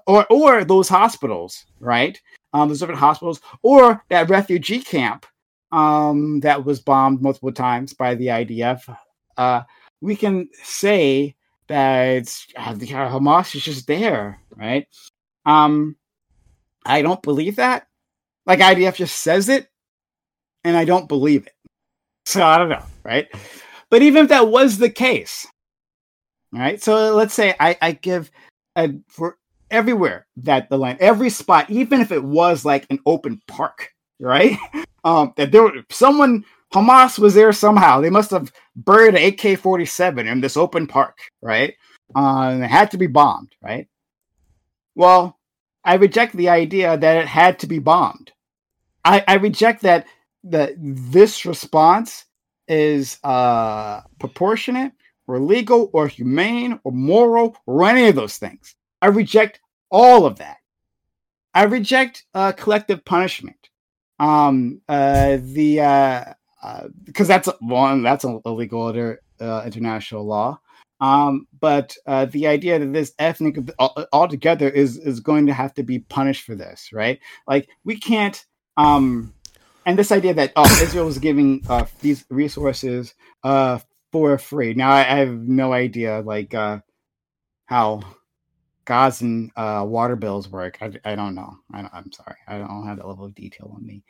[0.05, 2.21] or or those hospitals, right?
[2.51, 5.25] Um, those different hospitals, or that refugee camp
[5.71, 8.97] um, that was bombed multiple times by the IDF.
[10.01, 11.37] We can say
[11.67, 14.87] that uh, the Hamas is just there, right?
[15.45, 15.95] Um,
[16.85, 17.87] I don't believe that.
[18.45, 19.67] Like IDF just says it,
[20.63, 21.53] and I don't believe it.
[22.25, 23.27] So I don't know, right?
[23.89, 25.47] But even if that was the case,
[26.51, 26.81] right?
[26.81, 28.31] So let's say I, I give
[28.75, 29.37] a, for
[29.71, 34.57] everywhere that the land, every spot, even if it was like an open park, right?
[35.05, 38.01] Um, that there someone Hamas was there somehow.
[38.01, 41.75] They must have buried an AK forty seven in this open park, right?
[42.15, 43.87] Uh, and it had to be bombed, right?
[44.95, 45.39] Well,
[45.83, 48.31] I reject the idea that it had to be bombed.
[49.05, 50.07] I, I reject that
[50.45, 52.25] that this response
[52.67, 54.93] is uh, proportionate
[55.27, 58.75] or legal or humane or moral or any of those things.
[59.01, 59.59] I reject
[59.89, 60.57] all of that.
[61.53, 63.69] I reject uh, collective punishment.
[64.19, 66.23] Um, uh, the uh,
[67.03, 70.59] because uh, that's one that's a illegal under uh, international law.
[70.99, 73.57] Um, but uh, the idea that this ethnic
[74.13, 77.19] altogether is is going to have to be punished for this, right?
[77.47, 78.43] Like we can't.
[78.77, 79.33] Um,
[79.85, 83.13] and this idea that oh, Israel is giving uh, these resources
[83.43, 83.79] uh,
[84.11, 84.73] for free.
[84.73, 86.79] Now I, I have no idea like uh,
[87.65, 88.01] how
[88.85, 90.77] Gazan uh, water bills work.
[90.81, 91.57] I, I don't know.
[91.73, 92.37] I am sorry.
[92.47, 94.03] I don't have that level of detail on me.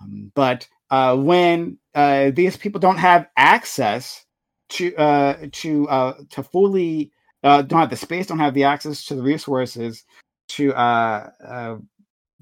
[0.00, 4.24] Um, but uh, when uh, these people don't have access
[4.70, 7.12] to uh, to uh, to fully
[7.42, 10.04] uh, don't have the space, don't have the access to the resources
[10.48, 11.78] to uh,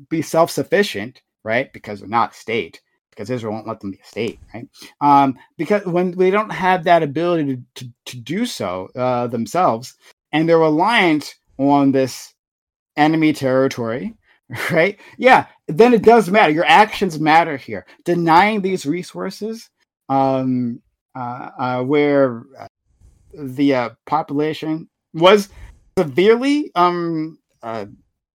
[0.09, 1.73] be self sufficient, right?
[1.73, 2.81] Because they're not state,
[3.11, 4.69] because Israel won't let them be a state, right?
[5.01, 8.91] Um, because when they don't have that ability to, to, to do so
[9.31, 9.95] themselves,
[10.33, 12.35] and they're reliant on this
[12.97, 14.15] enemy territory,
[14.71, 14.99] right?
[15.19, 16.53] Yeah, then it does matter.
[16.53, 17.87] Your actions matter here.
[18.05, 19.69] Denying these resources,
[20.09, 20.81] um,
[21.15, 22.67] uh, uh, where uh,
[23.35, 25.49] the uh, population was
[25.99, 27.87] severely um, uh,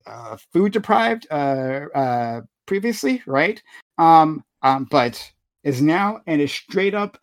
[0.06, 1.28] uh, food deprived
[2.66, 3.62] previously, right?
[3.98, 5.32] Um, um, but
[5.64, 7.18] is now in a straight up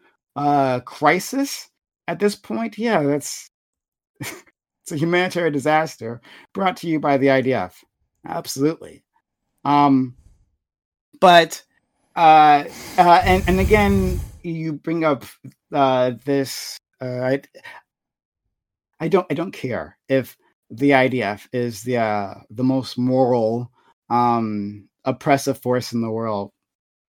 [0.84, 1.68] crisis
[2.08, 2.78] at this point.
[2.78, 3.50] Yeah, that's
[4.20, 6.20] it's a humanitarian disaster
[6.52, 7.72] brought to you by the IDF.
[8.26, 9.02] Absolutely.
[9.64, 10.16] Um,
[11.20, 11.62] but
[12.16, 12.64] uh,
[12.98, 15.24] uh, and and again, you bring up
[15.72, 16.78] uh, this.
[17.01, 17.42] Uh, I,
[19.01, 20.36] I don't I don't care if
[20.70, 23.70] the IDF is the uh, the most moral
[24.09, 26.52] um, oppressive force in the world.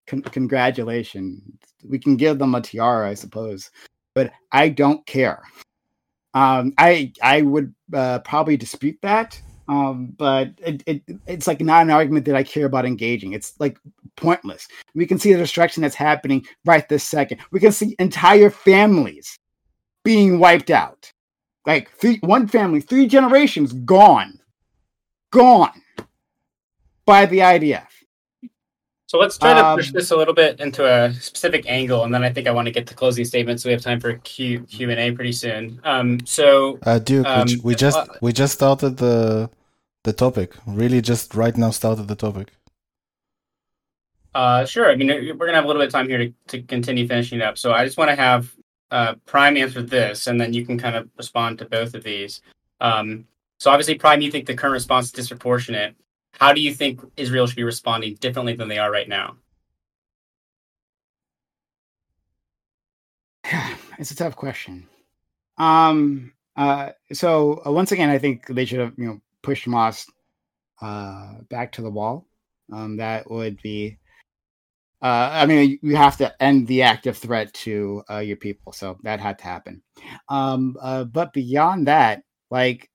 [0.07, 1.41] Con- congratulations.
[1.83, 3.71] We can give them a tiara, I suppose,
[4.13, 5.43] but I don't care.
[6.33, 11.83] Um, I I would uh, probably dispute that um, but it, it, it's like not
[11.83, 13.33] an argument that I care about engaging.
[13.33, 13.77] It's like
[14.15, 14.67] pointless.
[14.95, 17.41] We can see the destruction that's happening right this second.
[17.51, 19.37] We can see entire families
[20.03, 21.11] being wiped out.
[21.65, 24.39] Like three, one family, three generations gone,
[25.31, 25.81] gone
[27.05, 27.87] by the IDF.
[29.11, 32.13] So let's try to push um, this a little bit into a specific angle, and
[32.13, 33.61] then I think I want to get to closing statements.
[33.61, 35.81] So we have time for Q Q and A pretty soon.
[35.83, 39.49] Um, so uh, Duke, um, we, just uh, we just started the
[40.05, 40.53] the topic.
[40.65, 42.53] Really, just right now started the topic.
[44.33, 44.89] Uh, sure.
[44.89, 47.41] I mean, we're gonna have a little bit of time here to, to continue finishing
[47.41, 47.57] it up.
[47.57, 48.49] So I just want to have
[48.91, 52.39] uh, Prime answer this, and then you can kind of respond to both of these.
[52.79, 53.25] Um,
[53.59, 55.97] so obviously, Prime, you think the current response is disproportionate.
[56.33, 59.37] How do you think Israel should be responding differently than they are right now?
[63.99, 64.87] It's a tough question.
[65.57, 66.33] Um.
[66.55, 66.91] Uh.
[67.13, 70.07] So uh, once again, I think they should have you know push Hamas
[70.81, 72.25] uh, back to the wall.
[72.71, 73.97] Um, that would be.
[75.01, 78.97] Uh, I mean, you have to end the active threat to uh, your people, so
[79.03, 79.81] that had to happen.
[80.29, 82.21] Um, uh, but beyond that,
[82.51, 82.89] like,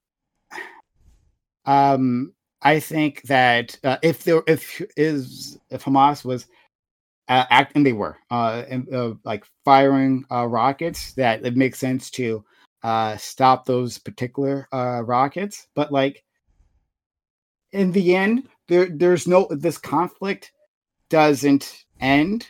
[1.66, 2.32] um,
[2.66, 6.48] I think that uh, if there, if is if Hamas was
[7.28, 12.44] uh, acting, they were uh, uh, like firing uh, rockets, that it makes sense to
[12.82, 15.68] uh, stop those particular uh, rockets.
[15.76, 16.24] But like
[17.70, 20.50] in the end, there there's no this conflict
[21.08, 22.48] doesn't end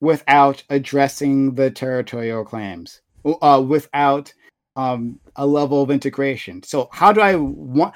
[0.00, 4.34] without addressing the territorial claims, uh, without
[4.74, 6.64] um, a level of integration.
[6.64, 7.94] So how do I want?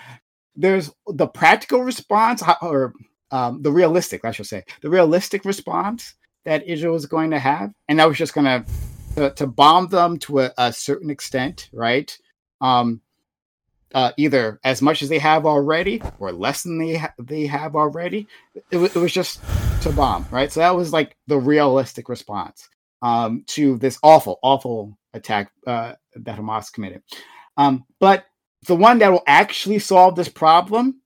[0.57, 2.95] There's the practical response, or
[3.31, 6.15] um, the realistic, I should say, the realistic response
[6.45, 8.65] that Israel is going to have, and that was just going to
[9.37, 12.17] to bomb them to a, a certain extent, right?
[12.61, 13.01] Um,
[13.95, 17.77] uh, either as much as they have already or less than they ha- they have
[17.77, 18.27] already.
[18.55, 19.41] It, w- it was just
[19.83, 20.51] to bomb, right?
[20.51, 22.69] So that was like the realistic response
[23.03, 27.03] um, to this awful, awful attack uh, that Hamas committed.
[27.57, 28.27] Um, but
[28.67, 31.01] the one that will actually solve this problem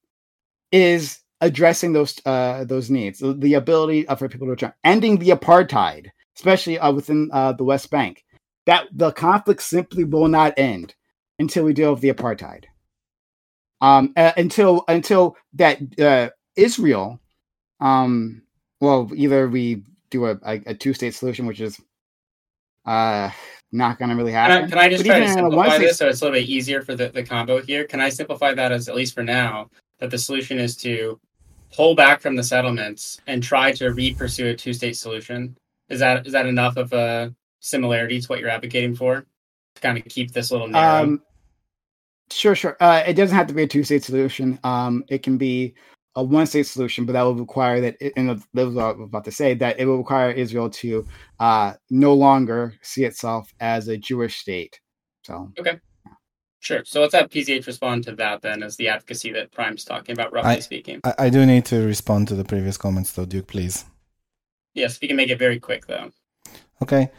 [0.72, 6.09] is addressing those uh, those needs, the ability for people to return, ending the apartheid,
[6.36, 8.24] especially uh, within uh, the West Bank.
[8.66, 10.94] That the conflict simply will not end
[11.39, 12.64] until we deal with the apartheid
[13.80, 17.20] um, uh, until until that uh, Israel,
[17.80, 18.43] um,
[18.80, 21.80] well, either we do a, a, two state solution, which is
[22.86, 23.30] uh,
[23.73, 24.69] not going to really happen.
[24.69, 26.49] Can I, can I just but try to simplify this so it's a little bit
[26.49, 27.85] easier for the, the combo here?
[27.85, 31.20] Can I simplify that as at least for now that the solution is to
[31.74, 35.57] pull back from the settlements and try to re-pursue a two state solution?
[35.89, 39.27] Is that is that enough of a similarity to what you're advocating for
[39.74, 41.03] to kind of keep this little narrow?
[41.03, 41.23] Um,
[42.31, 42.77] Sure, sure.
[42.81, 44.59] Uh, it doesn't have to be a two state solution.
[44.65, 45.74] Um, it can be
[46.14, 48.93] a one state solution, but that would require that, it, and that was what I
[48.93, 51.06] was about to say, that it will require Israel to
[51.39, 54.80] uh, no longer see itself as a Jewish state.
[55.22, 55.78] So, okay.
[56.60, 56.82] Sure.
[56.85, 60.32] So let's have PZH respond to that then as the advocacy that Prime's talking about,
[60.32, 61.01] roughly I, speaking.
[61.05, 63.85] I, I do need to respond to the previous comments, though, Duke, please.
[64.74, 66.10] Yes, if you can make it very quick, though.
[66.82, 67.10] Okay.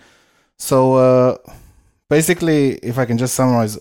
[0.57, 1.37] So uh,
[2.09, 3.77] basically, if I can just summarize,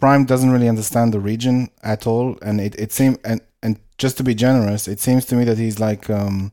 [0.00, 4.16] Prime doesn't really understand the region at all, and it, it seems and and just
[4.18, 6.52] to be generous, it seems to me that he's like um,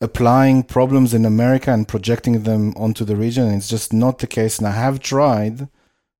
[0.00, 3.48] applying problems in America and projecting them onto the region.
[3.52, 4.58] It's just not the case.
[4.58, 5.68] And I have tried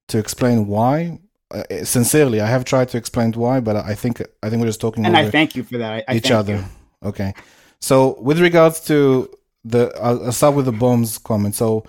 [0.09, 1.21] to explain why.
[1.51, 4.81] Uh, sincerely, I have tried to explain why, but I think I think we're just
[4.81, 5.07] talking.
[5.07, 5.93] And I thank you for that.
[5.93, 6.57] I, I each other.
[6.57, 7.09] You.
[7.09, 7.35] Okay.
[7.79, 9.31] So with regards to
[9.65, 11.55] the, I'll, I'll start with the bombs comment.
[11.55, 11.85] So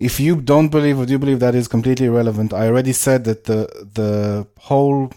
[0.00, 3.24] if you don't believe or do you believe that is completely irrelevant, I already said
[3.24, 5.12] that the the whole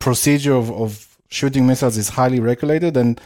[0.00, 3.20] procedure of, of shooting missiles is highly regulated and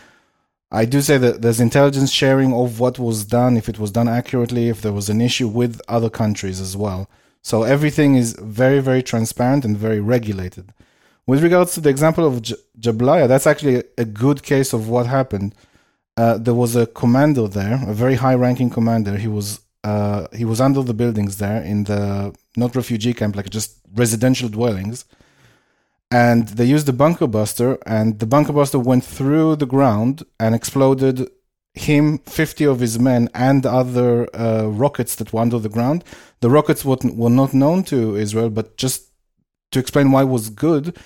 [0.71, 4.09] I do say that there's intelligence sharing of what was done, if it was done
[4.09, 7.09] accurately, if there was an issue with other countries as well.
[7.43, 10.73] So everything is very, very transparent and very regulated.
[11.27, 15.07] With regards to the example of J- Jabalia, that's actually a good case of what
[15.07, 15.55] happened.
[16.17, 19.17] Uh, there was a commander there, a very high-ranking commander.
[19.17, 23.51] He was uh, he was under the buildings there in the not refugee camp, like
[23.51, 25.05] just residential dwellings.
[26.15, 30.55] And they used the bunker buster, and the bunker buster went through the ground and
[30.55, 31.29] exploded
[31.73, 36.05] him, 50 of his men, and other uh, rockets that were under the ground.
[36.39, 39.11] The rockets were, were not known to Israel, but just
[39.73, 40.97] to explain why it was good,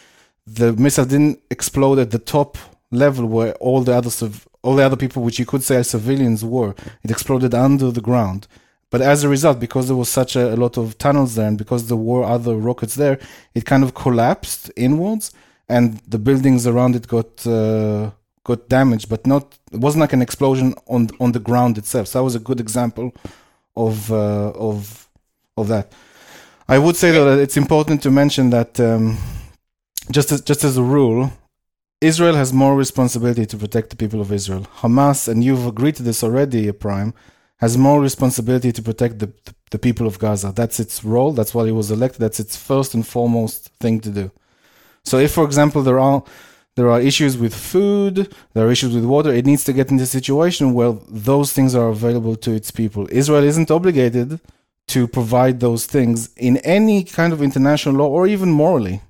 [0.47, 2.59] the missile didn't explode at the top
[2.91, 4.11] level where all the other
[4.63, 6.75] all the other people, which you could say are civilians, were.
[7.03, 8.47] It exploded under the ground.
[8.91, 11.59] But as a result, because there was such a, a, lot of tunnels there, and
[11.59, 13.19] because there were other rockets there,
[13.55, 15.33] it kind of collapsed inwards,
[15.69, 18.11] and the buildings around it got uh,
[18.45, 19.11] got damaged.
[19.11, 22.09] But not it wasn't like an explosion on on the ground itself.
[22.09, 23.13] So that was a good example
[23.77, 25.09] of uh, of
[25.59, 25.93] of that.
[26.67, 29.19] I would say that it's important to mention that um,
[30.11, 31.31] just as, just as a rule,
[32.01, 34.67] Israel has more responsibility to protect the people of Israel.
[34.81, 37.13] Hamas, and you've agreed to this already, Prime
[37.59, 39.33] has more responsibility to protect the,
[39.71, 40.53] the, people of Gaza.
[40.55, 41.33] That's its role.
[41.33, 42.21] That's why it was elected.
[42.21, 44.31] That's its first and foremost thing to do.
[45.05, 46.23] So if, for example, there are
[46.77, 50.05] there are issues with food, there are issues with water, it needs to get into
[50.05, 53.09] a situation where those things are available to its people.
[53.11, 54.39] Israel isn't obligated
[54.87, 59.03] to provide those things in any kind of international law or even morally.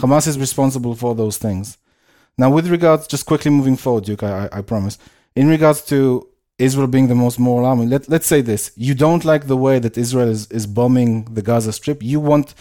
[0.00, 1.78] Hamas is responsible for those things.
[2.36, 4.98] Now, with regards, just quickly moving forward, Duke, I, I promise.
[5.36, 7.86] In regards to Israel being the most moral army.
[7.86, 8.72] Let, let's say this.
[8.76, 12.02] You don't like the way that Israel is, is bombing the Gaza Strip.
[12.02, 12.54] You want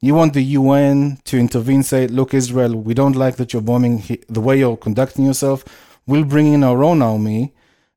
[0.00, 4.04] you want the UN to intervene, say, look, Israel, we don't like that you're bombing
[4.28, 5.64] the way you're conducting yourself.
[6.06, 7.52] We'll bring in our own army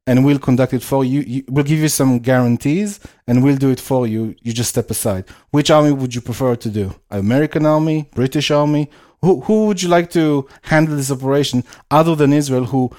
[0.08, 1.22] and we'll conduct it for you.
[1.22, 1.44] you.
[1.48, 4.36] We'll give you some guarantees and we'll do it for you.
[4.42, 5.26] You just step aside.
[5.52, 6.96] Which army would you prefer to do?
[7.12, 8.10] American army?
[8.16, 8.90] British army?
[9.22, 12.92] Who, who would you like to handle this operation other than Israel, who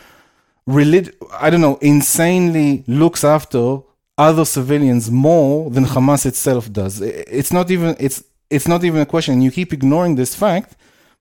[0.67, 3.81] relig- I don't know, insanely looks after
[4.19, 7.01] other civilians more than Hamas itself does.
[7.01, 9.43] It's not even it's it's not even a question.
[9.43, 10.77] You keep ignoring this fact,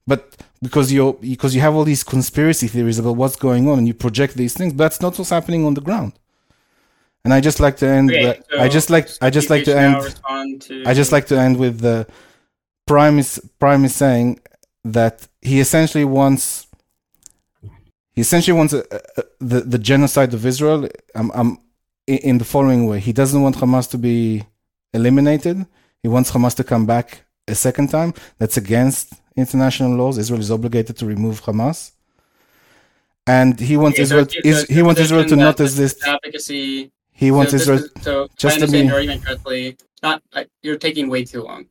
[0.06, 3.86] but because you're because you have all these conspiracy theories about what's going on and
[3.86, 6.12] you project these things, but that's not what's happening on the ground.
[7.24, 8.10] And I just like to end.
[8.10, 10.60] Okay, so I just like I just like to end.
[10.62, 10.84] To...
[10.86, 12.06] I just like to end with the
[12.86, 14.40] Prime is Prime is saying
[14.84, 16.66] that he essentially wants
[18.14, 18.84] he essentially wants a,
[19.16, 20.88] a, the the genocide of Israel.
[21.14, 21.58] Um, um,
[22.06, 24.44] in the following way, he doesn't want Hamas to be
[24.92, 25.66] eliminated.
[26.02, 28.12] He wants Hamas to come back a second time.
[28.38, 30.18] That's against international laws.
[30.18, 31.92] Israel is obligated to remove Hamas,
[33.26, 34.66] and he wants okay, Israel.
[34.68, 36.04] He wants Israel to not exist.
[36.06, 36.90] Advocacy.
[37.12, 37.78] He wants so Israel.
[37.78, 40.22] Is, so just if I understand be, your argument correctly, not
[40.62, 41.66] you're taking way too long.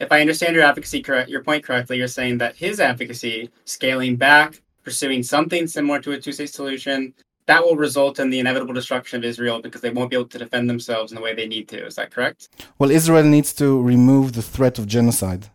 [0.00, 4.16] If I understand your advocacy correct, your point correctly, you're saying that his advocacy, scaling
[4.16, 7.14] back pursuing something similar to a two state solution,
[7.46, 10.38] that will result in the inevitable destruction of Israel because they won't be able to
[10.38, 11.86] defend themselves in the way they need to.
[11.86, 12.48] Is that correct?
[12.78, 15.50] Well, Israel needs to remove the threat of genocide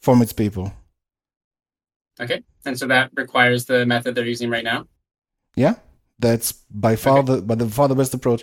[0.00, 0.72] from its people.
[2.20, 2.42] Okay.
[2.64, 4.86] And so that requires the method they're using right now?
[5.56, 5.74] Yeah.
[6.18, 7.36] That's by far okay.
[7.36, 8.42] the by the far the best approach.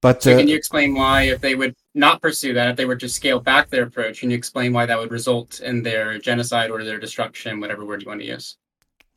[0.00, 2.84] But so uh, can you explain why if they would not pursue that, if they
[2.84, 6.18] were to scale back their approach, can you explain why that would result in their
[6.18, 8.58] genocide or their destruction, whatever word you want to use?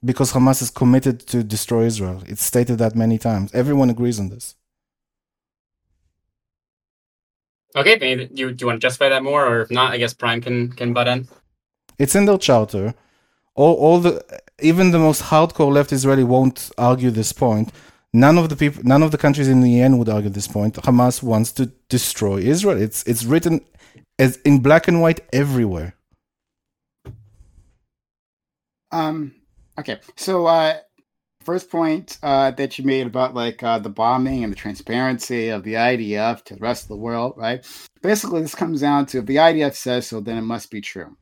[0.03, 2.23] Because Hamas is committed to destroy Israel.
[2.27, 3.53] It's stated that many times.
[3.53, 4.55] Everyone agrees on this.
[7.75, 10.13] Okay, maybe you do you want to justify that more, or if not, I guess
[10.13, 11.27] Prime can can butt in.
[11.99, 12.95] It's in their charter.
[13.55, 14.23] All all the
[14.61, 17.71] even the most hardcore left Israeli won't argue this point.
[18.13, 20.75] None of the people, none of the countries in the end would argue this point.
[20.75, 22.81] Hamas wants to destroy Israel.
[22.81, 23.61] It's it's written
[24.17, 25.95] as in black and white everywhere.
[28.91, 29.36] Um.
[29.79, 29.99] Okay.
[30.15, 30.77] So, uh,
[31.41, 35.63] first point uh, that you made about like uh, the bombing and the transparency of
[35.63, 37.65] the IDF to the rest of the world, right?
[38.01, 41.15] Basically, this comes down to if the IDF says so, then it must be true.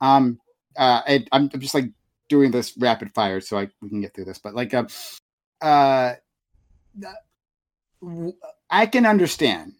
[0.00, 0.38] Um.
[0.76, 1.02] Uh.
[1.06, 1.90] I, I'm just like
[2.28, 4.86] doing this rapid fire so I we can get through this, but like, uh,
[5.60, 6.14] uh,
[8.70, 9.74] I can understand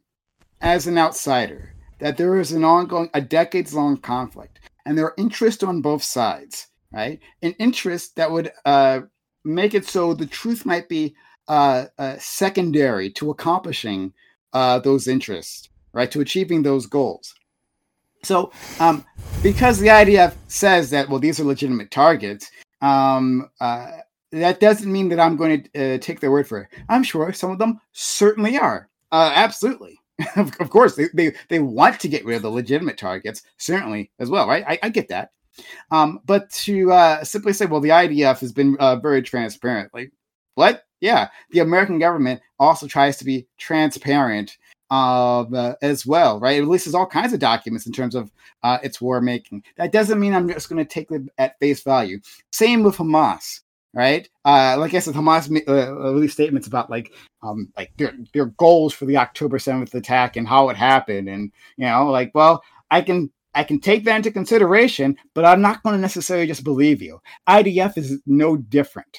[0.60, 5.14] as an outsider that there is an ongoing, a decades long conflict, and there are
[5.16, 7.20] interests on both sides, right?
[7.42, 9.00] An interest that would uh,
[9.44, 11.14] make it so the truth might be
[11.48, 14.12] uh, uh, secondary to accomplishing
[14.52, 16.10] uh, those interests, right?
[16.10, 17.34] To achieving those goals.
[18.22, 19.04] So, um,
[19.42, 22.50] because the IDF says that, well, these are legitimate targets,
[22.82, 23.90] um, uh,
[24.32, 26.68] that doesn't mean that I'm going to uh, take their word for it.
[26.88, 28.88] I'm sure some of them certainly are.
[29.10, 29.98] Absolutely.
[30.36, 34.28] of course, they, they, they want to get rid of the legitimate targets, certainly as
[34.30, 34.64] well, right?
[34.68, 35.30] I, I get that.
[35.90, 39.92] Um, but to uh, simply say, well, the IDF has been uh, very transparent.
[39.92, 40.12] Like,
[40.54, 40.84] what?
[41.00, 44.58] Yeah, the American government also tries to be transparent
[44.90, 46.58] uh, as well, right?
[46.58, 48.30] It releases all kinds of documents in terms of
[48.62, 49.64] uh, its war making.
[49.76, 52.20] That doesn't mean I'm just going to take them at face value.
[52.52, 53.60] Same with Hamas
[53.92, 54.28] right?
[54.44, 57.12] Uh, like I said, Hamas uh, released statements about like
[57.42, 61.52] um, like their their goals for the October seventh attack and how it happened, and
[61.76, 65.82] you know, like, well, I can I can take that into consideration, but I'm not
[65.82, 67.20] going to necessarily just believe you.
[67.48, 69.18] IDF is no different,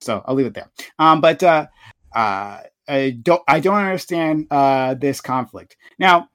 [0.00, 0.70] so I'll leave it there.
[0.98, 1.66] Um, but uh,
[2.14, 6.28] uh, I don't I don't understand uh, this conflict now.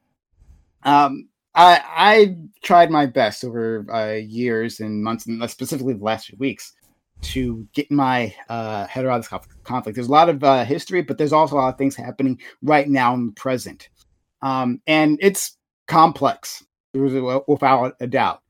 [0.83, 6.27] Um, I I tried my best over uh, years and months, and specifically the last
[6.27, 6.73] few weeks,
[7.23, 9.33] to get my uh, head around this
[9.63, 9.95] conflict.
[9.95, 12.87] There's a lot of uh, history, but there's also a lot of things happening right
[12.87, 13.89] now in the present,
[14.41, 15.57] um, and it's
[15.87, 16.63] complex
[16.95, 18.41] without a doubt.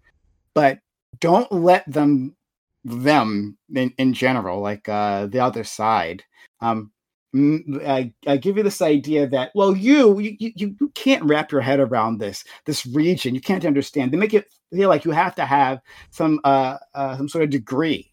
[0.54, 0.80] But
[1.20, 2.36] don't let them
[2.84, 6.24] them in, in general, like uh, the other side,
[6.62, 6.92] um,
[7.34, 11.82] I, I, give you this idea that well you, you you can't wrap your head
[11.82, 15.46] around this this region you can't understand they make it feel like you have to
[15.46, 15.82] have
[16.12, 18.10] some uh, uh some sort of degree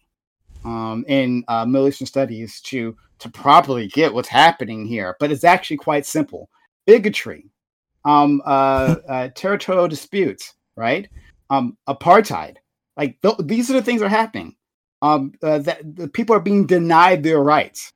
[0.65, 5.15] um, in uh, Middle Eastern studies to to properly get what's happening here.
[5.19, 6.49] But it's actually quite simple:
[6.85, 7.49] bigotry,
[8.05, 11.07] um, uh, uh, territorial disputes, right?
[11.49, 12.57] Um, apartheid.
[12.97, 14.55] Like th- these are the things that are happening.
[15.01, 17.91] Um, uh, that the people are being denied their rights.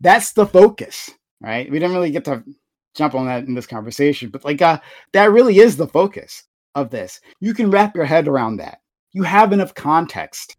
[0.00, 1.10] That's the focus,
[1.40, 1.70] right?
[1.70, 2.44] We didn't really get to
[2.94, 4.78] jump on that in this conversation, but like uh,
[5.12, 7.20] that really is the focus of this.
[7.40, 8.80] You can wrap your head around that.
[9.12, 10.56] You have enough context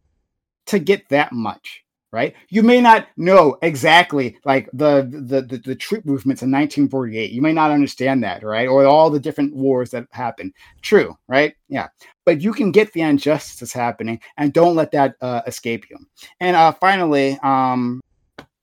[0.68, 1.83] to get that much
[2.14, 2.36] right?
[2.50, 7.42] You may not know exactly like the, the the the, troop movements in 1948 you
[7.42, 8.68] may not understand that right?
[8.68, 10.54] Or all the different wars that happened.
[10.82, 11.56] True right?
[11.68, 11.88] Yeah.
[12.26, 15.98] But you can get the injustice that's happening and don't let that uh, escape you.
[16.40, 18.00] And uh finally um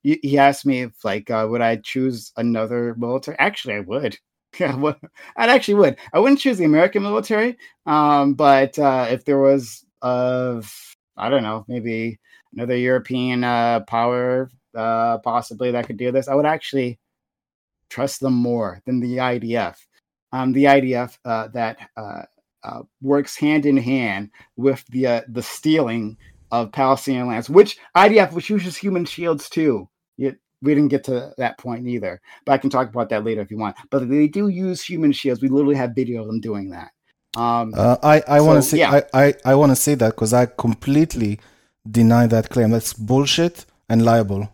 [0.02, 3.38] he asked me if like uh, would i choose another military?
[3.38, 4.16] Actually i would.
[4.58, 4.96] Yeah well,
[5.36, 5.96] i actually would.
[6.12, 7.56] I wouldn't choose the american military
[7.86, 10.72] um but uh if there was of
[11.16, 12.18] I don't know, maybe
[12.52, 16.98] another European uh, power uh, possibly that could do this, I would actually
[17.88, 19.76] trust them more than the IDF.
[20.32, 22.22] Um, the IDF uh, that uh,
[22.62, 26.16] uh, works hand in hand with the uh, the stealing
[26.52, 29.88] of Palestinian lands, which IDF which uses human shields too.
[30.18, 33.40] It, we didn't get to that point either, but I can talk about that later
[33.40, 33.76] if you want.
[33.90, 35.42] But they do use human shields.
[35.42, 36.90] We literally have video of them doing that.
[37.36, 39.00] Um, I I so, want to say yeah.
[39.12, 41.40] I I, I want to say that because I completely
[41.88, 42.70] deny that claim.
[42.70, 44.52] That's bullshit and liable.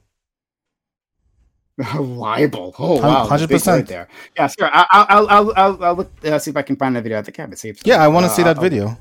[1.99, 2.75] liable.
[2.79, 4.09] Oh wow, hundred percent there.
[4.37, 4.71] Yeah, sure.
[4.73, 7.19] I'll I'll I'll I'll, I'll look, uh, see if I can find that video.
[7.19, 7.87] I think I have it saved.
[7.87, 8.97] Yeah, I want to uh, see that I'll, video.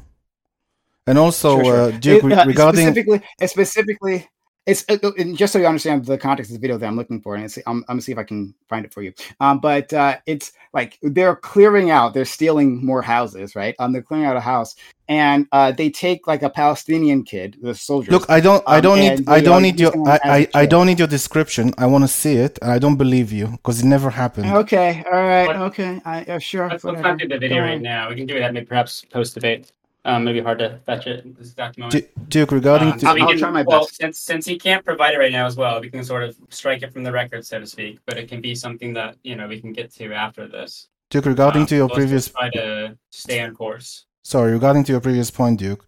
[1.08, 1.82] And also, sure, sure.
[1.82, 4.28] Uh, Duke, it, uh, regarding specifically, specifically
[4.66, 7.22] it's uh, uh just so you understand the context of the video that I'm looking
[7.22, 9.14] for, and it's, I'm, I'm gonna see if I can find it for you.
[9.40, 13.76] Um, but uh, it's like they're clearing out, they're stealing more houses, right?
[13.80, 14.76] Um, they're clearing out a house,
[15.08, 18.12] and uh, they take like a Palestinian kid, the soldier.
[18.12, 20.88] Look, I don't, I don't um, need, I don't need your, I, I, I, don't
[20.88, 21.74] need your description.
[21.78, 24.52] I want to see it, and I don't believe you because it never happened.
[24.52, 25.56] Okay, all right, what?
[25.58, 26.70] okay, I, uh, sure.
[26.70, 28.10] Let's, let's not do the video right now.
[28.10, 29.72] We can do it that maybe perhaps post debate.
[30.06, 32.30] Um, maybe hard to fetch it this exact moment.
[32.30, 33.96] Duke, regarding um, so I'll, can, try my well, best.
[33.96, 36.84] Since since he can't provide it right now as well, we can sort of strike
[36.84, 38.00] it from the record, so to speak.
[38.06, 40.90] But it can be something that you know we can get to after this.
[41.10, 44.06] Duke, regarding um, to your previous try to stay on course.
[44.22, 45.86] Sorry, regarding to your previous point, Duke.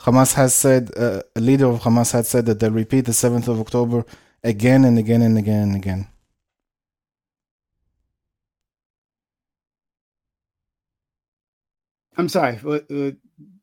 [0.00, 3.48] Hamas has said, uh, a leader of Hamas had said that they'll repeat the 7th
[3.48, 4.04] of October
[4.44, 6.08] again and again and again and again.
[12.18, 12.58] I'm sorry.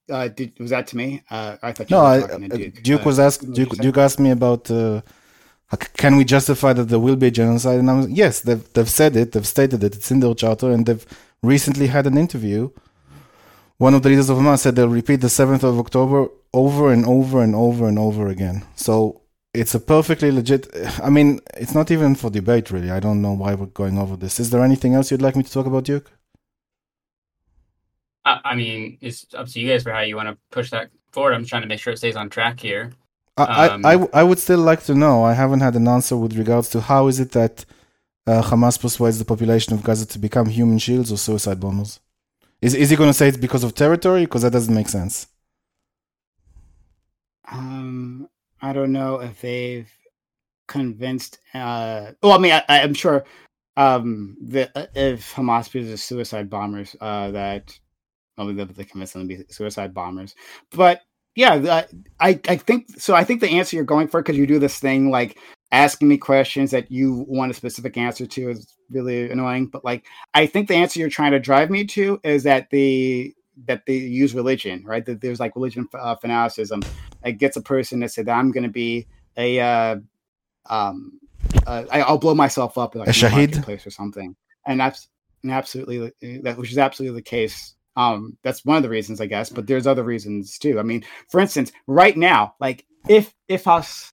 [0.10, 1.24] Uh, did, was that to me?
[1.30, 2.00] Uh, I thought no.
[2.00, 2.84] I, uh, Duke.
[2.84, 3.52] Duke was asked.
[3.54, 5.02] Duke, Duke asked me about uh,
[5.98, 7.80] can we justify that there will be a genocide?
[7.80, 9.32] And I'm yes, they've they've said it.
[9.32, 9.96] They've stated it.
[9.96, 11.06] It's in their charter, and they've
[11.42, 12.70] recently had an interview.
[13.78, 17.06] One of the leaders of Hamas said they'll repeat the 7th of October over and
[17.06, 18.64] over and over and over again.
[18.76, 19.22] So
[19.54, 20.68] it's a perfectly legit.
[21.02, 22.92] I mean, it's not even for debate, really.
[22.92, 24.40] I don't know why we're going over this.
[24.40, 26.12] Is there anything else you'd like me to talk about, Duke?
[28.26, 31.34] I mean, it's up to you guys for how you want to push that forward.
[31.34, 32.92] I'm trying to make sure it stays on track here.
[33.36, 35.24] I, um, I, I, would still like to know.
[35.24, 37.66] I haven't had an answer with regards to how is it that
[38.28, 42.00] uh, Hamas persuades the population of Gaza to become human shields or suicide bombers.
[42.62, 44.26] Is is he going to say it's because of territory?
[44.26, 45.28] Because that doesn't make sense.
[47.52, 48.30] Um,
[48.62, 49.92] I don't know if they've
[50.68, 51.40] convinced.
[51.54, 53.26] Uh, well, I mean, I, am sure
[53.76, 57.78] um, that uh, if Hamas uses suicide bombers, uh, that
[58.38, 60.36] I'll be able to convince them to be suicide bombers.
[60.72, 61.02] But
[61.36, 61.86] yeah,
[62.20, 63.16] I I think so.
[63.16, 65.38] I think the answer you're going for because you do this thing like
[65.72, 69.66] asking me questions that you want a specific answer to is really annoying.
[69.68, 70.06] But like,
[70.36, 73.34] I think the answer you're trying to drive me to is that the
[73.66, 75.06] that they use religion, right?
[75.06, 76.82] That there's like religion uh, fanaticism
[77.24, 79.96] that gets a person to say that I'm going to be a uh,
[80.70, 81.20] um
[81.66, 83.08] uh, I'll blow myself up like
[83.60, 84.36] a place or something,
[84.66, 85.10] and that's
[85.42, 86.12] and absolutely
[86.44, 89.68] that which is absolutely the case um, that's one of the reasons, I guess, but
[89.68, 90.80] there's other reasons too.
[90.80, 94.12] I mean, for instance, right now, like if if us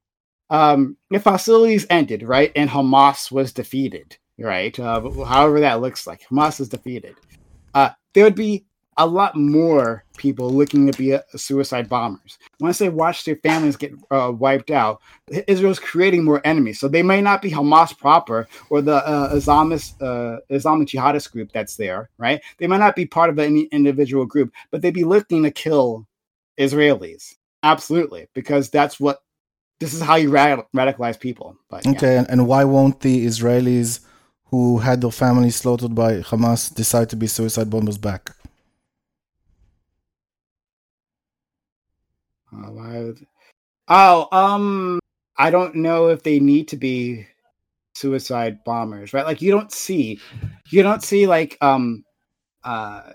[0.51, 6.23] um, if hostilities ended, right, and Hamas was defeated, right, uh, however that looks like,
[6.29, 7.17] Hamas is defeated,
[7.75, 8.67] uh, there would be
[8.97, 12.39] a lot more people looking to be a, a suicide bombers.
[12.59, 15.01] Once they watch their families get uh, wiped out,
[15.47, 16.79] Israel's creating more enemies.
[16.81, 21.53] So they may not be Hamas proper or the uh, Islamist uh, Islamic jihadist group
[21.53, 22.43] that's there, right?
[22.59, 26.07] They might not be part of any individual group, but they'd be looking to kill
[26.59, 27.37] Israelis.
[27.63, 29.23] Absolutely, because that's what
[29.79, 31.57] this is how you rad- radicalize people.
[31.71, 34.01] But, okay, and why won't the Israelis
[34.47, 38.33] who had their families slaughtered by Hamas decide to be suicide bombers back?
[42.53, 43.27] Uh, why would...
[43.89, 45.01] Oh, um,
[45.37, 47.27] I don't know if they need to be
[47.95, 49.27] suicide bombers, right?
[49.27, 50.21] Like you don't see,
[50.71, 52.05] you don't see like um,
[52.63, 53.13] uh,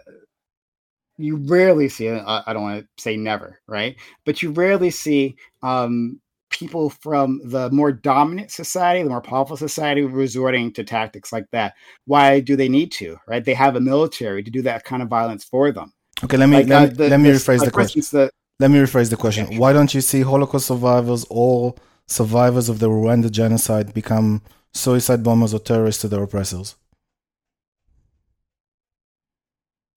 [1.18, 2.10] you rarely see.
[2.10, 3.96] Uh, I don't want to say never, right?
[4.26, 10.02] But you rarely see um people from the more dominant society, the more powerful society,
[10.02, 11.74] resorting to tactics like that.
[12.06, 13.18] Why do they need to?
[13.28, 13.44] Right?
[13.44, 15.94] They have a military to do that kind of violence for them.
[16.24, 18.02] Okay, let me like, let, uh, the, let me rephrase the question.
[18.12, 18.30] The,
[18.60, 19.58] let me rephrase the question.
[19.58, 21.76] Why don't you see Holocaust survivors or
[22.08, 24.42] survivors of the Rwanda genocide become
[24.74, 26.76] suicide bombers or terrorists to their oppressors?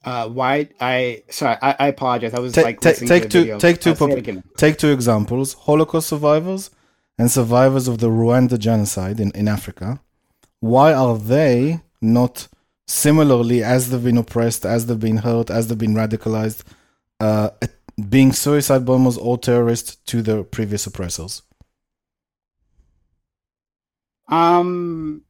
[0.05, 2.33] Uh, why I sorry I, I apologize.
[2.33, 4.11] I was Ta- like ta- take two take two pop-
[4.57, 6.71] take two examples: Holocaust survivors
[7.19, 10.01] and survivors of the Rwanda genocide in, in Africa.
[10.61, 12.49] Why are they not
[12.87, 16.63] similarly as they've been oppressed, as they've been hurt, as they've been radicalized,
[17.21, 17.51] uh,
[18.09, 21.43] being suicide bombers or terrorists to the previous oppressors?
[24.29, 25.23] Um.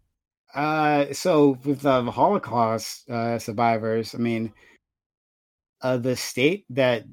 [0.55, 1.13] Uh.
[1.13, 4.53] So with the Holocaust uh, survivors, I mean,
[5.83, 7.05] uh, the state that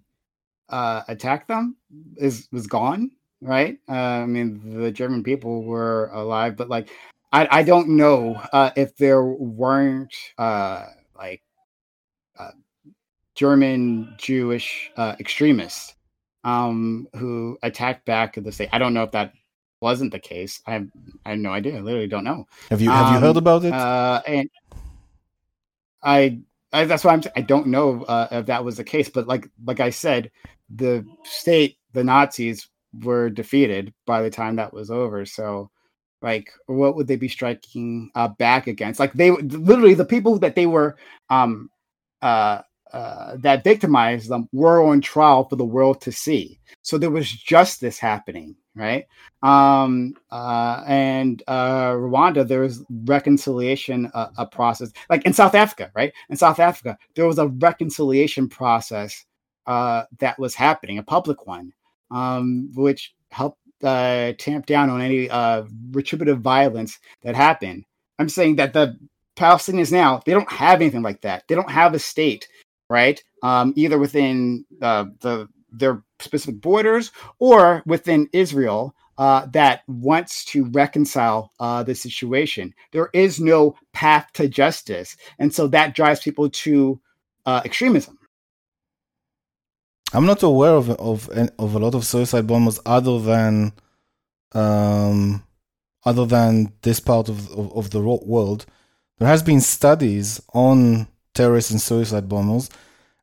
[0.69, 1.75] uh, attacked them
[2.17, 3.11] is was gone,
[3.41, 3.77] right?
[3.87, 6.89] Uh, I mean, the German people were alive, but like,
[7.31, 11.43] I I don't know uh, if there weren't uh, like
[13.35, 15.95] German Jewish uh, extremists
[16.43, 18.69] um, who attacked back the state.
[18.71, 19.33] I don't know if that
[19.81, 20.61] wasn't the case.
[20.65, 20.87] I have
[21.25, 21.77] I have no idea.
[21.77, 22.47] I literally don't know.
[22.69, 23.73] Have you have um, you heard about it?
[23.73, 24.49] Uh, and
[26.01, 26.39] I,
[26.71, 27.23] I that's why I'm.
[27.35, 29.09] I don't know uh, if that was the case.
[29.09, 30.31] But like like I said,
[30.69, 32.69] the state, the Nazis
[33.03, 35.25] were defeated by the time that was over.
[35.25, 35.69] So
[36.21, 40.55] like what would they be striking uh, back against like they literally the people that
[40.55, 40.97] they were
[41.29, 41.69] um
[42.21, 42.61] uh
[42.95, 46.57] uh, that victimized them were on trial for the world to see.
[46.81, 49.05] So there was justice happening, right?
[49.43, 55.91] Um, uh, and uh, Rwanda, there was reconciliation uh, a process, like in South Africa,
[55.93, 56.13] right?
[56.29, 59.25] In South Africa, there was a reconciliation process
[59.67, 61.73] uh, that was happening, a public one,
[62.11, 65.27] um, which helped tamp down on any
[65.91, 67.83] retributive violence that happened.
[68.19, 68.97] I'm saying that the
[69.35, 71.43] Palestinians now they don't have anything like that.
[71.49, 72.47] They don't have a state
[72.89, 73.23] right?
[73.43, 80.65] Um, either within uh, the their specific borders or within Israel uh, that wants to
[80.65, 82.73] reconcile uh, the situation.
[82.91, 86.99] There is no path to justice, and so that drives people to
[87.45, 88.17] uh, extremism.
[90.13, 93.73] I'm not aware of of of a lot of suicide bombers other than
[94.53, 95.43] um,
[96.05, 98.65] other than this part of, of, of the world.
[99.17, 102.69] There has been studies on terrorists and suicide bombers,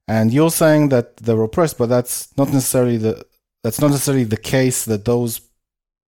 [0.06, 3.24] and you're saying that they're oppressed, but that's not necessarily the
[3.62, 5.40] that's not necessarily the case that those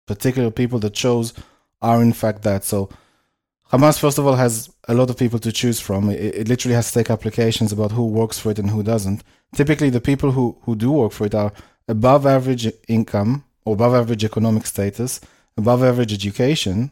[0.07, 1.33] particular people that chose
[1.81, 2.65] are in fact that.
[2.65, 2.91] So
[3.73, 6.11] Hamas, first of all, has a lot of people to choose from.
[6.11, 9.25] It, it, literally has to take applications about who works for it and who doesn't.
[9.55, 11.53] Typically, the people who, who do work for it are
[11.89, 15.21] above average income or above average economic status,
[15.57, 16.91] above average education,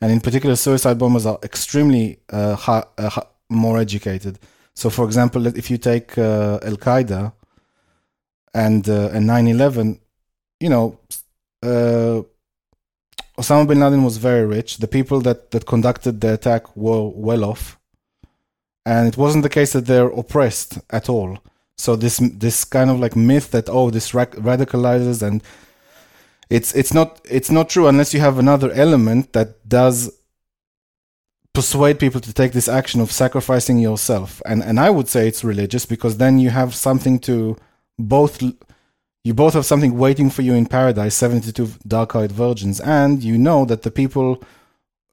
[0.00, 4.38] and in particular, suicide bombers are extremely uh, high, uh, more educated.
[4.74, 7.32] So, for example, if you take uh, Al Qaeda
[8.52, 10.00] and uh, and 9/11,
[10.60, 10.98] you know,
[11.62, 12.22] uh,
[13.38, 14.78] Osama bin Laden was very rich.
[14.78, 17.78] The people that that conducted the attack were well off,
[18.84, 21.38] and it wasn't the case that they're oppressed at all.
[21.76, 25.42] So this this kind of like myth that oh this radicalizes and
[26.50, 30.10] it's it's not it's not true unless you have another element that does
[31.54, 35.44] persuade people to take this action of sacrificing yourself and and i would say it's
[35.44, 37.56] religious because then you have something to
[37.98, 38.42] both
[39.22, 43.64] you both have something waiting for you in paradise 72 dark-eyed virgins and you know
[43.64, 44.42] that the people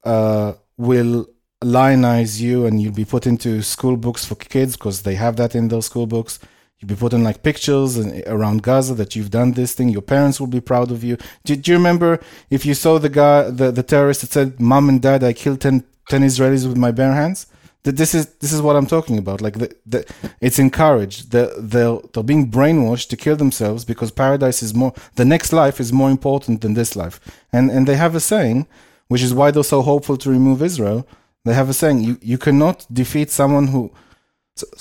[0.04, 1.28] uh, will
[1.64, 5.54] lionize you and you'll be put into school books for kids because they have that
[5.54, 6.40] in their school books
[6.82, 7.96] You'll be putting like pictures
[8.26, 9.90] around Gaza that you've done this thing.
[9.90, 11.18] Your parents will be proud of you.
[11.46, 12.20] Do, do you remember
[12.50, 15.62] if you saw the guy, the, the terrorist that said, "Mom and Dad, I killed
[15.62, 17.48] 10, 10 Israelis with my bare hands"?
[17.84, 19.42] That this is this is what I'm talking about.
[19.42, 20.00] Like the, the
[20.40, 21.32] it's encouraged.
[21.32, 24.94] They're, they're they're being brainwashed to kill themselves because paradise is more.
[25.16, 27.20] The next life is more important than this life.
[27.52, 28.68] And and they have a saying,
[29.08, 31.00] which is why they're so hopeful to remove Israel.
[31.46, 33.92] They have a saying: you you cannot defeat someone who,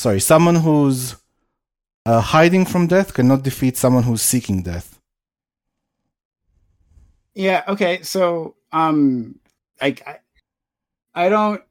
[0.04, 1.16] sorry, someone who's
[2.04, 4.98] uh, hiding from death cannot defeat someone who's seeking death.
[7.34, 7.62] Yeah.
[7.68, 8.02] Okay.
[8.02, 9.38] So, um,
[9.80, 10.02] like,
[11.14, 11.62] I, I don't.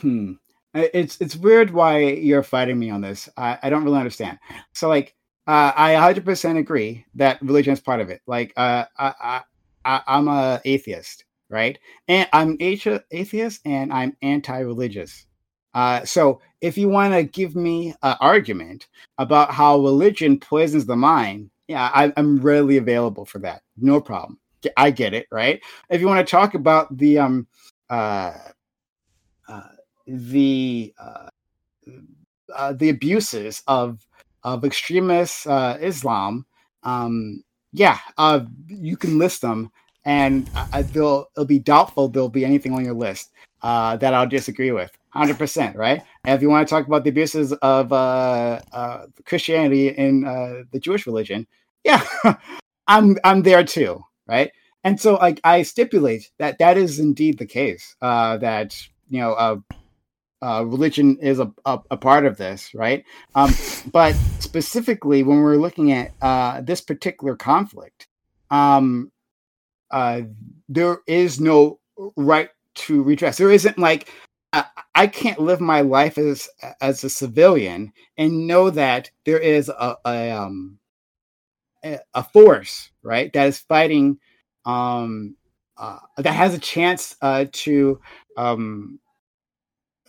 [0.00, 0.32] Hmm.
[0.74, 3.28] It's it's weird why you're fighting me on this.
[3.36, 4.38] I, I don't really understand.
[4.74, 5.14] So, like,
[5.46, 8.20] uh, I 100% agree that religion is part of it.
[8.26, 9.42] Like, uh, I,
[9.84, 11.78] I, I'm a atheist, right?
[12.06, 15.26] And I'm atheist, and I'm anti-religious.
[15.72, 20.96] Uh, so if you want to give me an argument about how religion poisons the
[20.96, 23.62] mind, yeah, I, am readily available for that.
[23.76, 24.38] No problem.
[24.76, 25.60] I get it, right?
[25.88, 27.46] If you want to talk about the um
[27.88, 28.32] uh,
[29.48, 29.68] uh
[30.06, 31.28] the uh,
[32.54, 34.06] uh the abuses of
[34.44, 36.46] of extremist uh, Islam,
[36.84, 37.42] um,
[37.72, 37.98] yeah,
[38.68, 39.70] you can list them,
[40.04, 40.46] and
[40.92, 44.90] they'll it'll be doubtful there'll be anything on your list that I'll disagree with.
[45.10, 46.02] Hundred percent, right?
[46.24, 47.88] And if you want to talk about the abuses of
[49.24, 51.46] Christianity in uh, the Jewish religion,
[51.84, 52.04] yeah,
[52.86, 54.50] I'm I'm there too, right?
[54.84, 57.96] And so, like, I stipulate that that is indeed the case.
[58.00, 58.76] Uh, that
[59.10, 59.56] you know, uh,
[60.40, 63.04] uh, religion is a, a, a, part of this, right?
[63.34, 63.52] Um,
[63.90, 68.06] but specifically, when we're looking at uh, this particular conflict,
[68.50, 69.10] um,
[69.90, 70.22] uh,
[70.68, 71.80] there is no
[72.16, 73.38] right to redress.
[73.38, 74.12] There isn't like
[74.52, 74.64] I,
[74.94, 76.48] I can't live my life as
[76.80, 80.78] as a civilian and know that there is a, a um
[82.14, 84.18] a force right that is fighting
[84.64, 85.36] um
[85.76, 88.00] uh, that has a chance uh, to
[88.38, 88.98] um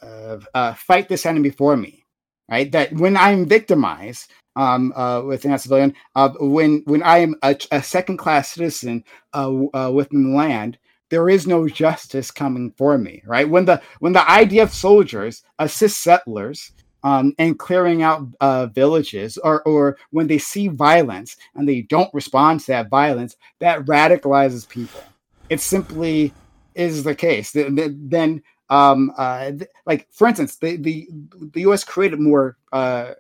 [0.02, 2.06] uh, uh, fight this enemy for me
[2.50, 7.36] right that when i'm victimized um, uh, within a civilian, uh, when when I am
[7.44, 10.78] a, a second class citizen uh, uh, within the land,
[11.10, 13.50] there is no justice coming for me, right?
[13.50, 16.72] When the when the IDF soldiers assist settlers
[17.04, 22.14] um, and clearing out uh, villages, or or when they see violence and they don't
[22.14, 25.04] respond to that violence, that radicalizes people.
[25.50, 26.34] It's simply
[26.76, 27.52] is the case.
[27.54, 29.52] Then, um, uh,
[29.86, 31.08] like for instance, the the
[31.54, 31.84] the U.S.
[31.84, 33.14] created more uh,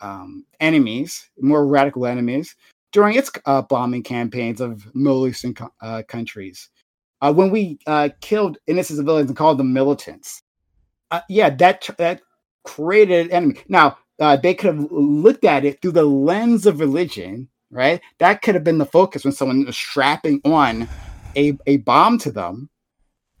[0.00, 2.54] um, enemies, more radical enemies
[2.92, 6.70] during its uh, bombing campaigns of Middle Eastern co- uh, countries
[7.20, 10.40] uh, when we uh, killed innocent civilians and called them militants.
[11.28, 12.20] Yeah, that that
[12.64, 13.60] created an enemy.
[13.68, 18.00] Now they could have looked at it through the lens of religion, right?
[18.18, 20.88] That could have been the focus when someone was strapping on
[21.36, 22.70] a, a bomb to them.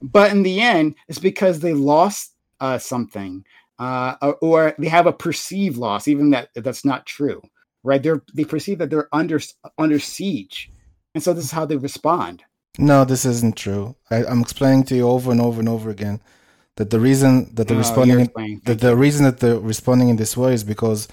[0.02, 3.44] But in the end, it's because they lost uh, something,
[3.78, 7.42] uh, or, they have a perceived loss, even that that's not true,
[7.82, 8.02] right?
[8.02, 9.40] They're they perceive that they're under
[9.78, 10.70] under siege,
[11.14, 12.44] and so this is how they respond.
[12.78, 13.96] No, this isn't true.
[14.10, 16.20] I, I'm explaining to you over and over and over again
[16.76, 18.60] that the reason that they're Oh, responding you're in, explaining.
[18.66, 21.08] that the reason that they're responding in this way is because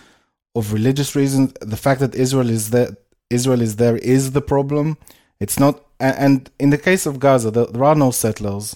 [0.55, 1.53] of religious reasons.
[1.61, 2.97] The fact that Israel is there,
[3.29, 4.97] Israel is there, is the problem.
[5.39, 5.82] It's not.
[5.99, 8.75] And in the case of Gaza, there, there are no settlers.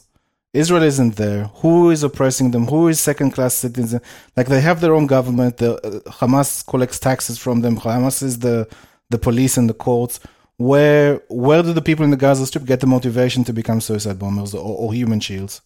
[0.53, 1.45] Israel isn't there.
[1.61, 2.65] Who is oppressing them?
[2.67, 4.01] Who is second-class citizens?
[4.35, 5.57] Like they have their own government.
[5.57, 7.77] The uh, Hamas collects taxes from them.
[7.77, 8.67] Hamas is the
[9.09, 10.19] the police and the courts.
[10.57, 14.17] Where where do the people in the Gaza Strip get the motivation to become suicide
[14.17, 15.61] bombers or, or human shields?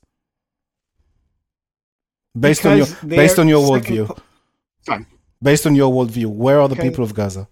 [2.38, 4.19] Based on your based on your worldview, cl-
[4.86, 5.06] Fine.
[5.41, 7.48] based on your worldview, where are the people of Gaza?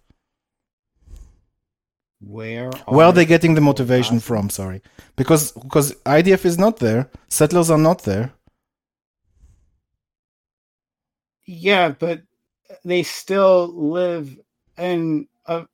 [2.22, 4.50] Where Where are they getting the motivation from?
[4.50, 4.82] Sorry,
[5.16, 8.34] because because IDF is not there, settlers are not there.
[11.46, 12.22] Yeah, but
[12.84, 14.38] they still live
[14.78, 15.66] in a.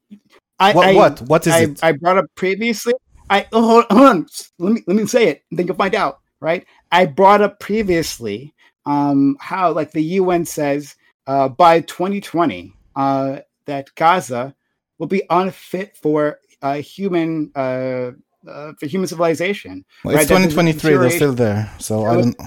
[0.60, 1.84] I, What I, what what is I, it?
[1.84, 2.94] I brought up previously.
[3.30, 4.28] I oh, hold, hold on.
[4.60, 5.44] Let me let me say it.
[5.52, 6.20] Then you'll find out.
[6.40, 6.66] Right.
[6.92, 8.54] I brought up previously
[8.86, 10.96] um, how like the UN says
[11.26, 14.56] uh, by 2020 uh, that Gaza
[14.98, 18.12] will be unfit for uh, human uh,
[18.48, 19.86] uh, for human civilization.
[20.04, 20.98] Well, it's right, that 2023.
[20.98, 22.38] They're still there, so I don't.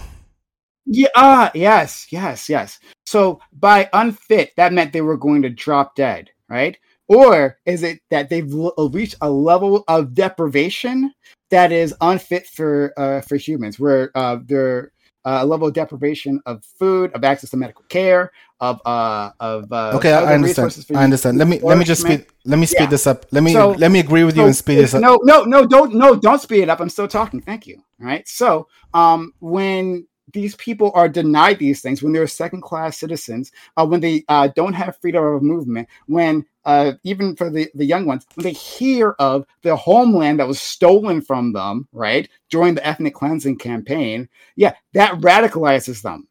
[0.86, 2.78] Yeah, ah, yes, yes, yes.
[3.04, 6.78] So by unfit, that meant they were going to drop dead, right?
[7.08, 11.12] Or is it that they've l- reached a level of deprivation
[11.50, 14.88] that is unfit for uh, for humans, where uh, they're uh,
[15.42, 19.92] a level of deprivation of food, of access to medical care, of uh, of uh,
[19.94, 20.86] Okay, I understand.
[20.94, 21.38] I understand.
[21.38, 22.26] Let me let me just speed.
[22.44, 22.86] Let me speed Yeah.
[22.90, 23.26] this up.
[23.30, 25.00] Let me So- let me agree with you and speed this up.
[25.00, 26.80] No, no, no, don't no, don't speed it up.
[26.80, 27.40] I'm still talking.
[27.40, 27.76] Thank you.
[28.00, 28.26] All right.
[28.26, 33.86] So um when these people are denied these things, when they're second class citizens, uh,
[33.86, 38.04] when they uh, don't have freedom of movement, when uh, even for the, the young
[38.04, 42.86] ones, when they hear of the homeland that was stolen from them, right, during the
[42.86, 46.28] ethnic cleansing campaign, yeah, that radicalizes them.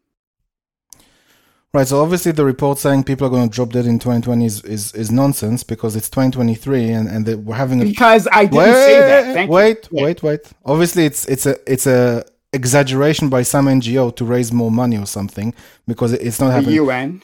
[1.74, 1.88] Right.
[1.88, 4.94] So obviously, the report saying people are going to drop dead in 2020 is, is,
[4.94, 8.74] is nonsense because it's 2023 and and they, we're having a Because I didn't wait,
[8.74, 9.34] say that.
[9.34, 10.03] Thank wait, you.
[10.03, 10.53] Wait, wait.
[10.65, 15.06] Obviously, it's it's a it's a exaggeration by some NGO to raise more money or
[15.06, 15.53] something
[15.88, 16.76] because it's not The happening.
[16.76, 17.22] UN.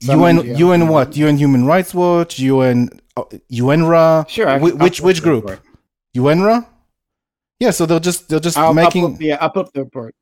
[0.00, 0.58] Some UN, NGO.
[0.58, 1.16] UN what?
[1.16, 4.28] UN Human Rights Watch, UN, uh, UNRWA.
[4.28, 4.48] Sure.
[4.48, 5.44] I- Whi- I'll which which group?
[5.44, 5.60] report.
[6.16, 6.66] UNRWA.
[7.60, 10.14] Yeah, so they're just they're just I'll, making I'll put, yeah, put the report.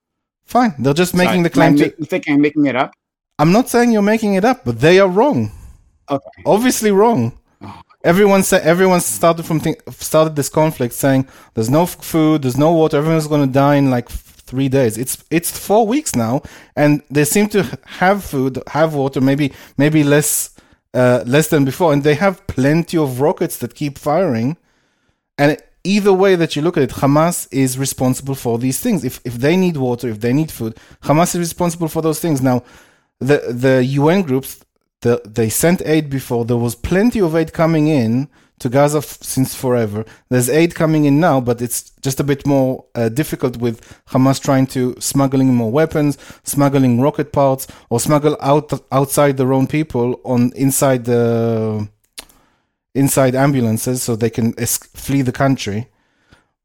[0.47, 0.75] fine.
[0.79, 1.95] They're just making Sorry, the claim am I to.
[1.99, 2.93] You think I'm making it up?
[3.39, 5.53] I'm not saying you're making it up, but they are wrong.
[6.11, 6.43] Okay.
[6.47, 7.39] Obviously wrong.
[8.05, 12.73] Everyone said everyone started from think, started this conflict saying there's no food, there's no
[12.73, 14.97] water, everyone's going to die in like three days.
[14.97, 16.43] It's it's four weeks now,
[16.77, 20.55] and they seem to have food, have water, maybe maybe less
[20.95, 24.57] uh, less than before, and they have plenty of rockets that keep firing.
[25.39, 29.05] And either way that you look at it, Hamas is responsible for these things.
[29.05, 32.41] If if they need water, if they need food, Hamas is responsible for those things.
[32.41, 32.63] Now,
[33.21, 34.65] the the UN groups,
[35.07, 36.45] the, they sent aid before.
[36.45, 38.29] There was plenty of aid coming in
[38.59, 40.05] to Gaza f- since forever.
[40.31, 43.77] There's aid coming in now, but it's just a bit more uh, difficult with
[44.09, 49.67] Hamas trying to smuggling more weapons, smuggling rocket parts, or smuggle out outside their own
[49.67, 51.89] people on inside the
[52.95, 55.89] inside ambulances so they can es- flee the country.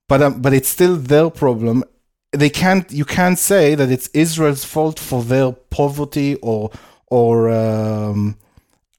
[0.07, 1.83] But um, but it's still their problem.
[2.31, 2.89] They can't.
[2.91, 6.71] You can't say that it's Israel's fault for their poverty or
[7.11, 8.37] or um,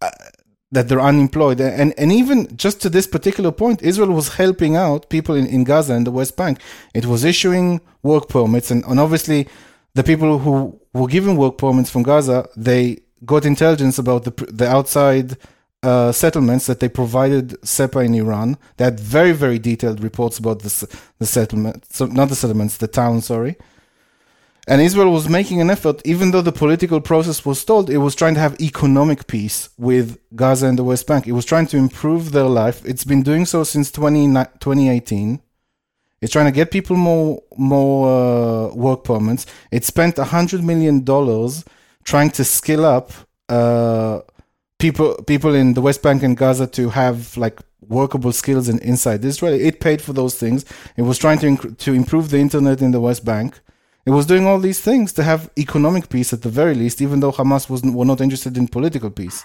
[0.00, 0.10] uh,
[0.70, 1.60] that they're unemployed.
[1.60, 5.64] And and even just to this particular point, Israel was helping out people in, in
[5.64, 6.60] Gaza and the West Bank.
[6.94, 9.48] It was issuing work permits, and, and obviously
[9.94, 14.68] the people who were given work permits from Gaza, they got intelligence about the the
[14.68, 15.36] outside
[15.82, 18.56] uh, settlements that they provided Sepah in Iran.
[18.76, 22.86] They had very, very detailed reports about the, the settlement, so not the settlements, the
[22.86, 23.56] town, sorry.
[24.68, 28.14] And Israel was making an effort, even though the political process was stalled, it was
[28.14, 31.26] trying to have economic peace with Gaza and the West Bank.
[31.26, 32.84] It was trying to improve their life.
[32.84, 35.42] It's been doing so since 20, 2018.
[36.20, 39.44] It's trying to get people more more uh, work permits.
[39.72, 41.64] It spent hundred million dollars
[42.04, 43.10] trying to skill up
[43.48, 44.20] uh,
[44.78, 47.58] people people in the West Bank and Gaza to have like
[47.88, 49.54] workable skills in, inside Israel.
[49.54, 50.64] It paid for those things.
[50.96, 53.58] It was trying to inc- to improve the internet in the West Bank.
[54.04, 57.20] It was doing all these things to have economic peace at the very least, even
[57.20, 59.44] though Hamas wasn't were not interested in political peace.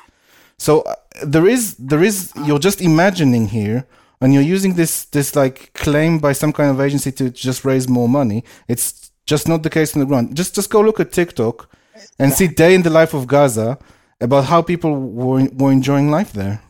[0.58, 3.86] So uh, there is there is you're just imagining here,
[4.20, 7.88] and you're using this this like claim by some kind of agency to just raise
[7.88, 8.44] more money.
[8.68, 10.36] It's just not the case on the ground.
[10.36, 11.70] Just just go look at TikTok
[12.18, 13.78] and see day in the life of Gaza,
[14.20, 16.62] about how people were were enjoying life there.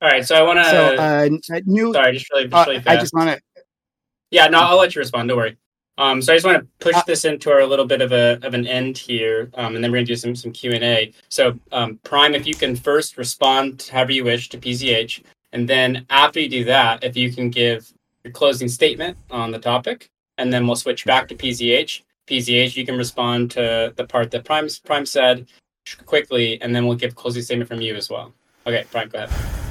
[0.00, 0.70] All right, so I want to.
[0.70, 1.28] So, uh,
[1.66, 1.92] new.
[1.92, 3.62] sorry, just really, just uh, really I just want to.
[4.30, 5.28] Yeah, no, I'll let you respond.
[5.28, 5.56] Don't worry.
[5.98, 8.38] Um, so I just want to push Uh, this into our little bit of a
[8.42, 11.12] of an end here, um, and then we're gonna do some some Q and A.
[11.28, 15.22] So um, Prime, if you can first respond however you wish to PZH,
[15.52, 17.92] and then after you do that, if you can give
[18.24, 20.08] your closing statement on the topic,
[20.38, 22.02] and then we'll switch back to PZH.
[22.28, 25.48] PZH, you can respond to the part that Prime Prime said
[26.06, 28.32] quickly, and then we'll give closing statement from you as well.
[28.66, 29.67] Okay, Prime, go ahead.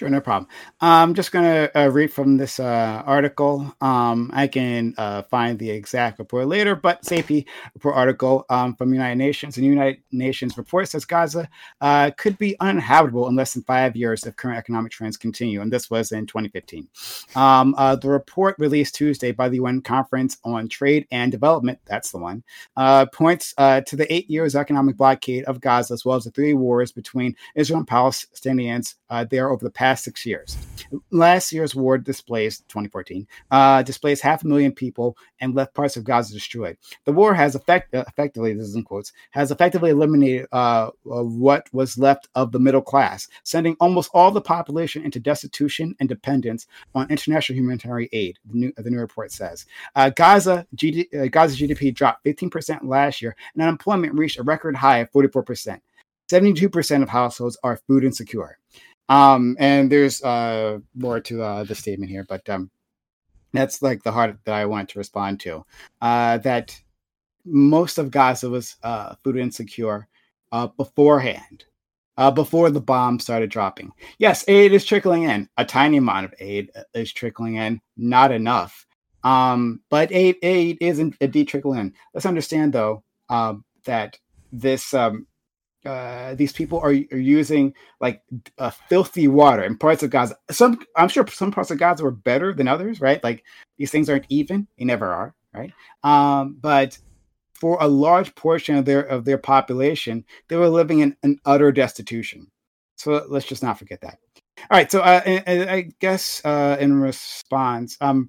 [0.00, 0.48] Sure, no problem.
[0.80, 3.76] I'm just going to uh, read from this uh, article.
[3.82, 8.94] Um, I can uh, find the exact report later, but safety report article um, from
[8.94, 9.58] United Nations.
[9.58, 11.50] And the United Nations report says Gaza
[11.82, 15.70] uh, could be uninhabitable in less than five years if current economic trends continue, and
[15.70, 16.88] this was in 2015.
[17.36, 22.10] Um, uh, the report released Tuesday by the UN Conference on Trade and Development, that's
[22.10, 22.42] the one,
[22.78, 26.54] uh, points to the eight years economic blockade of Gaza, as well as the three
[26.54, 28.94] wars between Israel and Palestinians
[29.28, 30.56] there over the past six years.
[31.10, 36.04] Last year's war displaced 2014 uh, displaced half a million people and left parts of
[36.04, 36.76] Gaza destroyed.
[37.04, 41.22] The war has effect- uh, effectively, this is in quotes, has effectively eliminated uh, uh,
[41.22, 46.08] what was left of the middle class, sending almost all the population into destitution and
[46.08, 48.38] dependence on international humanitarian aid.
[48.50, 53.36] The new, the new report says uh, Gaza uh, Gaza's GDP dropped 15% last year,
[53.54, 55.80] and unemployment reached a record high of 44%.
[56.30, 58.58] 72% of households are food insecure.
[59.10, 62.70] Um, and there's uh, more to uh, the statement here, but um,
[63.52, 65.66] that's like the heart that I want to respond to.
[66.00, 66.80] Uh, that
[67.44, 70.06] most of Gaza was uh, food insecure
[70.52, 71.64] uh, beforehand,
[72.16, 73.90] uh, before the bomb started dropping.
[74.18, 75.48] Yes, aid is trickling in.
[75.56, 78.86] A tiny amount of aid is trickling in, not enough.
[79.24, 81.94] Um, but aid, aid isn't indeed trickling in.
[82.14, 84.18] Let's understand, though, um, that
[84.52, 85.26] this um,
[85.84, 88.22] uh, these people are, are using like
[88.58, 90.36] uh, filthy water in parts of Gaza.
[90.50, 93.22] Some I'm sure some parts of Gaza were better than others, right?
[93.22, 93.44] Like
[93.78, 95.72] these things aren't even; they never are, right?
[96.02, 96.98] Um, but
[97.54, 101.72] for a large portion of their of their population, they were living in an utter
[101.72, 102.46] destitution.
[102.96, 104.18] So let's just not forget that.
[104.58, 104.90] All right.
[104.90, 108.28] So uh, I, I guess uh, in response, um,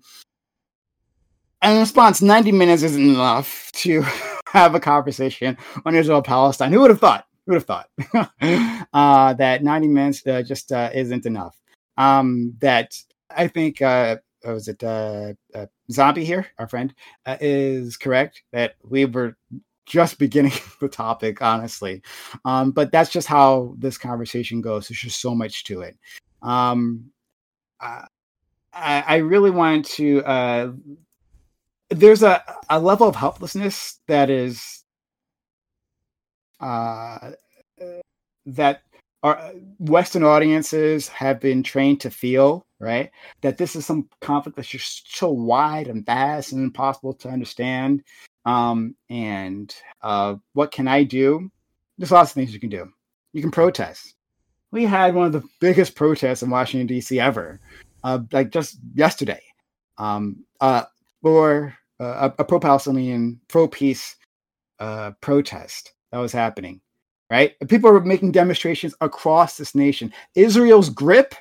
[1.61, 4.03] in response, 90 minutes isn't enough to
[4.47, 6.71] have a conversation on Israel Palestine.
[6.71, 7.25] Who would have thought?
[7.45, 7.89] Who would have thought
[8.93, 11.57] uh, that 90 minutes uh, just uh, isn't enough?
[11.97, 12.95] Um, that
[13.29, 16.93] I think, uh, was it uh, uh, Zombie here, our friend,
[17.25, 19.37] uh, is correct that we were
[19.85, 22.01] just beginning the topic, honestly.
[22.45, 24.87] Um, but that's just how this conversation goes.
[24.87, 25.97] There's just so much to it.
[26.41, 27.11] Um,
[27.79, 28.05] I,
[28.73, 30.77] I really wanted to.
[31.89, 34.80] There's a, a level of helplessness that is
[36.61, 37.31] uh,
[38.45, 38.83] that
[39.23, 43.11] our Western audiences have been trained to feel, right?
[43.41, 48.03] That this is some conflict that's just so wide and vast and impossible to understand.
[48.45, 51.51] Um, and uh, what can I do?
[51.97, 52.91] There's lots of things you can do.
[53.33, 54.15] You can protest.
[54.71, 57.19] We had one of the biggest protests in Washington D.C.
[57.19, 57.59] ever,
[58.03, 59.41] uh, like just yesterday,
[59.97, 60.85] um, uh,
[61.21, 64.15] for uh, a, a pro-Palestinian, pro-peace
[64.79, 66.81] uh, protest that was happening.
[67.29, 70.11] Right, people are making demonstrations across this nation.
[70.35, 71.33] Israel's grip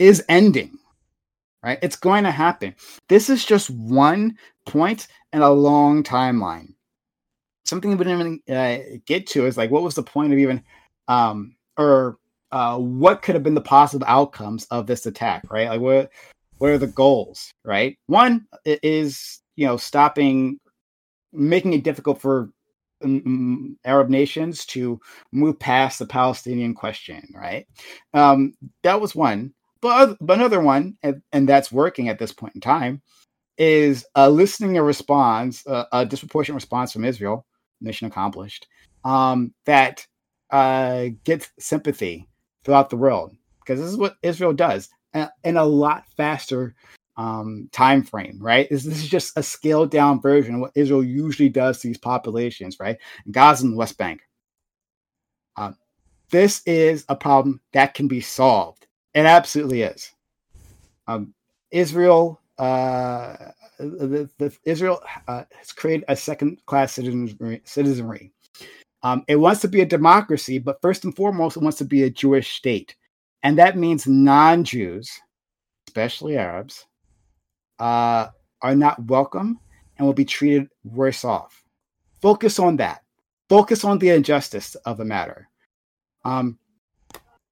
[0.00, 0.78] is ending.
[1.62, 2.74] Right, it's going to happen.
[3.08, 4.36] This is just one
[4.66, 6.74] point in a long timeline.
[7.64, 10.62] Something we didn't even uh, get to is like, what was the point of even,
[11.08, 12.18] um, or
[12.50, 15.44] uh, what could have been the possible outcomes of this attack?
[15.50, 16.10] Right, like what
[16.58, 17.52] what are the goals?
[17.64, 20.58] Right, one is you know stopping,
[21.32, 22.50] making it difficult for
[23.84, 25.00] Arab nations to
[25.32, 27.66] move past the Palestinian question, right?
[28.14, 29.52] Um, that was one.
[29.82, 33.02] But, but another one, and, and, that's working at this point in time,
[33.58, 37.46] is eliciting a response, uh, a disproportionate response from Israel,
[37.80, 38.66] mission accomplished,
[39.04, 40.06] um, that
[40.50, 42.26] uh, gets sympathy
[42.64, 43.32] throughout the world.
[43.60, 46.74] Because this is what Israel does uh, in a lot faster
[47.16, 48.68] um, time frame, right?
[48.68, 51.98] This, this, is just a scaled down version of what Israel usually does to these
[51.98, 52.98] populations, right?
[53.30, 54.20] Gaza and the West Bank.
[55.56, 55.76] Um,
[56.30, 58.86] this is a problem that can be solved.
[59.14, 60.12] It absolutely is.
[61.06, 61.32] Um,
[61.70, 63.36] Israel, uh,
[63.78, 67.62] the, the, Israel uh, has created a second class citizenry.
[67.64, 68.32] citizenry.
[69.02, 72.02] Um, it wants to be a democracy, but first and foremost, it wants to be
[72.02, 72.96] a Jewish state.
[73.42, 75.20] And that means non Jews,
[75.88, 76.86] especially Arabs,
[77.78, 78.28] uh,
[78.62, 79.58] are not welcome
[79.96, 81.62] and will be treated worse off.
[82.20, 83.02] Focus on that.
[83.48, 85.48] focus on the injustice of the matter.
[86.24, 86.58] Um,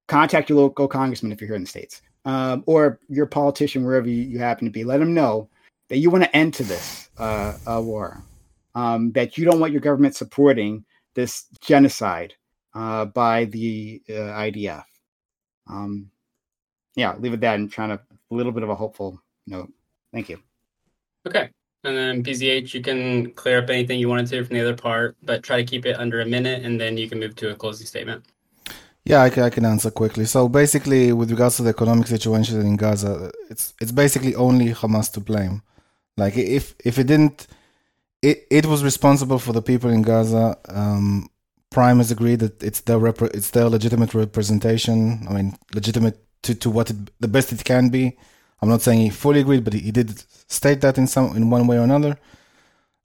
[0.09, 4.09] contact your local congressman if you're here in the states, um, or your politician wherever
[4.09, 4.83] you, you, happen to be.
[4.83, 5.49] Let them know
[5.89, 8.23] that you want to end to this uh, uh, war,
[8.75, 10.85] um, that you don't want your government supporting
[11.15, 12.35] this genocide
[12.75, 14.85] uh, by the uh, IDF.
[15.69, 16.11] Um,
[16.97, 19.73] yeah, leave it that and trying to a little bit of a hopeful note.
[20.15, 20.39] Thank you.
[21.27, 21.51] Okay.
[21.83, 25.17] And then PZH, you can clear up anything you wanted to from the other part,
[25.23, 27.55] but try to keep it under a minute, and then you can move to a
[27.55, 28.25] closing statement.
[29.05, 30.25] Yeah, I can, I can answer quickly.
[30.25, 35.13] So basically, with regards to the economic situation in Gaza, it's it's basically only Hamas
[35.13, 35.61] to blame.
[36.17, 37.47] Like if if it didn't,
[38.23, 40.57] it it was responsible for the people in Gaza.
[40.69, 41.29] Um,
[41.71, 45.27] Prime has agreed that it's their rep- it's their legitimate representation.
[45.29, 48.17] I mean, legitimate to to what it, the best it can be.
[48.65, 51.51] I'm not saying he fully agreed, but he, he did state that in some in
[51.51, 52.17] one way or another.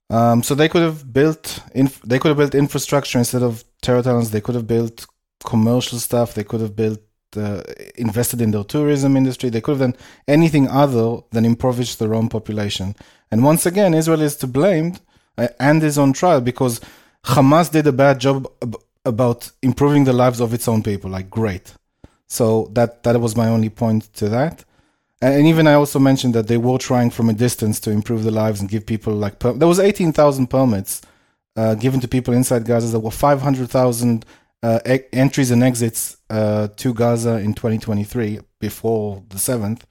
[0.08, 4.02] Um, so they could have built inf- they could have built infrastructure instead of terror
[4.02, 4.30] tunnels.
[4.30, 5.06] They could have built
[5.44, 6.32] commercial stuff.
[6.32, 7.00] They could have built
[7.36, 7.62] uh,
[7.96, 9.50] invested in the tourism industry.
[9.50, 9.96] They could have done
[10.26, 12.96] anything other than impoverish their own population.
[13.30, 14.96] And once again, Israel is to blame
[15.36, 16.80] uh, and is on trial because
[17.26, 21.10] Hamas did a bad job ab- about improving the lives of its own people.
[21.10, 21.74] Like great.
[22.26, 24.64] So that that was my only point to that.
[25.22, 28.30] And even I also mentioned that they were trying from a distance to improve the
[28.30, 31.02] lives and give people like per- there was eighteen thousand permits
[31.56, 32.88] uh, given to people inside Gaza.
[32.88, 34.24] There were five hundred thousand
[34.62, 39.82] uh, e- entries and exits uh, to Gaza in 2023 before the 7th.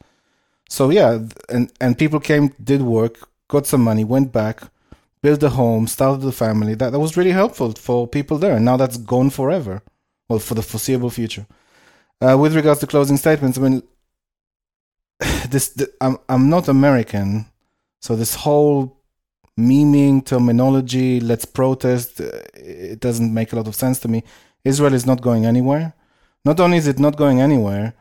[0.70, 1.20] So yeah,
[1.50, 4.62] and and people came, did work, got some money, went back,
[5.22, 6.76] built a home, started a family.
[6.76, 8.56] That that was really helpful for people there.
[8.56, 9.82] And now that's gone forever,
[10.28, 11.46] well, for the foreseeable future.
[12.22, 13.84] Uh, with regards to closing statements, I mean,
[15.50, 17.46] this the, I'm I'm not American,
[18.02, 19.00] so this whole
[19.60, 24.24] memeing terminology, let's protest, uh, it doesn't make a lot of sense to me.
[24.64, 25.94] Israel is not going anywhere.
[26.46, 27.94] Not only is it not going anywhere,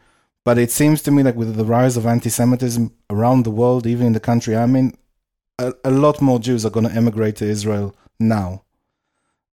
[0.45, 4.07] but it seems to me like with the rise of anti-Semitism around the world, even
[4.07, 4.97] in the country I'm in,
[5.59, 8.63] a, a lot more Jews are going to emigrate to Israel now.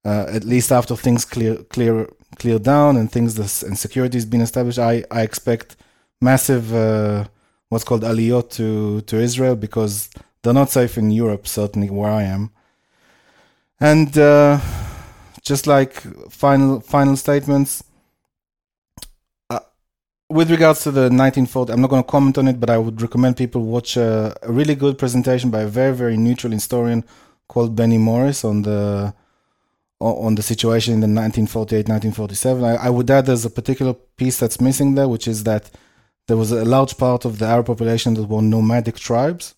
[0.06, 4.26] Uh, at least after things clear clear clear down and things this, and security has
[4.26, 5.76] been established, I I expect
[6.22, 7.26] massive uh,
[7.76, 10.10] what's called aliyot to to Israel because
[10.42, 12.52] they're not safe in Europe, certainly where I am.
[13.82, 14.62] And uh,
[15.42, 15.94] just like
[16.44, 17.84] final final statements.
[19.50, 19.60] Uh,
[20.30, 23.02] with regards to the 1940, I'm not going to comment on it, but I would
[23.02, 27.04] recommend people watch a, a, really good presentation by a very very neutral historian
[27.50, 29.14] called Benny Morris on the
[30.00, 32.64] on the situation in the 1948 1947.
[32.64, 35.72] I, I would add there's a particular piece that's missing there, which is that
[36.28, 39.56] there was a large part of the Arab population that were nomadic tribes,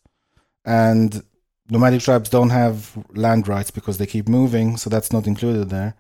[0.65, 1.23] and
[1.69, 5.95] nomadic tribes don't have land rights because they keep moving, so that's not included there.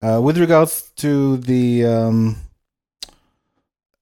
[0.00, 2.36] Uh, with regards to the, um,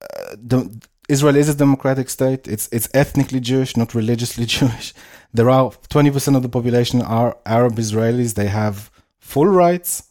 [0.03, 2.47] uh, the, Israel is a democratic state.
[2.47, 4.93] It's it's ethnically Jewish, not religiously Jewish.
[5.33, 8.35] There are twenty percent of the population are Arab Israelis.
[8.35, 10.05] They have full rights.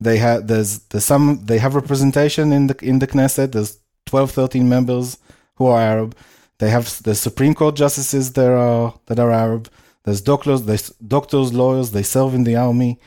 [0.00, 3.52] They have there's there's some they have representation in the in the Knesset.
[3.52, 5.18] There's 12, 13 members
[5.58, 6.16] who are Arab.
[6.58, 9.68] They have the Supreme Court justices that are that are Arab.
[10.04, 11.90] There's doctors, there's doctors, lawyers.
[11.90, 12.98] They serve in the army.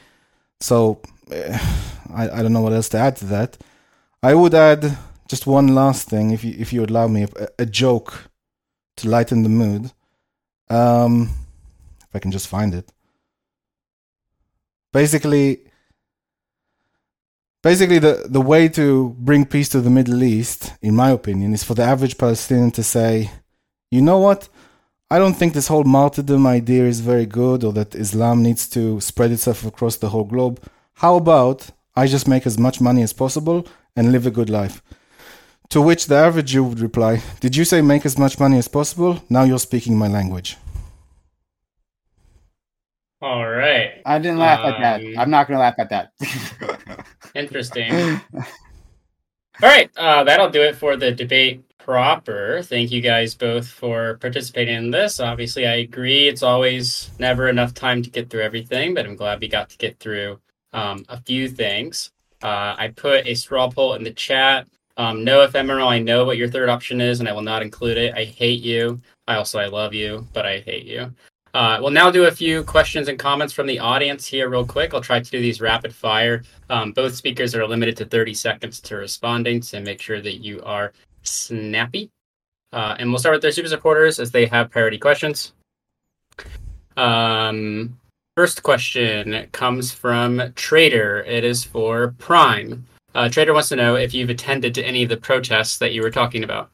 [0.59, 1.01] So
[1.31, 1.57] uh,
[2.13, 3.57] I, I don't know what else to add to that.
[4.21, 4.97] I would add
[5.27, 8.29] just one last thing, if you if you allow me, a, a joke
[8.97, 9.91] to lighten the mood.
[10.69, 11.31] Um,
[12.01, 12.91] if I can just find it.
[14.93, 15.61] Basically,
[17.61, 21.63] basically the, the way to bring peace to the Middle East, in my opinion, is
[21.63, 23.31] for the average Palestinian to say,
[23.89, 24.49] you know what?
[25.09, 29.01] I don't think this whole martyrdom idea is very good or that Islam needs to
[29.01, 30.61] spread itself across the whole globe.
[30.95, 34.81] How about I just make as much money as possible and live a good life?
[35.69, 38.67] To which the average Jew would reply, Did you say make as much money as
[38.67, 39.21] possible?
[39.29, 40.57] Now you're speaking my language.
[43.21, 44.01] All right.
[44.05, 45.01] I didn't laugh um, at that.
[45.01, 47.05] Um, I'm not going to laugh at that.
[47.35, 48.21] interesting.
[48.33, 49.89] All right.
[49.95, 52.61] Uh, that'll do it for the debate proper.
[52.63, 55.19] Thank you guys both for participating in this.
[55.19, 56.27] Obviously, I agree.
[56.27, 59.77] It's always never enough time to get through everything, but I'm glad we got to
[59.77, 60.39] get through
[60.73, 62.11] um, a few things.
[62.41, 64.67] Uh, I put a straw poll in the chat.
[64.97, 65.87] Um, no ephemeral.
[65.87, 68.15] I know what your third option is, and I will not include it.
[68.15, 69.01] I hate you.
[69.27, 71.13] I also I love you, but I hate you.
[71.53, 74.93] Uh, we'll now do a few questions and comments from the audience here, real quick.
[74.93, 76.43] I'll try to do these rapid fire.
[76.69, 80.61] Um, both speakers are limited to 30 seconds to responding so make sure that you
[80.63, 82.09] are snappy.
[82.71, 85.51] Uh, and we'll start with their super supporters as they have priority questions.
[86.95, 87.99] Um,
[88.37, 91.23] first question comes from Trader.
[91.27, 92.85] It is for Prime.
[93.13, 96.01] Uh, Trader wants to know if you've attended to any of the protests that you
[96.01, 96.69] were talking about.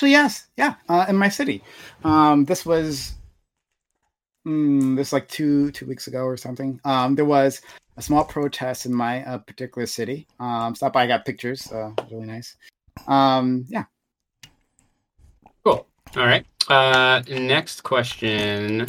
[0.00, 1.62] So yes, yeah, uh, in my city.
[2.04, 3.15] Um, this was
[4.46, 6.80] mm, this like two two weeks ago or something.
[6.84, 7.60] Um, there was
[7.96, 10.26] a small protest in my uh, particular city.
[10.38, 11.70] Um, stop by, I got pictures.
[11.72, 12.56] Uh, really nice.
[13.06, 13.84] Um, yeah.
[15.64, 15.86] Cool.
[16.16, 16.46] All right.
[16.68, 18.86] Uh, next question.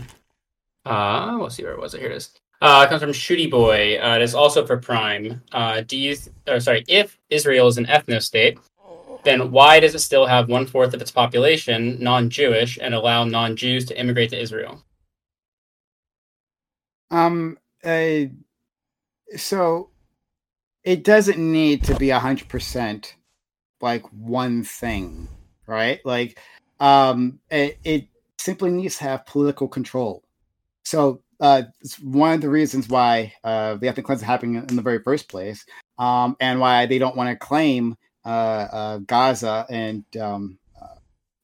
[0.86, 1.94] Uh, we'll see where it was.
[1.94, 2.32] Here it is.
[2.62, 4.00] Uh, it comes from Shooty Boy.
[4.02, 5.42] Uh, it is also for Prime.
[5.52, 6.16] Uh, do you?
[6.16, 8.58] Th- or sorry, if Israel is an ethno state,
[9.24, 13.86] then why does it still have one fourth of its population non-Jewish and allow non-Jews
[13.86, 14.84] to immigrate to Israel?
[17.12, 17.58] Um.
[17.84, 18.26] Uh,
[19.36, 19.90] so
[20.84, 23.16] it doesn't need to be a hundred percent
[23.82, 25.28] like one thing,
[25.68, 26.00] right?
[26.06, 26.40] Like,
[26.80, 28.08] um, it, it
[28.38, 30.24] simply needs to have political control.
[30.84, 34.82] So uh, it's one of the reasons why uh, the ethnic cleansing happening in the
[34.82, 35.66] very first place,
[36.00, 38.30] um, and why they don't want to claim uh,
[38.72, 40.96] uh, Gaza and um, uh,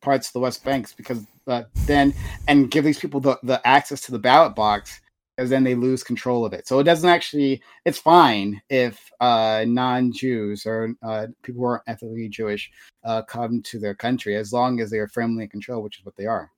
[0.02, 2.14] parts of the West Banks because uh, then
[2.48, 5.02] and give these people the, the access to the ballot box
[5.35, 6.68] because then they lose control of it.
[6.68, 7.61] So it doesn't actually.
[7.85, 12.72] It's fine if uh, non-Jews or uh, people who aren't ethnically Jewish
[13.03, 16.05] uh, come to their country as long as they are firmly in control, which is
[16.05, 16.51] what they are.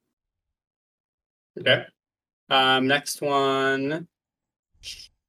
[1.59, 1.85] Okay.
[2.49, 4.07] Um, next one.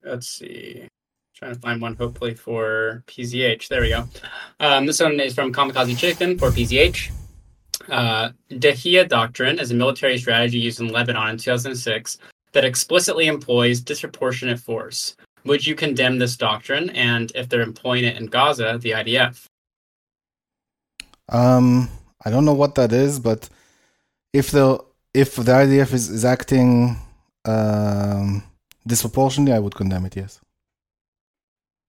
[0.04, 0.88] Let's see.
[1.34, 3.68] Trying to find one hopefully for PZH.
[3.68, 4.08] There we go.
[4.58, 7.10] Um, this one is from Kamikaze Chicken for PZH.
[7.90, 12.18] Uh, Dahia Doctrine is a military strategy used in Lebanon in 2006
[12.56, 15.14] that explicitly employs disproportionate force.
[15.44, 16.88] Would you condemn this doctrine?
[16.88, 19.44] And if they're employing it in Gaza, the IDF?
[21.28, 21.90] Um,
[22.24, 23.50] I don't know what that is, but
[24.32, 26.96] if the if the IDF is, is acting
[27.44, 28.42] um,
[28.86, 30.16] disproportionately, I would condemn it.
[30.16, 30.40] Yes.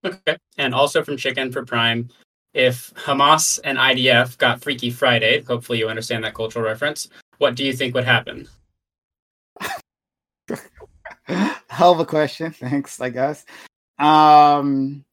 [0.04, 0.36] Okay.
[0.58, 2.10] And also from Chicken for Prime,
[2.54, 7.08] if Hamas and IDF got Freaky Friday, hopefully you understand that cultural reference,
[7.38, 8.50] what do you think would happen?
[11.70, 12.52] Hell of a question.
[12.54, 13.46] Thanks, I guess.
[14.00, 15.06] Um.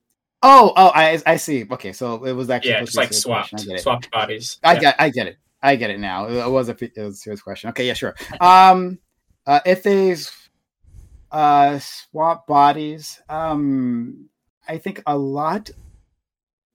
[0.43, 1.65] Oh, oh, I I see.
[1.71, 4.59] Okay, so it was actually yeah, just like swapped, swapped bodies.
[4.63, 4.81] I yeah.
[4.81, 5.39] get, I get it.
[5.63, 6.27] I get it now.
[6.27, 7.71] It was a, it was a serious question.
[7.71, 8.15] Okay, yeah, sure.
[8.41, 8.99] Um,
[9.47, 10.15] uh, if they
[11.31, 14.29] uh swap bodies, um,
[14.69, 15.71] I think a lot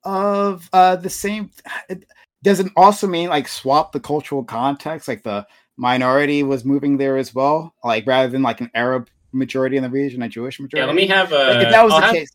[0.04, 1.52] of uh the same.
[1.88, 2.06] It
[2.44, 5.46] doesn't also mean like swap the cultural context, like the
[5.80, 9.90] minority was moving there as well, like rather than like an Arab majority in the
[9.90, 10.82] region, a Jewish majority.
[10.82, 11.54] Yeah, let me have a.
[11.54, 12.30] Like, if that was I'll the have- case,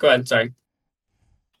[0.00, 0.26] Go ahead.
[0.26, 0.52] Sorry.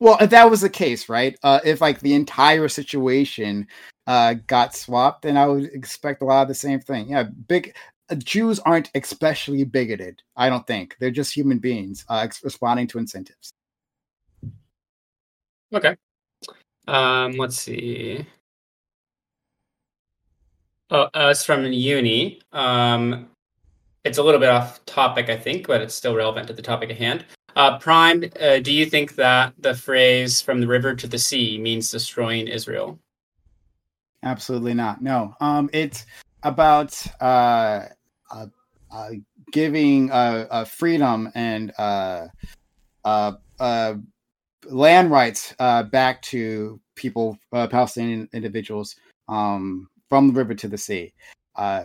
[0.00, 1.38] well, if that was the case, right?
[1.42, 3.66] Uh, if like the entire situation
[4.06, 7.10] uh got swapped, then I would expect a lot of the same thing.
[7.10, 7.74] Yeah, big
[8.10, 10.22] uh, Jews aren't especially bigoted.
[10.36, 13.52] I don't think they're just human beings uh, ex- responding to incentives.
[15.72, 15.94] Okay.
[16.88, 18.26] Um, let's see.
[20.90, 22.40] Oh, uh, it's from uni.
[22.52, 23.28] Um,
[24.04, 26.90] it's a little bit off topic, I think, but it's still relevant to the topic
[26.90, 27.24] at hand.
[27.54, 31.58] Uh, Prime, uh, do you think that the phrase "from the river to the sea"
[31.58, 32.98] means destroying Israel?
[34.22, 35.02] Absolutely not.
[35.02, 35.34] No.
[35.40, 36.06] Um, it's
[36.42, 37.86] about uh,
[38.30, 38.46] uh,
[38.90, 39.10] uh
[39.52, 42.28] giving uh, uh freedom and uh,
[43.04, 43.94] uh, uh,
[44.66, 48.96] land rights uh, back to people, uh, Palestinian individuals,
[49.28, 51.14] um, from the river to the sea.
[51.56, 51.84] Uh,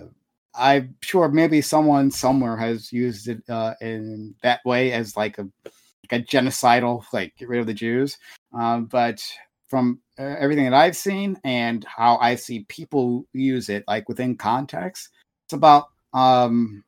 [0.54, 5.48] I'm sure maybe someone somewhere has used it uh, in that way as like a
[5.64, 8.18] like a genocidal, like get rid of the Jews.
[8.54, 9.22] Um, but
[9.68, 14.36] from uh, everything that I've seen and how I see people use it, like within
[14.36, 15.10] context,
[15.46, 16.84] it's about um,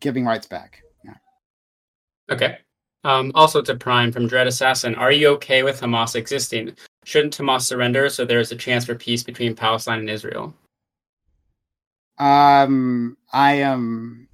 [0.00, 0.82] giving rights back.
[1.04, 1.14] Yeah.
[2.30, 2.58] Okay.
[3.04, 6.76] Um, also to Prime from Dread Assassin, are you okay with Hamas existing?
[7.04, 10.54] Shouldn't Hamas surrender so there is a chance for peace between Palestine and Israel?
[12.18, 14.28] Um, I am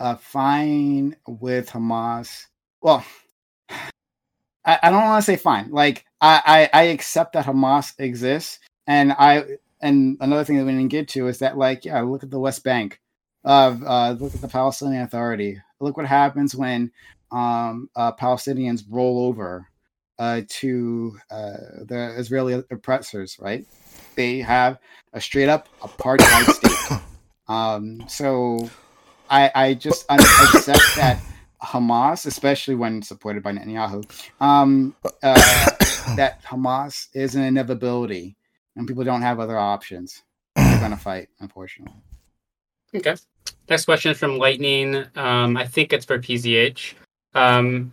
[0.00, 2.46] uh, fine with Hamas.
[2.80, 3.04] Well,
[4.64, 5.70] I, I don't want to say fine.
[5.70, 9.44] Like I, I, I accept that Hamas exists, and I
[9.80, 12.40] and another thing that we didn't get to is that like yeah, look at the
[12.40, 13.00] West Bank,
[13.44, 15.60] uh, uh look at the Palestinian Authority.
[15.80, 16.90] Look what happens when
[17.30, 19.66] um uh, Palestinians roll over
[20.18, 23.66] uh to uh the Israeli oppressors, right?
[24.14, 24.78] They have
[25.12, 26.95] a straight up apartheid state.
[27.48, 28.68] Um, so
[29.30, 31.20] I, I just un- accept that
[31.62, 34.04] Hamas, especially when supported by Netanyahu,
[34.40, 35.34] um, uh,
[36.16, 38.36] that Hamas is an inevitability,
[38.74, 40.22] and people don't have other options.
[40.54, 41.94] They're gonna fight, unfortunately.
[42.94, 43.16] Okay.
[43.68, 45.04] Next question is from Lightning.
[45.16, 46.94] Um, I think it's for PZH.
[47.34, 47.92] Um,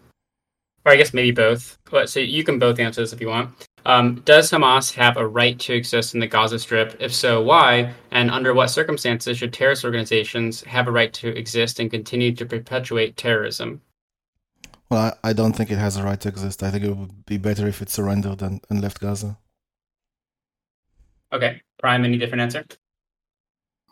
[0.85, 1.77] or I guess maybe both.
[1.89, 3.67] But, so you can both answer this if you want.
[3.85, 6.95] Um, does Hamas have a right to exist in the Gaza Strip?
[6.99, 7.93] If so, why?
[8.11, 12.45] And under what circumstances should terrorist organizations have a right to exist and continue to
[12.45, 13.81] perpetuate terrorism?
[14.89, 16.63] Well, I, I don't think it has a right to exist.
[16.63, 19.37] I think it would be better if it surrendered and, and left Gaza.
[21.33, 21.61] Okay.
[21.79, 22.63] Prime, any different answer?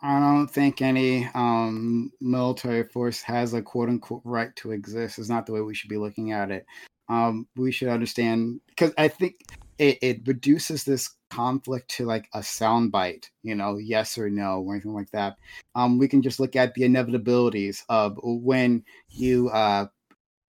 [0.02, 5.18] I don't think any um, military force has a quote unquote right to exist.
[5.18, 6.66] Is not the way we should be looking at it.
[7.08, 9.36] Um, we should understand because I think
[9.78, 14.74] it, it reduces this conflict to like a soundbite, you know, yes or no, or
[14.74, 15.36] anything like that.
[15.74, 19.86] Um, we can just look at the inevitabilities of when you uh,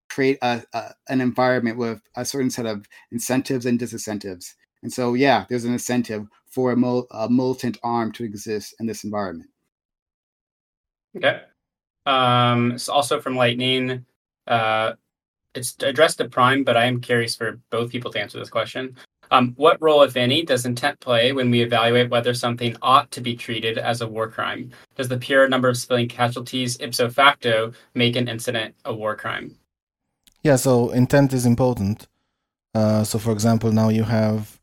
[0.10, 4.54] create a, a, an environment with a certain set of incentives and disincentives.
[4.84, 8.86] And so, yeah, there's an incentive for a, mil- a militant arm to exist in
[8.86, 9.50] this environment.
[11.16, 11.41] Okay.
[12.06, 14.06] Um, it's also from Lightning.
[14.45, 14.94] Uh,
[15.56, 18.98] it's addressed to Prime, but I am curious for both people to answer this question.
[19.34, 23.19] Um, what role, if any, does intent play when we evaluate whether something ought to
[23.19, 24.69] be treated as a war crime?
[24.95, 29.57] Does the pure number of civilian casualties ipso facto make an incident a war crime?
[30.43, 32.05] Yeah, so intent is important.
[32.76, 34.60] Uh, so, for example, now you have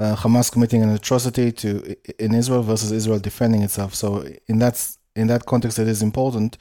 [0.00, 3.94] uh, Hamas committing an atrocity to in Israel versus Israel defending itself.
[3.94, 6.56] So, in that in that context, it is important.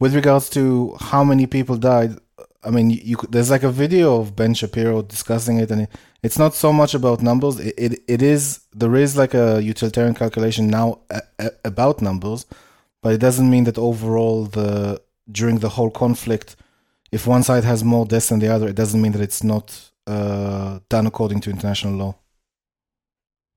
[0.00, 2.16] With regards to how many people died,
[2.64, 5.90] I mean, you, you there's like a video of Ben Shapiro discussing it, and it,
[6.22, 7.58] it's not so much about numbers.
[7.58, 12.46] It, it, it is there is like a utilitarian calculation now a, a, about numbers,
[13.02, 16.56] but it doesn't mean that overall the during the whole conflict,
[17.10, 19.90] if one side has more deaths than the other, it doesn't mean that it's not
[20.06, 22.14] uh, done according to international law.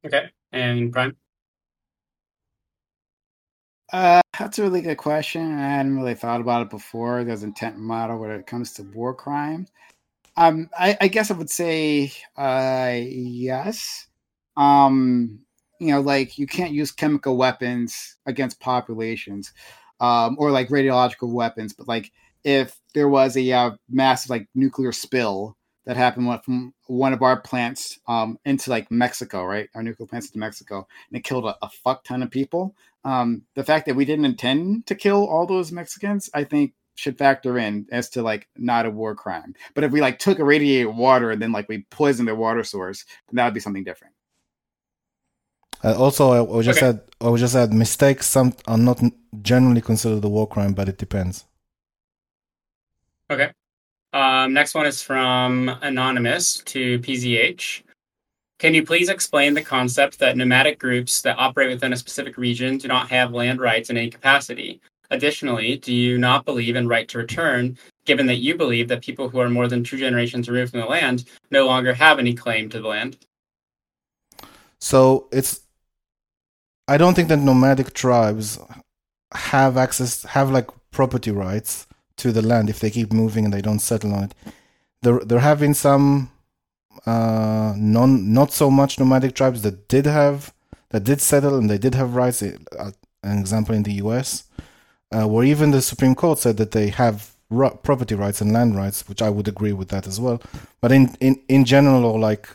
[0.06, 1.16] Okay, and Prime.
[3.94, 5.58] Uh, that's a really good question.
[5.58, 7.24] I hadn't really thought about it before.
[7.24, 9.70] There's intent model when it comes to war crimes.
[10.38, 14.08] Um, I, I guess I would say uh, yes.
[14.58, 15.40] Um,
[15.80, 19.54] you know, like you can't use chemical weapons against populations,
[20.00, 21.74] um, or like radiological weapons.
[21.74, 22.12] But like
[22.44, 27.40] if there was a uh, massive like nuclear spill that happened from one of our
[27.40, 29.70] plants um, into like Mexico, right?
[29.76, 32.76] Our nuclear plants into Mexico, and it killed a, a fuck ton of people.
[33.04, 37.18] Um, the fact that we didn't intend to kill all those Mexicans, I think, should
[37.18, 39.54] factor in as to like not a war crime.
[39.74, 43.06] But if we like took irradiated water and then like we poisoned their water source,
[43.28, 44.14] then that would be something different.
[45.84, 46.98] Uh, also, I would just okay.
[46.98, 49.02] add, I would just add, mistakes some are not
[49.42, 51.46] generally considered a war crime, but it depends.
[53.30, 53.52] Okay.
[54.16, 57.84] Um, next one is from Anonymous to PZH.
[58.60, 62.78] Can you please explain the concept that nomadic groups that operate within a specific region
[62.78, 64.80] do not have land rights in any capacity?
[65.12, 69.28] Additionally, do you not believe in right to return, given that you believe that people
[69.28, 72.70] who are more than two generations removed from the land no longer have any claim
[72.70, 73.18] to the land?
[74.80, 75.60] So it's.
[76.88, 78.60] I don't think that nomadic tribes
[79.34, 81.86] have access, have like property rights
[82.18, 84.36] to the land if they keep moving and they don't settle on it.
[85.02, 86.32] There, there have been some
[87.06, 90.54] uh, non, not so much nomadic tribes that did have,
[90.90, 92.42] that did settle and they did have rights.
[92.42, 92.92] Uh,
[93.26, 94.44] an example in the U.S.,
[95.12, 97.34] uh, where even the Supreme Court said that they have
[97.84, 100.42] property rights and land rights, which I would agree with that as well.
[100.82, 102.50] But in in in general, or like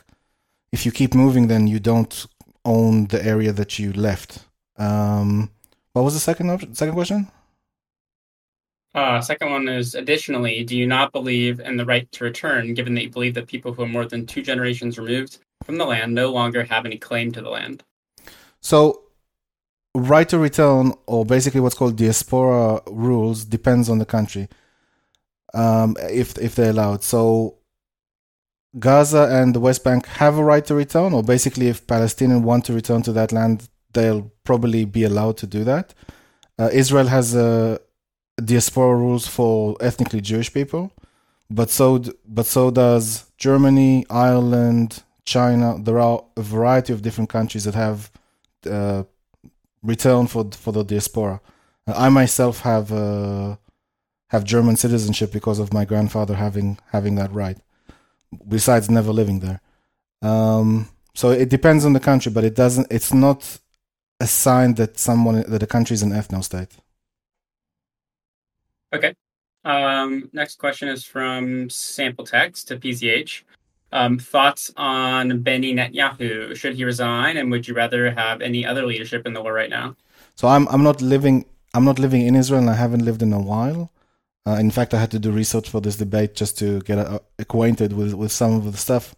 [0.72, 2.26] if you keep moving, then you don't
[2.64, 4.44] own the area that you left.
[4.76, 5.50] Um,
[5.92, 7.28] what was the second option, second question?
[8.94, 12.94] Uh, second one is additionally, do you not believe in the right to return, given
[12.94, 16.12] that you believe that people who are more than two generations removed from the land
[16.12, 17.84] no longer have any claim to the land?
[18.60, 19.02] So,
[19.94, 24.48] right to return, or basically what's called diaspora rules, depends on the country.
[25.54, 27.02] Um, if if they're allowed.
[27.04, 27.58] So,
[28.78, 32.64] Gaza and the West Bank have a right to return, or basically, if Palestinians want
[32.66, 35.94] to return to that land, they'll probably be allowed to do that.
[36.58, 37.80] Uh, Israel has a
[38.40, 40.92] diaspora rules for ethnically Jewish people,
[41.50, 45.76] but so but so does Germany, Ireland, China.
[45.78, 48.10] There are a variety of different countries that have
[48.70, 49.04] uh,
[49.82, 51.40] return for for the diaspora.
[51.86, 53.56] I myself have uh,
[54.28, 57.58] have German citizenship because of my grandfather having having that right.
[58.46, 59.60] Besides never living there,
[60.22, 62.86] um, so it depends on the country, but it doesn't.
[62.90, 63.58] It's not
[64.20, 66.76] a sign that someone that a country is an ethno state.
[68.92, 69.14] Okay.
[69.64, 73.42] Um, next question is from Sample Text to PZH.
[73.92, 76.56] Um, thoughts on Benny Netanyahu?
[76.56, 79.70] Should he resign, and would you rather have any other leadership in the war right
[79.70, 79.96] now?
[80.36, 81.44] So I'm I'm not living
[81.74, 83.90] I'm not living in Israel and I haven't lived in a while.
[84.46, 87.18] Uh, in fact, I had to do research for this debate just to get uh,
[87.38, 89.14] acquainted with, with some of the stuff.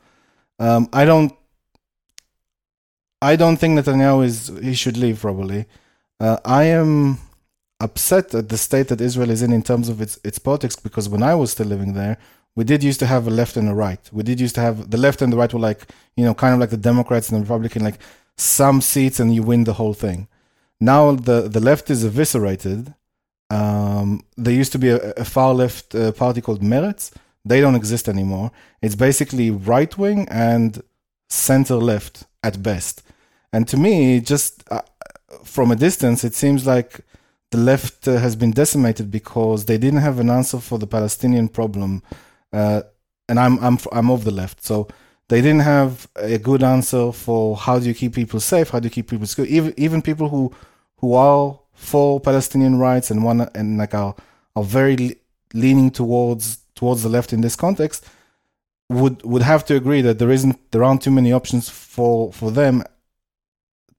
[0.58, 1.32] Um, I don't.
[3.20, 5.20] I don't think Netanyahu is he should leave.
[5.20, 5.66] Probably,
[6.18, 7.18] uh, I am
[7.82, 11.08] upset at the state that Israel is in in terms of its its politics because
[11.08, 12.16] when I was still living there,
[12.56, 14.02] we did used to have a left and a right.
[14.12, 15.82] We did used to have the left and the right were like
[16.16, 18.00] you know kind of like the Democrats and the Republican, like
[18.36, 20.28] some seats and you win the whole thing.
[20.80, 22.94] Now the the left is eviscerated
[23.52, 27.12] um, there used to be a, a far left uh, party called Meretz.
[27.44, 28.50] They don't exist anymore.
[28.80, 30.82] It's basically right wing and
[31.28, 33.02] center left at best.
[33.52, 34.80] And to me, just uh,
[35.44, 37.00] from a distance, it seems like
[37.52, 41.48] the left uh, has been decimated because they didn't have an answer for the Palestinian
[41.48, 42.02] problem.
[42.52, 42.82] Uh,
[43.28, 44.88] and I'm I'm I'm of the left, so
[45.28, 48.86] they didn't have a good answer for how do you keep people safe, how do
[48.86, 49.46] you keep people secure.
[49.46, 50.52] Even even people who
[50.96, 54.14] who are for Palestinian rights and one and like are
[54.56, 55.14] are very le-
[55.54, 58.04] leaning towards towards the left in this context
[58.90, 62.50] would would have to agree that there isn't there aren't too many options for for
[62.50, 62.82] them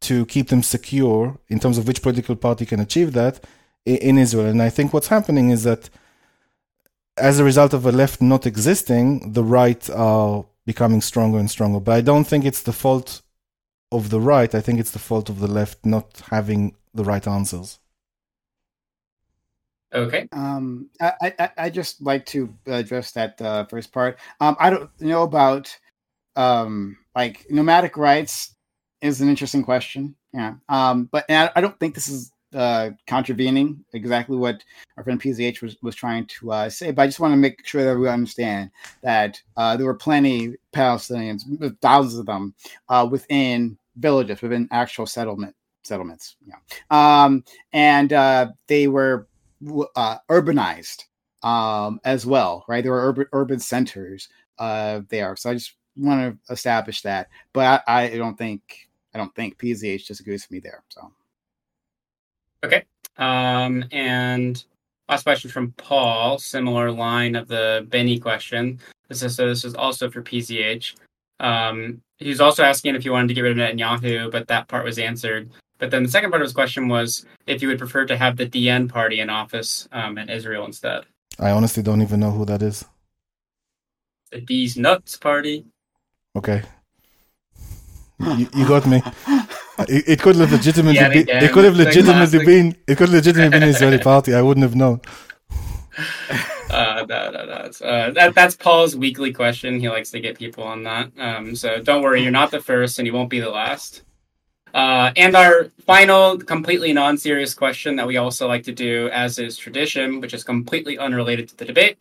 [0.04, 3.44] to keep them secure in terms of which political party can achieve that
[3.86, 4.48] in Israel.
[4.48, 5.90] And I think what's happening is that
[7.18, 11.80] as a result of a left not existing, the right are becoming stronger and stronger.
[11.80, 13.22] But I don't think it's the fault
[13.92, 14.54] of the right.
[14.54, 17.80] I think it's the fault of the left not having the right answers.
[19.94, 20.28] Okay.
[20.32, 24.18] Um, I, I I just like to address that uh, first part.
[24.40, 25.76] Um, I don't know about
[26.36, 28.56] um like nomadic rights
[29.04, 30.16] is an interesting question.
[30.34, 30.56] Yeah.
[30.70, 34.64] Um, but I, I don't think this is uh contravening exactly what
[34.96, 36.92] our friend PZH was was trying to uh, say.
[36.92, 38.72] But I just want to make sure that we understand
[39.02, 41.44] that uh, there were plenty Palestinians,
[41.82, 42.54] thousands of them,
[42.90, 46.36] uh, within villages, within actual settlement settlements.
[46.48, 46.56] Yeah.
[46.92, 47.44] Um,
[47.74, 49.28] and uh, they were
[49.96, 51.06] uh, urbanized
[51.44, 52.84] um, as well, right?
[52.84, 55.36] There were urban urban centers there.
[55.36, 57.30] So I just want to establish that.
[57.52, 60.84] But I, I don't think I don't think PZH disagrees with me there.
[60.90, 61.12] So
[62.64, 62.86] okay.
[63.18, 64.64] Um, and
[65.08, 68.80] last question from Paul, similar line of the Benny question.
[69.10, 70.96] This is so this is also for PZH.
[71.40, 74.68] Um, he was also asking if you wanted to get rid of Netanyahu, but that
[74.68, 75.50] part was answered.
[75.78, 78.38] But then the second part of his question was if you would prefer to have
[78.38, 81.06] the DN party in office um, in Israel instead.
[81.40, 82.86] I honestly don't even know who that is.
[84.32, 85.66] The Deez Nuts party.
[86.36, 86.62] Okay.
[88.20, 89.02] You, you got me.
[89.90, 92.46] It, it could have legitimately Yeah, be, again, it could have legitimately classic.
[92.46, 94.34] been it could have legitimately been Israeli party.
[94.34, 95.02] I wouldn't have known.
[96.70, 97.88] Uh, no, no, no.
[97.88, 99.80] Uh, that, that's Paul's weekly question.
[99.80, 101.12] He likes to get people on that.
[101.20, 104.04] Um, so don't worry, you're not the first and you won't be the last.
[104.74, 109.38] Uh, and our final, completely non serious question that we also like to do, as
[109.38, 111.98] is tradition, which is completely unrelated to the debate.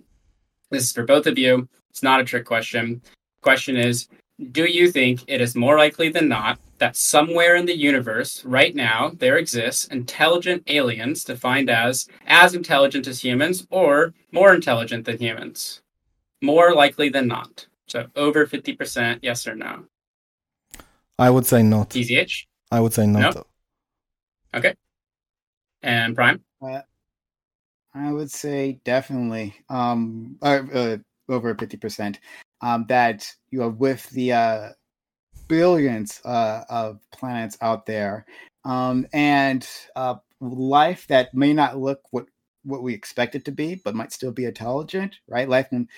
[0.71, 1.69] This is for both of you.
[1.91, 3.03] It's not a trick question.
[3.43, 4.09] Question is
[4.51, 8.75] Do you think it is more likely than not that somewhere in the universe right
[8.75, 15.19] now there exists intelligent aliens defined as as intelligent as humans or more intelligent than
[15.19, 15.83] humans?
[16.41, 17.67] More likely than not.
[17.87, 19.85] So over 50%, yes or no.
[21.19, 21.91] I would say not.
[21.91, 23.35] PZH I would say not.
[23.35, 23.45] No.
[24.55, 24.75] Okay.
[25.83, 26.43] And Prime.
[27.95, 30.97] I would say definitely um uh, uh,
[31.29, 32.21] over fifty percent
[32.63, 34.69] um that you know with the uh
[35.49, 38.25] billions uh of planets out there.
[38.65, 39.67] Um and
[39.97, 42.27] uh life that may not look what
[42.65, 45.49] what we expect it to be but might still be intelligent right?
[45.49, 45.89] Life can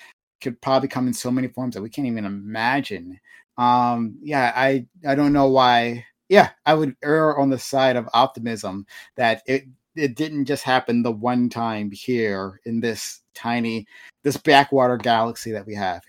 [0.43, 3.21] could probably come in so many forms that we can't even imagine.
[3.59, 8.09] Um yeah i i don't know why yeah i would err on the side of
[8.15, 8.87] optimism
[9.17, 9.65] that it
[9.97, 13.87] it didn't just happen the one time here in this tiny
[14.25, 16.03] this backwater galaxy that we have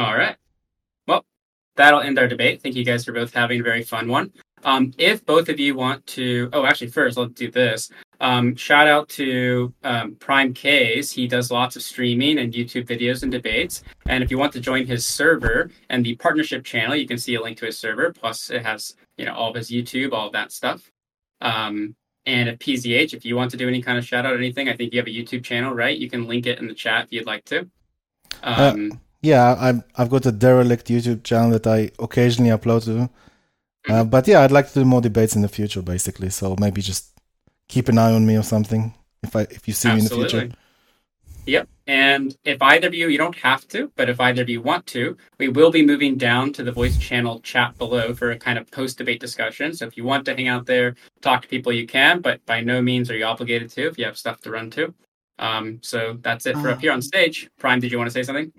[0.00, 0.36] All right.
[1.06, 1.26] Well,
[1.76, 2.62] that'll end our debate.
[2.62, 4.32] Thank you guys for both having a very fun one.
[4.64, 7.90] Um, if both of you want to, oh, actually, first let's do this.
[8.18, 11.12] Um, shout out to um, PrimeCayes.
[11.12, 13.82] He does lots of streaming and YouTube videos and debates.
[14.06, 17.34] And if you want to join his server and the partnership channel, you can see
[17.34, 18.10] a link to his server.
[18.10, 20.90] Plus, it has you know all of his YouTube, all of that stuff.
[21.42, 24.38] Um, and at PZH, if you want to do any kind of shout out or
[24.38, 25.96] anything, I think you have a YouTube channel, right?
[25.96, 27.68] You can link it in the chat if you'd like to.
[28.42, 33.10] Uh, Um, Yeah, I've I've got a derelict YouTube channel that I occasionally upload to.
[33.88, 36.30] Uh, but yeah, I'd like to do more debates in the future, basically.
[36.30, 37.12] So maybe just
[37.68, 40.10] keep an eye on me or something if I if you see me in the
[40.10, 40.50] future.
[41.46, 41.68] Yep.
[41.86, 44.86] And if either of you, you don't have to, but if either of you want
[44.88, 48.58] to, we will be moving down to the voice channel chat below for a kind
[48.58, 49.74] of post debate discussion.
[49.74, 52.60] So if you want to hang out there, talk to people, you can, but by
[52.60, 54.94] no means are you obligated to if you have stuff to run to.
[55.38, 56.74] Um, so that's it for Uh.
[56.74, 57.50] up here on stage.
[57.58, 58.52] Prime, did you want to say something?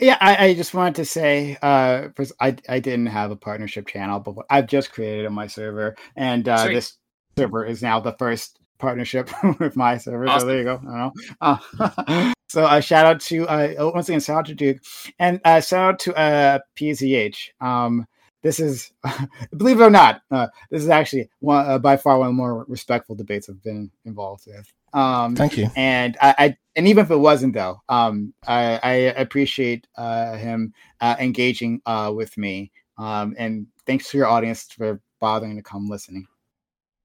[0.00, 3.86] Yeah, I, I just wanted to say, uh, first, I I didn't have a partnership
[3.86, 6.96] channel, but I've just created on my server, and uh, this
[7.36, 9.30] server is now the first partnership
[9.60, 10.26] with my server.
[10.26, 10.40] Awesome.
[10.40, 10.80] So there you go.
[10.88, 11.12] I don't know.
[11.40, 14.78] Uh, so a shout out to uh, once again, shout out to Duke,
[15.18, 17.50] and uh, shout out to uh, PZH.
[17.60, 18.06] Um,
[18.42, 18.92] this is,
[19.56, 22.36] believe it or not, uh, this is actually one uh, by far one of the
[22.36, 24.72] more respectful debates I've been involved with.
[24.92, 25.70] Um, Thank you.
[25.76, 30.72] and I, I and even if it wasn't though um i i appreciate uh him
[31.00, 35.88] uh engaging uh with me um and thanks to your audience for bothering to come
[35.88, 36.26] listening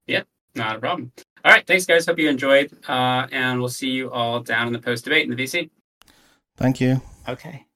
[0.06, 1.12] Yep, Not a problem.
[1.44, 1.66] All right.
[1.66, 2.06] Thanks, guys.
[2.06, 2.72] Hope you enjoyed.
[2.88, 5.70] Uh, and we'll see you all down in the post debate in the VC.
[6.56, 7.00] Thank you.
[7.28, 7.64] okay